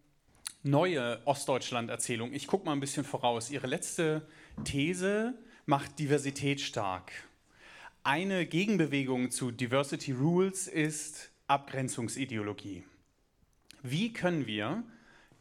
[0.64, 2.34] neue Ostdeutschland-Erzählung.
[2.34, 3.50] Ich gucke mal ein bisschen voraus.
[3.50, 4.28] Ihre letzte
[4.66, 5.34] These
[5.66, 7.14] macht Diversität stark.
[8.04, 12.84] Eine Gegenbewegung zu Diversity Rules ist Abgrenzungsideologie.
[13.82, 14.84] Wie können wir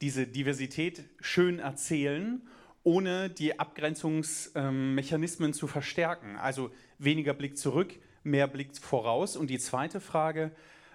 [0.01, 2.41] diese Diversität schön erzählen,
[2.85, 6.37] ohne die Abgrenzungsmechanismen zu verstärken?
[6.37, 9.37] Also weniger Blick zurück, mehr Blick voraus.
[9.37, 10.53] Und die zweite Frage,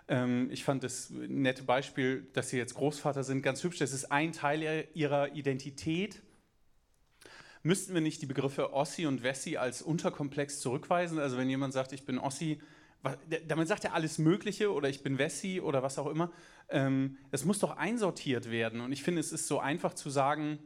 [0.08, 3.80] ähm, ich fand das nette Beispiel, dass Sie jetzt Großvater sind, ganz hübsch.
[3.80, 6.22] Das ist ein Teil Ihrer Identität.
[7.64, 11.18] Müssten wir nicht die Begriffe Ossi und Wessi als unterkomplex zurückweisen?
[11.18, 12.62] Also wenn jemand sagt, ich bin Ossi,
[13.48, 16.32] damit sagt er alles Mögliche oder ich bin Wessi oder was auch immer.
[16.70, 18.82] Ähm, das muss doch einsortiert werden.
[18.82, 20.60] Und ich finde, es ist so einfach zu sagen,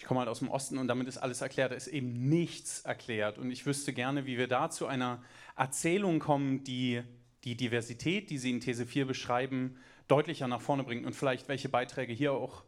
[0.00, 1.72] ich komme halt aus dem Osten und damit ist alles erklärt.
[1.72, 3.36] Da ist eben nichts erklärt.
[3.36, 5.22] Und ich wüsste gerne, wie wir da zu einer
[5.56, 7.02] Erzählung kommen, die
[7.44, 9.76] die Diversität, die Sie in These 4 beschreiben,
[10.08, 12.64] deutlicher nach vorne bringt und vielleicht welche Beiträge hier auch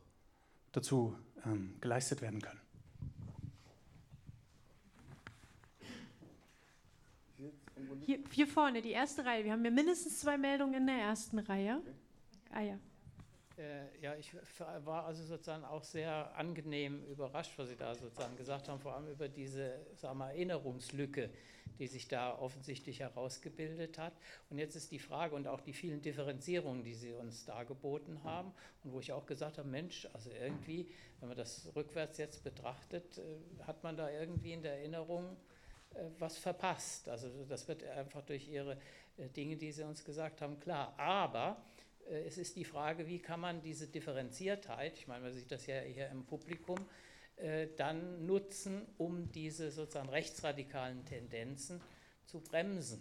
[0.72, 2.60] dazu ähm, geleistet werden können.
[8.04, 9.42] Hier, hier, vorne, die erste Reihe.
[9.44, 11.80] Wir haben ja mindestens zwei Meldungen in der ersten Reihe.
[12.50, 12.78] Ah ja.
[13.62, 14.34] Äh, ja, ich
[14.84, 19.08] war also sozusagen auch sehr angenehm überrascht, was Sie da sozusagen gesagt haben, vor allem
[19.08, 21.30] über diese sagen wir, Erinnerungslücke,
[21.78, 24.14] die sich da offensichtlich herausgebildet hat.
[24.50, 28.52] Und jetzt ist die Frage und auch die vielen Differenzierungen, die Sie uns dargeboten haben
[28.82, 30.88] und wo ich auch gesagt habe, Mensch, also irgendwie,
[31.20, 35.36] wenn man das rückwärts jetzt betrachtet, äh, hat man da irgendwie in der Erinnerung
[35.94, 37.08] äh, was verpasst.
[37.08, 38.76] Also das wird einfach durch Ihre
[39.36, 40.94] Dinge, die Sie uns gesagt haben, klar.
[40.98, 41.71] Aber äh,
[42.10, 45.80] es ist die Frage, wie kann man diese Differenziertheit, ich meine, man sieht das ja
[45.80, 46.78] hier im Publikum,
[47.36, 51.80] äh, dann nutzen, um diese sozusagen rechtsradikalen Tendenzen
[52.26, 53.00] zu bremsen.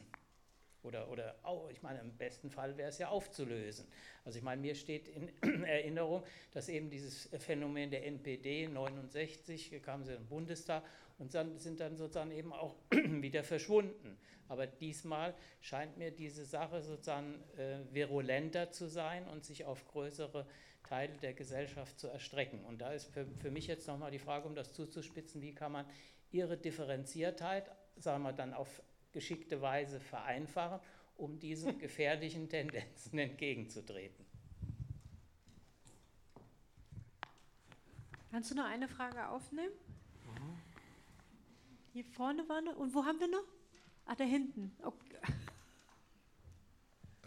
[0.84, 1.36] Oder, oder
[1.70, 3.88] ich meine, im besten Fall wäre es ja aufzulösen.
[4.26, 5.30] Also ich meine, mir steht in
[5.64, 10.84] Erinnerung, dass eben dieses Phänomen der NPD 69 kam sie im Bundestag
[11.20, 14.18] und dann sind dann sozusagen eben auch wieder verschwunden.
[14.48, 20.46] Aber diesmal scheint mir diese Sache sozusagen äh, virulenter zu sein und sich auf größere
[20.84, 22.66] Teile der Gesellschaft zu erstrecken.
[22.66, 25.72] Und da ist für, für mich jetzt nochmal die Frage, um das zuzuspitzen, wie kann
[25.72, 25.86] man
[26.32, 30.80] ihre Differenziertheit, sagen wir dann auf geschickte Weise vereinfachen,
[31.18, 34.26] um diesen gefährlichen Tendenzen entgegenzutreten.
[38.32, 39.74] Kannst du noch eine Frage aufnehmen?
[41.94, 42.78] Hier vorne war noch.
[42.78, 43.44] Und wo haben wir noch?
[44.06, 44.72] Ah, da hinten.
[44.82, 45.18] Okay.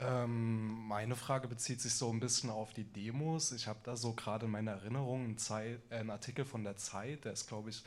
[0.01, 3.53] Ähm, meine Frage bezieht sich so ein bisschen auf die Demos.
[3.53, 6.77] Ich habe da so gerade in meiner Erinnerung einen, Zeit, äh, einen, Artikel von der
[6.77, 7.85] Zeit, der ist, glaube ich,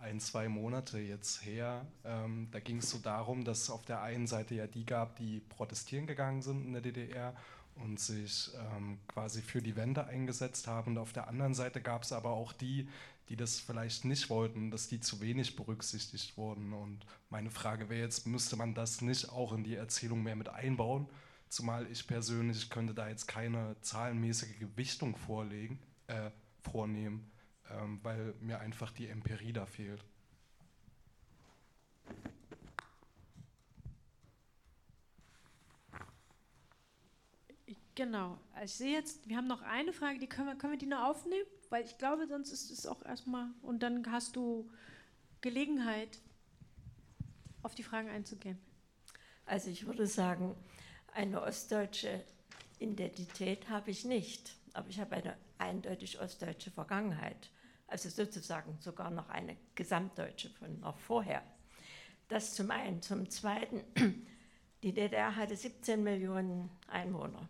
[0.00, 1.86] ein, zwei Monate jetzt her.
[2.04, 5.16] Ähm, da ging es so darum, dass es auf der einen Seite ja die gab,
[5.16, 7.34] die protestieren gegangen sind in der DDR
[7.76, 10.92] und sich ähm, quasi für die Wende eingesetzt haben.
[10.92, 12.88] Und auf der anderen Seite gab es aber auch die,
[13.28, 16.72] die das vielleicht nicht wollten, dass die zu wenig berücksichtigt wurden.
[16.72, 20.48] Und meine Frage wäre jetzt, müsste man das nicht auch in die Erzählung mehr mit
[20.48, 21.08] einbauen?
[21.48, 26.30] Zumal ich persönlich, ich könnte da jetzt keine zahlenmäßige Gewichtung vorlegen, äh,
[26.62, 27.29] vornehmen,
[27.70, 30.04] ähm, weil mir einfach die Empirie da fehlt.
[37.94, 38.38] Genau.
[38.64, 41.04] Ich sehe jetzt, wir haben noch eine Frage, die können wir, können wir die noch
[41.04, 41.46] aufnehmen?
[41.68, 44.70] Weil ich glaube, sonst ist es auch erstmal, und dann hast du
[45.42, 46.18] Gelegenheit,
[47.62, 48.58] auf die Fragen einzugehen.
[49.44, 50.56] Also ich würde sagen,
[51.12, 52.24] eine ostdeutsche
[52.78, 57.50] Identität habe ich nicht, aber ich habe eine eindeutig ostdeutsche Vergangenheit.
[57.90, 61.42] Also sozusagen sogar noch eine gesamtdeutsche von noch vorher.
[62.28, 63.02] Das zum einen.
[63.02, 63.82] Zum zweiten
[64.84, 67.48] Die DDR hatte 17 Millionen Einwohner.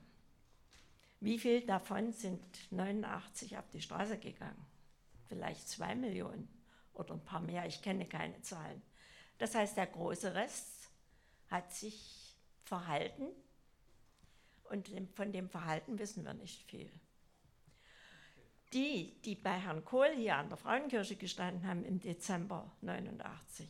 [1.21, 2.43] Wie viel davon sind
[2.73, 4.67] 89 auf die Straße gegangen?
[5.29, 6.49] Vielleicht zwei Millionen
[6.95, 8.83] oder ein paar mehr, ich kenne keine Zahlen.
[9.39, 10.91] Das heißt, der große Rest
[11.49, 13.29] hat sich verhalten
[14.65, 16.91] und von dem Verhalten wissen wir nicht viel.
[18.73, 23.69] Die, die bei Herrn Kohl hier an der Frauenkirche gestanden haben im Dezember 89,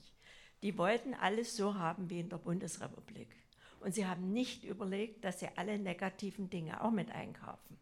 [0.63, 3.35] die wollten alles so haben wie in der Bundesrepublik.
[3.81, 7.79] Und sie haben nicht überlegt, dass sie alle negativen Dinge auch mit einkaufen.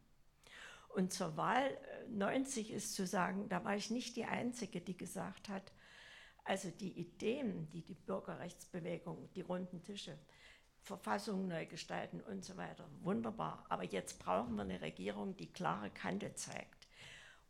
[0.91, 1.77] Und zur Wahl
[2.09, 5.73] 90 äh, ist zu sagen, da war ich nicht die Einzige, die gesagt hat,
[6.45, 10.17] also die Ideen, die die Bürgerrechtsbewegung, die runden Tische,
[10.81, 13.67] Verfassung neu gestalten und so weiter, wunderbar.
[13.69, 16.78] Aber jetzt brauchen wir eine Regierung, die klare Kante zeigt.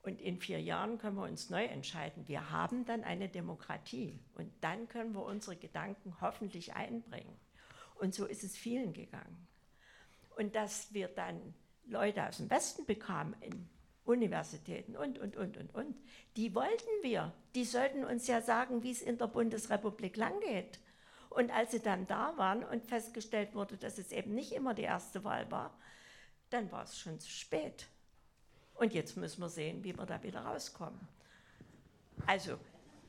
[0.09, 2.27] Und in vier Jahren können wir uns neu entscheiden.
[2.27, 7.39] Wir haben dann eine Demokratie und dann können wir unsere Gedanken hoffentlich einbringen.
[7.97, 9.47] Und so ist es vielen gegangen.
[10.39, 11.53] Und dass wir dann
[11.85, 13.69] Leute aus dem Westen bekamen in
[14.07, 15.95] Universitäten und, und, und, und, und,
[16.37, 17.35] die wollten wir.
[17.55, 20.81] Die sollten uns ja sagen, wie es in der Bundesrepublik langgeht.
[21.29, 24.85] Und als sie dann da waren und festgestellt wurde, dass es eben nicht immer die
[24.85, 25.79] erste Wahl war,
[26.49, 27.89] dann war es schon zu spät.
[28.79, 31.01] Und jetzt müssen wir sehen, wie wir da wieder rauskommen.
[32.27, 32.59] Also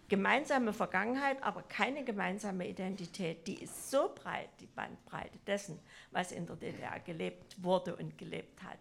[0.08, 3.46] gemeinsame Vergangenheit, aber keine gemeinsame Identität.
[3.48, 5.80] Die ist so breit, die Bandbreite dessen,
[6.12, 8.80] was in der DDR gelebt wurde und gelebt hat.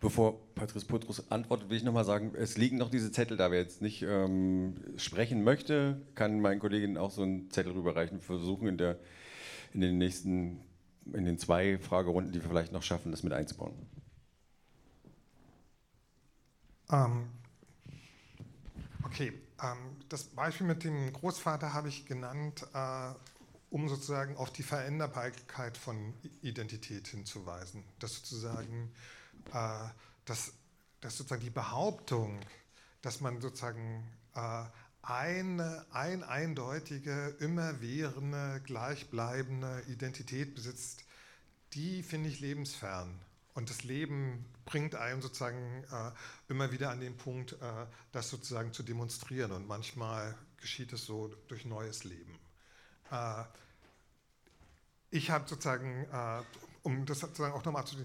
[0.00, 3.50] Bevor Patrice Putrus antwortet, will ich nochmal sagen, es liegen noch diese Zettel da.
[3.50, 8.18] Wer jetzt nicht ähm, sprechen möchte, kann meinen Kolleginnen auch so einen Zettel rüberreichen.
[8.18, 9.00] Wir versuchen in, der,
[9.74, 10.60] in den nächsten,
[11.12, 13.74] in den zwei Fragerunden, die wir vielleicht noch schaffen, das mit einzubauen.
[16.90, 17.28] Ähm,
[19.04, 19.32] okay,
[19.62, 23.12] ähm, das Beispiel mit dem Großvater habe ich genannt, äh,
[23.70, 27.84] um sozusagen auf die Veränderbarkeit von Identität hinzuweisen.
[27.98, 28.90] Dass sozusagen,
[29.52, 29.88] äh,
[30.24, 30.52] dass,
[31.00, 32.40] dass sozusagen die Behauptung,
[33.02, 34.64] dass man sozusagen äh,
[35.02, 41.04] eine ein eindeutige, immerwährende, gleichbleibende Identität besitzt,
[41.72, 43.18] die finde ich lebensfern.
[43.58, 46.12] Und das Leben bringt einen sozusagen äh,
[46.48, 47.56] immer wieder an den Punkt, äh,
[48.12, 49.50] das sozusagen zu demonstrieren.
[49.50, 52.38] Und manchmal geschieht es so durch neues Leben.
[53.10, 53.42] Äh,
[55.10, 56.42] ich habe sozusagen, äh,
[56.84, 57.96] um das sozusagen auch nochmal zu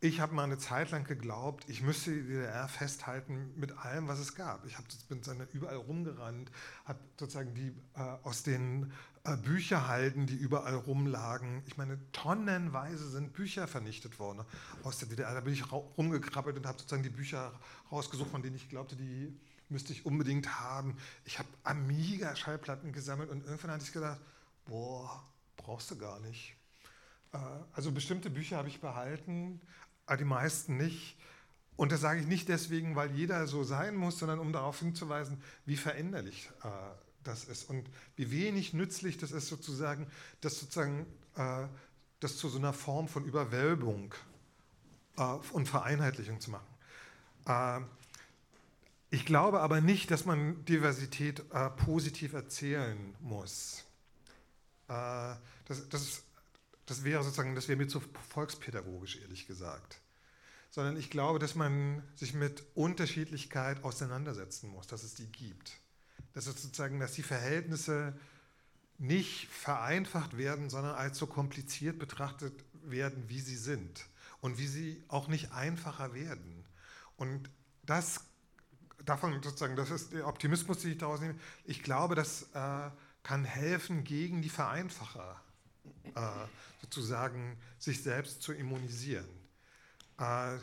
[0.00, 4.18] ich habe mal eine Zeit lang geglaubt, ich müsste die DDR festhalten mit allem, was
[4.18, 4.66] es gab.
[4.66, 6.50] Ich hab, bin überall rumgerannt,
[6.84, 8.92] habe sozusagen die äh, aus den
[9.24, 11.62] äh, Bücherhalden, die überall rumlagen.
[11.66, 14.44] Ich meine, tonnenweise sind Bücher vernichtet worden
[14.82, 15.32] aus der DDR.
[15.32, 17.52] Da bin ich rumgekrabbelt und habe sozusagen die Bücher
[17.92, 19.32] rausgesucht, von denen ich glaubte, die
[19.68, 20.96] müsste ich unbedingt haben.
[21.24, 24.20] Ich habe Amiga-Schallplatten gesammelt und irgendwann hatte ich gedacht,
[24.66, 25.22] boah,
[25.56, 26.56] brauchst du gar nicht.
[27.32, 27.38] Äh,
[27.72, 29.60] also bestimmte Bücher habe ich behalten,
[30.06, 31.16] aber die meisten nicht.
[31.76, 35.40] Und das sage ich nicht deswegen, weil jeder so sein muss, sondern um darauf hinzuweisen,
[35.64, 36.68] wie veränderlich äh,
[37.24, 40.06] das ist und wie wenig nützlich das ist, sozusagen,
[40.40, 41.66] das sozusagen äh,
[42.20, 44.14] das zu so einer Form von Überwölbung
[45.16, 45.22] äh,
[45.52, 46.66] und Vereinheitlichung zu machen.
[47.46, 47.80] Äh,
[49.10, 53.84] ich glaube aber nicht, dass man Diversität äh, positiv erzählen muss.
[54.88, 55.34] Äh,
[55.66, 56.22] das, das,
[56.86, 58.00] das, wäre sozusagen, das wäre mir zu
[58.30, 60.00] volkspädagogisch, ehrlich gesagt.
[60.70, 65.81] Sondern ich glaube, dass man sich mit Unterschiedlichkeit auseinandersetzen muss, dass es die gibt
[66.34, 68.18] dass sozusagen, dass die Verhältnisse
[68.98, 74.06] nicht vereinfacht werden, sondern als so kompliziert betrachtet werden, wie sie sind
[74.40, 76.64] und wie sie auch nicht einfacher werden.
[77.16, 77.50] Und
[77.84, 78.20] das
[79.04, 81.34] davon sozusagen, das ist der Optimismus, den ich daraus nehme.
[81.64, 82.90] Ich glaube, das äh,
[83.22, 85.40] kann helfen, gegen die Vereinfacher
[86.14, 86.20] äh,
[86.80, 89.28] sozusagen sich selbst zu immunisieren.
[90.18, 90.58] Äh,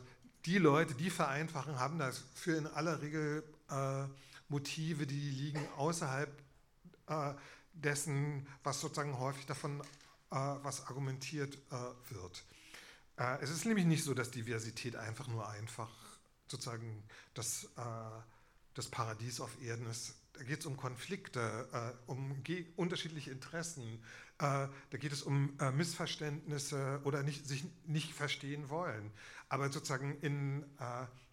[0.45, 4.03] die Leute, die vereinfachen, haben dafür in aller Regel äh,
[4.49, 6.31] Motive, die liegen außerhalb
[7.07, 7.33] äh,
[7.73, 12.43] dessen, was sozusagen häufig davon, äh, was argumentiert äh, wird.
[13.17, 15.89] Äh, es ist nämlich nicht so, dass Diversität einfach nur einfach
[16.47, 17.03] sozusagen
[17.33, 18.21] das, äh,
[18.73, 20.15] das Paradies auf Erden ist.
[20.33, 22.41] Da geht es um Konflikte, äh, um
[22.77, 24.01] unterschiedliche Interessen.
[24.37, 29.11] da geht es um Missverständnisse oder nicht, sich nicht verstehen wollen.
[29.49, 30.63] Aber sozusagen in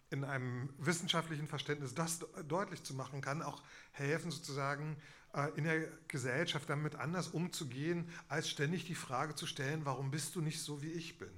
[0.09, 3.61] in einem wissenschaftlichen Verständnis das deutlich zu machen, kann auch
[3.91, 4.97] helfen, sozusagen
[5.33, 10.35] äh, in der Gesellschaft damit anders umzugehen, als ständig die Frage zu stellen, warum bist
[10.35, 11.31] du nicht so, wie ich bin?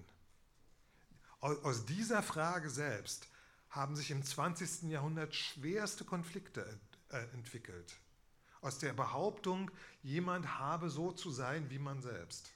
[1.41, 3.29] Aus dieser Frage selbst
[3.69, 4.89] haben sich im 20.
[4.89, 6.79] Jahrhundert schwerste Konflikte
[7.09, 7.95] äh, entwickelt.
[8.61, 9.71] Aus der Behauptung,
[10.03, 12.51] jemand habe so zu sein wie man selbst.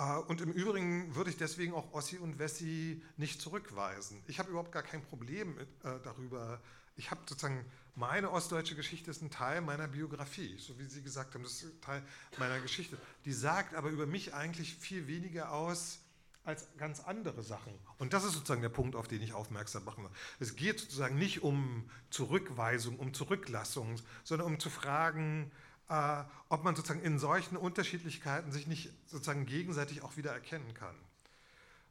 [0.00, 4.22] Äh, und im Übrigen würde ich deswegen auch Ossi und Wessi nicht zurückweisen.
[4.26, 6.60] Ich habe überhaupt gar kein Problem mit, äh, darüber.
[6.96, 7.64] Ich habe sozusagen,
[7.94, 11.82] meine ostdeutsche Geschichte ist ein Teil meiner Biografie, so wie Sie gesagt haben, das ist
[11.82, 12.02] Teil
[12.38, 12.98] meiner Geschichte.
[13.24, 16.00] Die sagt aber über mich eigentlich viel weniger aus
[16.44, 17.72] als ganz andere Sachen.
[17.98, 20.10] Und das ist sozusagen der Punkt, auf den ich aufmerksam machen will.
[20.40, 25.52] Es geht sozusagen nicht um Zurückweisung, um Zurücklassung, sondern um zu fragen,
[25.90, 30.94] äh, ob man sozusagen in solchen Unterschiedlichkeiten sich nicht sozusagen gegenseitig auch wieder erkennen kann.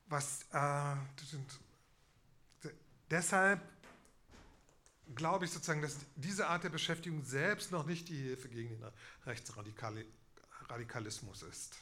[0.07, 0.95] Was äh,
[3.11, 3.61] deshalb
[5.15, 8.85] glaube ich sozusagen, dass diese Art der Beschäftigung selbst noch nicht die Hilfe gegen den
[9.25, 11.75] Rechtsradikalismus ist,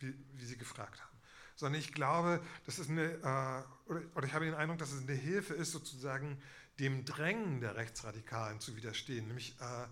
[0.00, 1.16] wie, wie Sie gefragt haben.
[1.54, 5.14] Sondern ich glaube, das ist eine, äh, oder, ich habe den Eindruck, dass es eine
[5.14, 6.42] Hilfe ist, sozusagen
[6.80, 9.28] dem Drängen der Rechtsradikalen zu widerstehen.
[9.28, 9.86] Nämlich äh,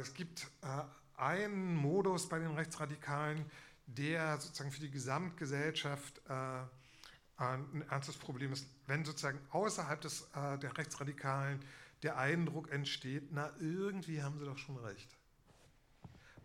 [0.00, 0.82] es gibt äh,
[1.16, 3.44] einen Modus bei den Rechtsradikalen,
[3.86, 6.62] der sozusagen für die Gesamtgesellschaft äh,
[7.36, 11.58] ein ernstes Problem ist, wenn sozusagen außerhalb des, der Rechtsradikalen
[12.04, 15.16] der Eindruck entsteht, na irgendwie haben sie doch schon recht.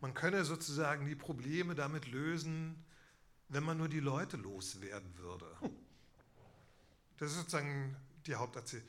[0.01, 2.83] Man könne sozusagen die Probleme damit lösen,
[3.49, 5.45] wenn man nur die Leute loswerden würde.
[7.17, 7.95] Das ist sozusagen
[8.25, 8.87] die Haupterzählung.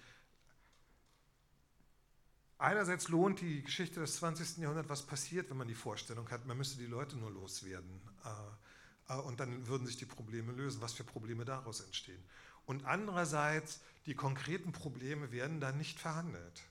[2.61, 4.59] Einerseits lohnt die Geschichte des 20.
[4.59, 8.03] Jahrhunderts, was passiert, wenn man die Vorstellung hat, man müsste die Leute nur loswerden.
[8.23, 12.23] Äh, äh, und dann würden sich die Probleme lösen, was für Probleme daraus entstehen.
[12.67, 16.63] Und andererseits, die konkreten Probleme werden dann nicht verhandelt.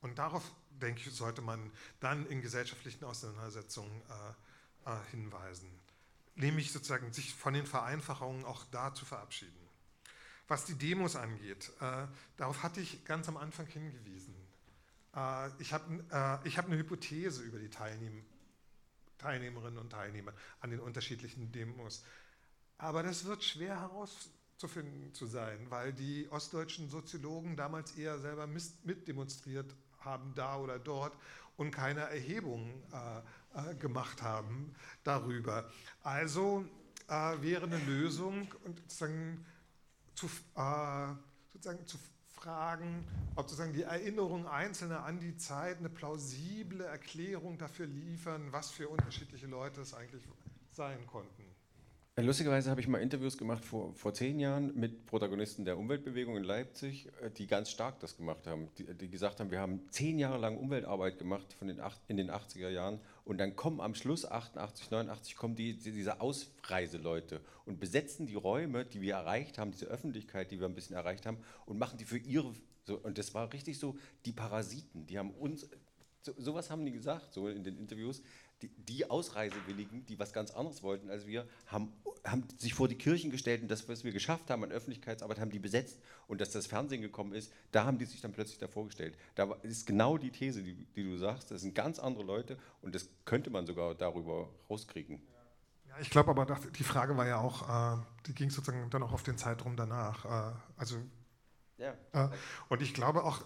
[0.00, 1.70] Und darauf, denke ich, sollte man
[2.00, 4.02] dann in gesellschaftlichen Auseinandersetzungen
[4.86, 5.70] äh, hinweisen.
[6.34, 9.68] Nämlich sozusagen sich von den Vereinfachungen auch da zu verabschieden.
[10.48, 11.72] Was die Demos angeht,
[12.36, 14.41] darauf hatte ich ganz am Anfang hingewiesen.
[15.14, 18.24] Äh, ich habe äh, hab eine Hypothese über die Teilnehm
[19.18, 22.04] Teilnehmerinnen und Teilnehmer an den unterschiedlichen Demos.
[22.76, 29.74] Aber das wird schwer herauszufinden zu sein, weil die ostdeutschen Soziologen damals eher selber mitdemonstriert
[30.00, 31.16] haben, da oder dort,
[31.56, 34.74] und keine Erhebungen äh, äh, gemacht haben
[35.04, 35.70] darüber.
[36.02, 36.64] Also
[37.08, 39.46] äh, wäre eine Lösung, sozusagen
[40.14, 40.26] zu,
[40.56, 41.14] äh,
[41.52, 41.98] sozusagen zu
[42.42, 43.04] fragen,
[43.36, 48.88] ob sozusagen die Erinnerungen Einzelner an die Zeit eine plausible Erklärung dafür liefern, was für
[48.88, 50.22] unterschiedliche Leute es eigentlich
[50.72, 51.42] sein konnten.
[52.16, 56.36] Äh, lustigerweise habe ich mal Interviews gemacht vor, vor zehn Jahren mit Protagonisten der Umweltbewegung
[56.36, 58.68] in Leipzig, äh, die ganz stark das gemacht haben.
[58.76, 62.16] Die, die gesagt haben, wir haben zehn Jahre lang Umweltarbeit gemacht von den acht, in
[62.16, 67.78] den 80er Jahren und dann kommen am Schluss 88, 89 kommen die, diese Ausreiseleute und
[67.78, 71.38] besetzen die Räume, die wir erreicht haben, diese Öffentlichkeit, die wir ein bisschen erreicht haben
[71.66, 72.52] und machen die für ihre,
[72.84, 75.68] so, und das war richtig so, die Parasiten, die haben uns,
[76.22, 78.22] so, sowas haben die gesagt, so in den Interviews,
[78.62, 81.92] die, die, Ausreisewilligen, die was ganz anderes wollten als wir, haben,
[82.24, 85.50] haben, sich vor die Kirchen gestellt und das, was wir geschafft haben an Öffentlichkeitsarbeit, haben
[85.50, 85.98] die besetzt.
[86.28, 89.18] Und dass das Fernsehen gekommen ist, da haben die sich dann plötzlich davor gestellt.
[89.34, 91.50] Da ist genau die These, die, die du sagst.
[91.50, 95.20] Das sind ganz andere Leute und das könnte man sogar darüber rauskriegen.
[95.88, 99.12] Ja, ich glaube aber, die Frage war ja auch, äh, die ging sozusagen dann auch
[99.12, 100.24] auf den Zeitraum danach.
[100.24, 100.96] Äh, also,
[101.76, 101.94] ja.
[102.12, 102.28] Äh,
[102.68, 103.42] und ich glaube auch,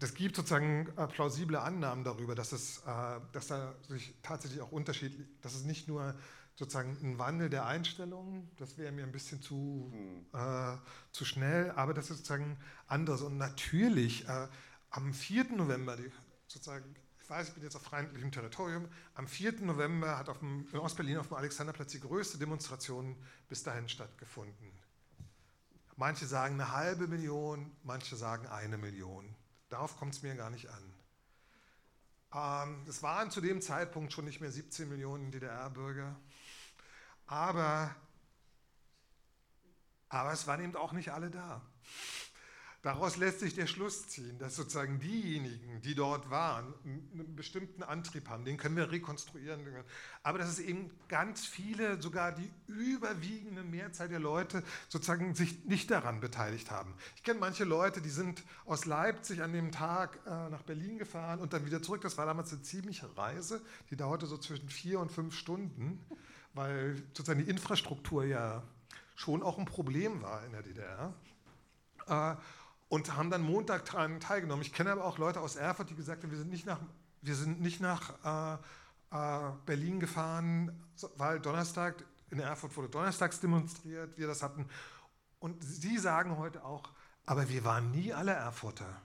[0.00, 4.72] das gibt sozusagen äh, plausible Annahmen darüber, dass es, äh, dass da sich tatsächlich auch
[4.72, 6.14] unterschiedlich, dass es nicht nur
[6.56, 10.26] sozusagen ein Wandel der Einstellungen, das wäre mir ein bisschen zu, hm.
[10.32, 10.76] äh,
[11.12, 13.20] zu schnell, aber das ist sozusagen anders.
[13.22, 14.48] Und natürlich äh,
[14.90, 15.52] am 4.
[15.52, 16.10] November, die,
[16.46, 19.60] sozusagen, ich weiß, ich bin jetzt auf feindlichem Territorium, am 4.
[19.60, 23.16] November hat auf dem, in Ostberlin auf dem Alexanderplatz die größte Demonstration
[23.48, 24.72] bis dahin stattgefunden.
[25.96, 29.36] Manche sagen eine halbe Million, manche sagen eine Million.
[29.70, 30.94] Darauf kommt es mir gar nicht an.
[32.32, 36.14] Ähm, es waren zu dem Zeitpunkt schon nicht mehr 17 Millionen DDR-Bürger,
[37.26, 37.94] aber,
[40.08, 41.62] aber es waren eben auch nicht alle da.
[42.82, 48.30] Daraus lässt sich der Schluss ziehen, dass sozusagen diejenigen, die dort waren, einen bestimmten Antrieb
[48.30, 49.60] haben, den können wir rekonstruieren.
[50.22, 55.90] Aber dass es eben ganz viele, sogar die überwiegende Mehrzahl der Leute sozusagen sich nicht
[55.90, 56.94] daran beteiligt haben.
[57.16, 61.38] Ich kenne manche Leute, die sind aus Leipzig an dem Tag äh, nach Berlin gefahren
[61.40, 62.00] und dann wieder zurück.
[62.00, 66.02] Das war damals eine ziemliche Reise, die dauerte so zwischen vier und fünf Stunden,
[66.54, 68.62] weil sozusagen die Infrastruktur ja
[69.16, 71.14] schon auch ein Problem war in der DDR.
[72.06, 72.36] Äh,
[72.90, 74.62] und haben dann Montag daran teilgenommen.
[74.62, 76.80] Ich kenne aber auch Leute aus Erfurt, die gesagt haben, wir sind nicht nach,
[77.22, 78.58] wir sind nicht nach äh,
[79.12, 80.84] äh, Berlin gefahren,
[81.16, 84.66] weil Donnerstag, in Erfurt wurde donnerstags demonstriert, wir das hatten.
[85.38, 86.90] Und sie sagen heute auch,
[87.26, 89.00] aber wir waren nie alle Erfurter.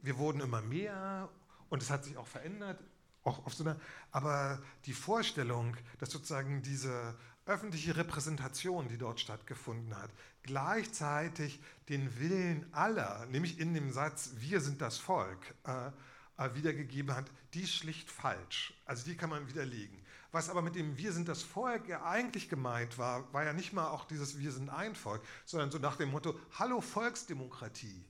[0.00, 1.28] Wir wurden immer mehr
[1.70, 2.80] und es hat sich auch verändert,
[3.24, 3.80] auch auf so einer,
[4.12, 7.16] aber die Vorstellung, dass sozusagen diese
[7.46, 10.10] öffentliche Repräsentation, die dort stattgefunden hat,
[10.42, 15.90] gleichzeitig den Willen aller, nämlich in dem Satz, wir sind das Volk, äh,
[16.38, 18.74] äh, wiedergegeben hat, die ist schlicht falsch.
[18.86, 19.98] Also die kann man widerlegen.
[20.30, 23.74] Was aber mit dem Wir sind das Volk ja eigentlich gemeint war, war ja nicht
[23.74, 28.04] mal auch dieses Wir sind ein Volk, sondern so nach dem Motto, hallo Volksdemokratie,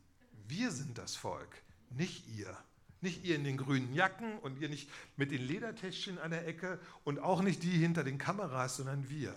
[0.47, 2.57] wir sind das Volk, nicht ihr.
[3.03, 6.79] Nicht ihr in den grünen Jacken und ihr nicht mit den Ledertäschchen an der Ecke
[7.05, 9.35] und auch nicht die hinter den Kameras, sondern wir.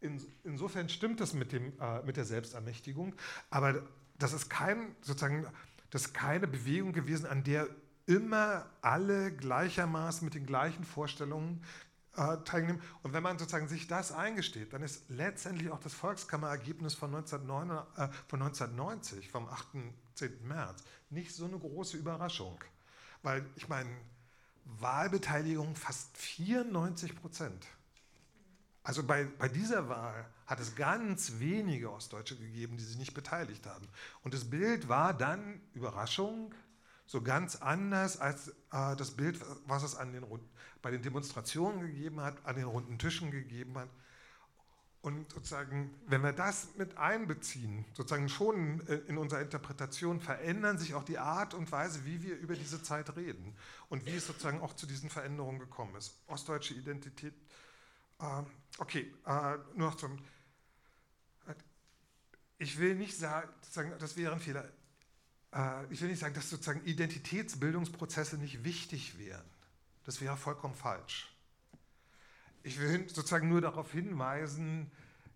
[0.00, 3.14] In, insofern stimmt das mit, dem, äh, mit der Selbstermächtigung,
[3.48, 3.82] aber
[4.18, 5.46] das ist, kein, sozusagen,
[5.90, 7.68] das ist keine Bewegung gewesen, an der
[8.06, 11.62] immer alle gleichermaßen mit den gleichen Vorstellungen
[12.16, 12.80] äh, teilnehmen.
[13.02, 17.70] Und wenn man sozusagen sich das eingesteht, dann ist letztendlich auch das Volkskammerergebnis von, 1909,
[17.96, 19.92] äh, von 1990, vom 18.
[20.44, 22.58] März, nicht so eine große Überraschung.
[23.26, 23.90] Weil ich meine,
[24.78, 27.66] Wahlbeteiligung fast 94 Prozent.
[28.84, 33.66] Also bei, bei dieser Wahl hat es ganz wenige Ostdeutsche gegeben, die sich nicht beteiligt
[33.66, 33.88] haben.
[34.22, 36.54] Und das Bild war dann, Überraschung,
[37.04, 40.24] so ganz anders als äh, das Bild, was es an den,
[40.80, 43.88] bei den Demonstrationen gegeben hat, an den runden Tischen gegeben hat.
[45.06, 50.94] Und sozusagen, wenn wir das mit einbeziehen, sozusagen schon äh, in unserer Interpretation, verändern sich
[50.94, 53.54] auch die Art und Weise, wie wir über diese Zeit reden
[53.88, 56.18] und wie es sozusagen auch zu diesen Veränderungen gekommen ist.
[56.26, 57.34] Ostdeutsche Identität,
[58.18, 58.42] äh,
[58.78, 60.18] okay, äh, nur noch zum,
[62.58, 63.48] ich will nicht sagen,
[64.00, 64.68] das wäre ein Fehler,
[65.88, 69.48] ich will nicht sagen, dass sozusagen Identitätsbildungsprozesse nicht wichtig wären.
[70.04, 71.35] Das wäre vollkommen falsch.
[72.66, 74.90] Ich will sozusagen nur darauf hinweisen,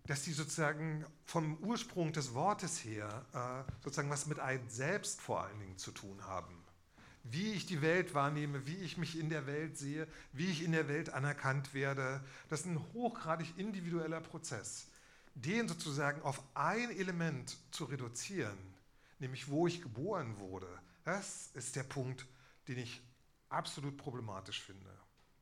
[0.07, 5.45] dass die sozusagen vom Ursprung des Wortes her äh, sozusagen was mit einem selbst vor
[5.45, 6.53] allen Dingen zu tun haben.
[7.23, 10.73] Wie ich die Welt wahrnehme, wie ich mich in der Welt sehe, wie ich in
[10.73, 14.89] der Welt anerkannt werde, das ist ein hochgradig individueller Prozess.
[15.37, 18.59] Den sozusagen auf ein Element zu reduzieren,
[19.21, 20.67] nämlich wo ich geboren wurde,
[21.05, 22.27] das ist der Punkt,
[22.67, 23.01] den ich
[23.51, 25.00] absolut problematisch finde.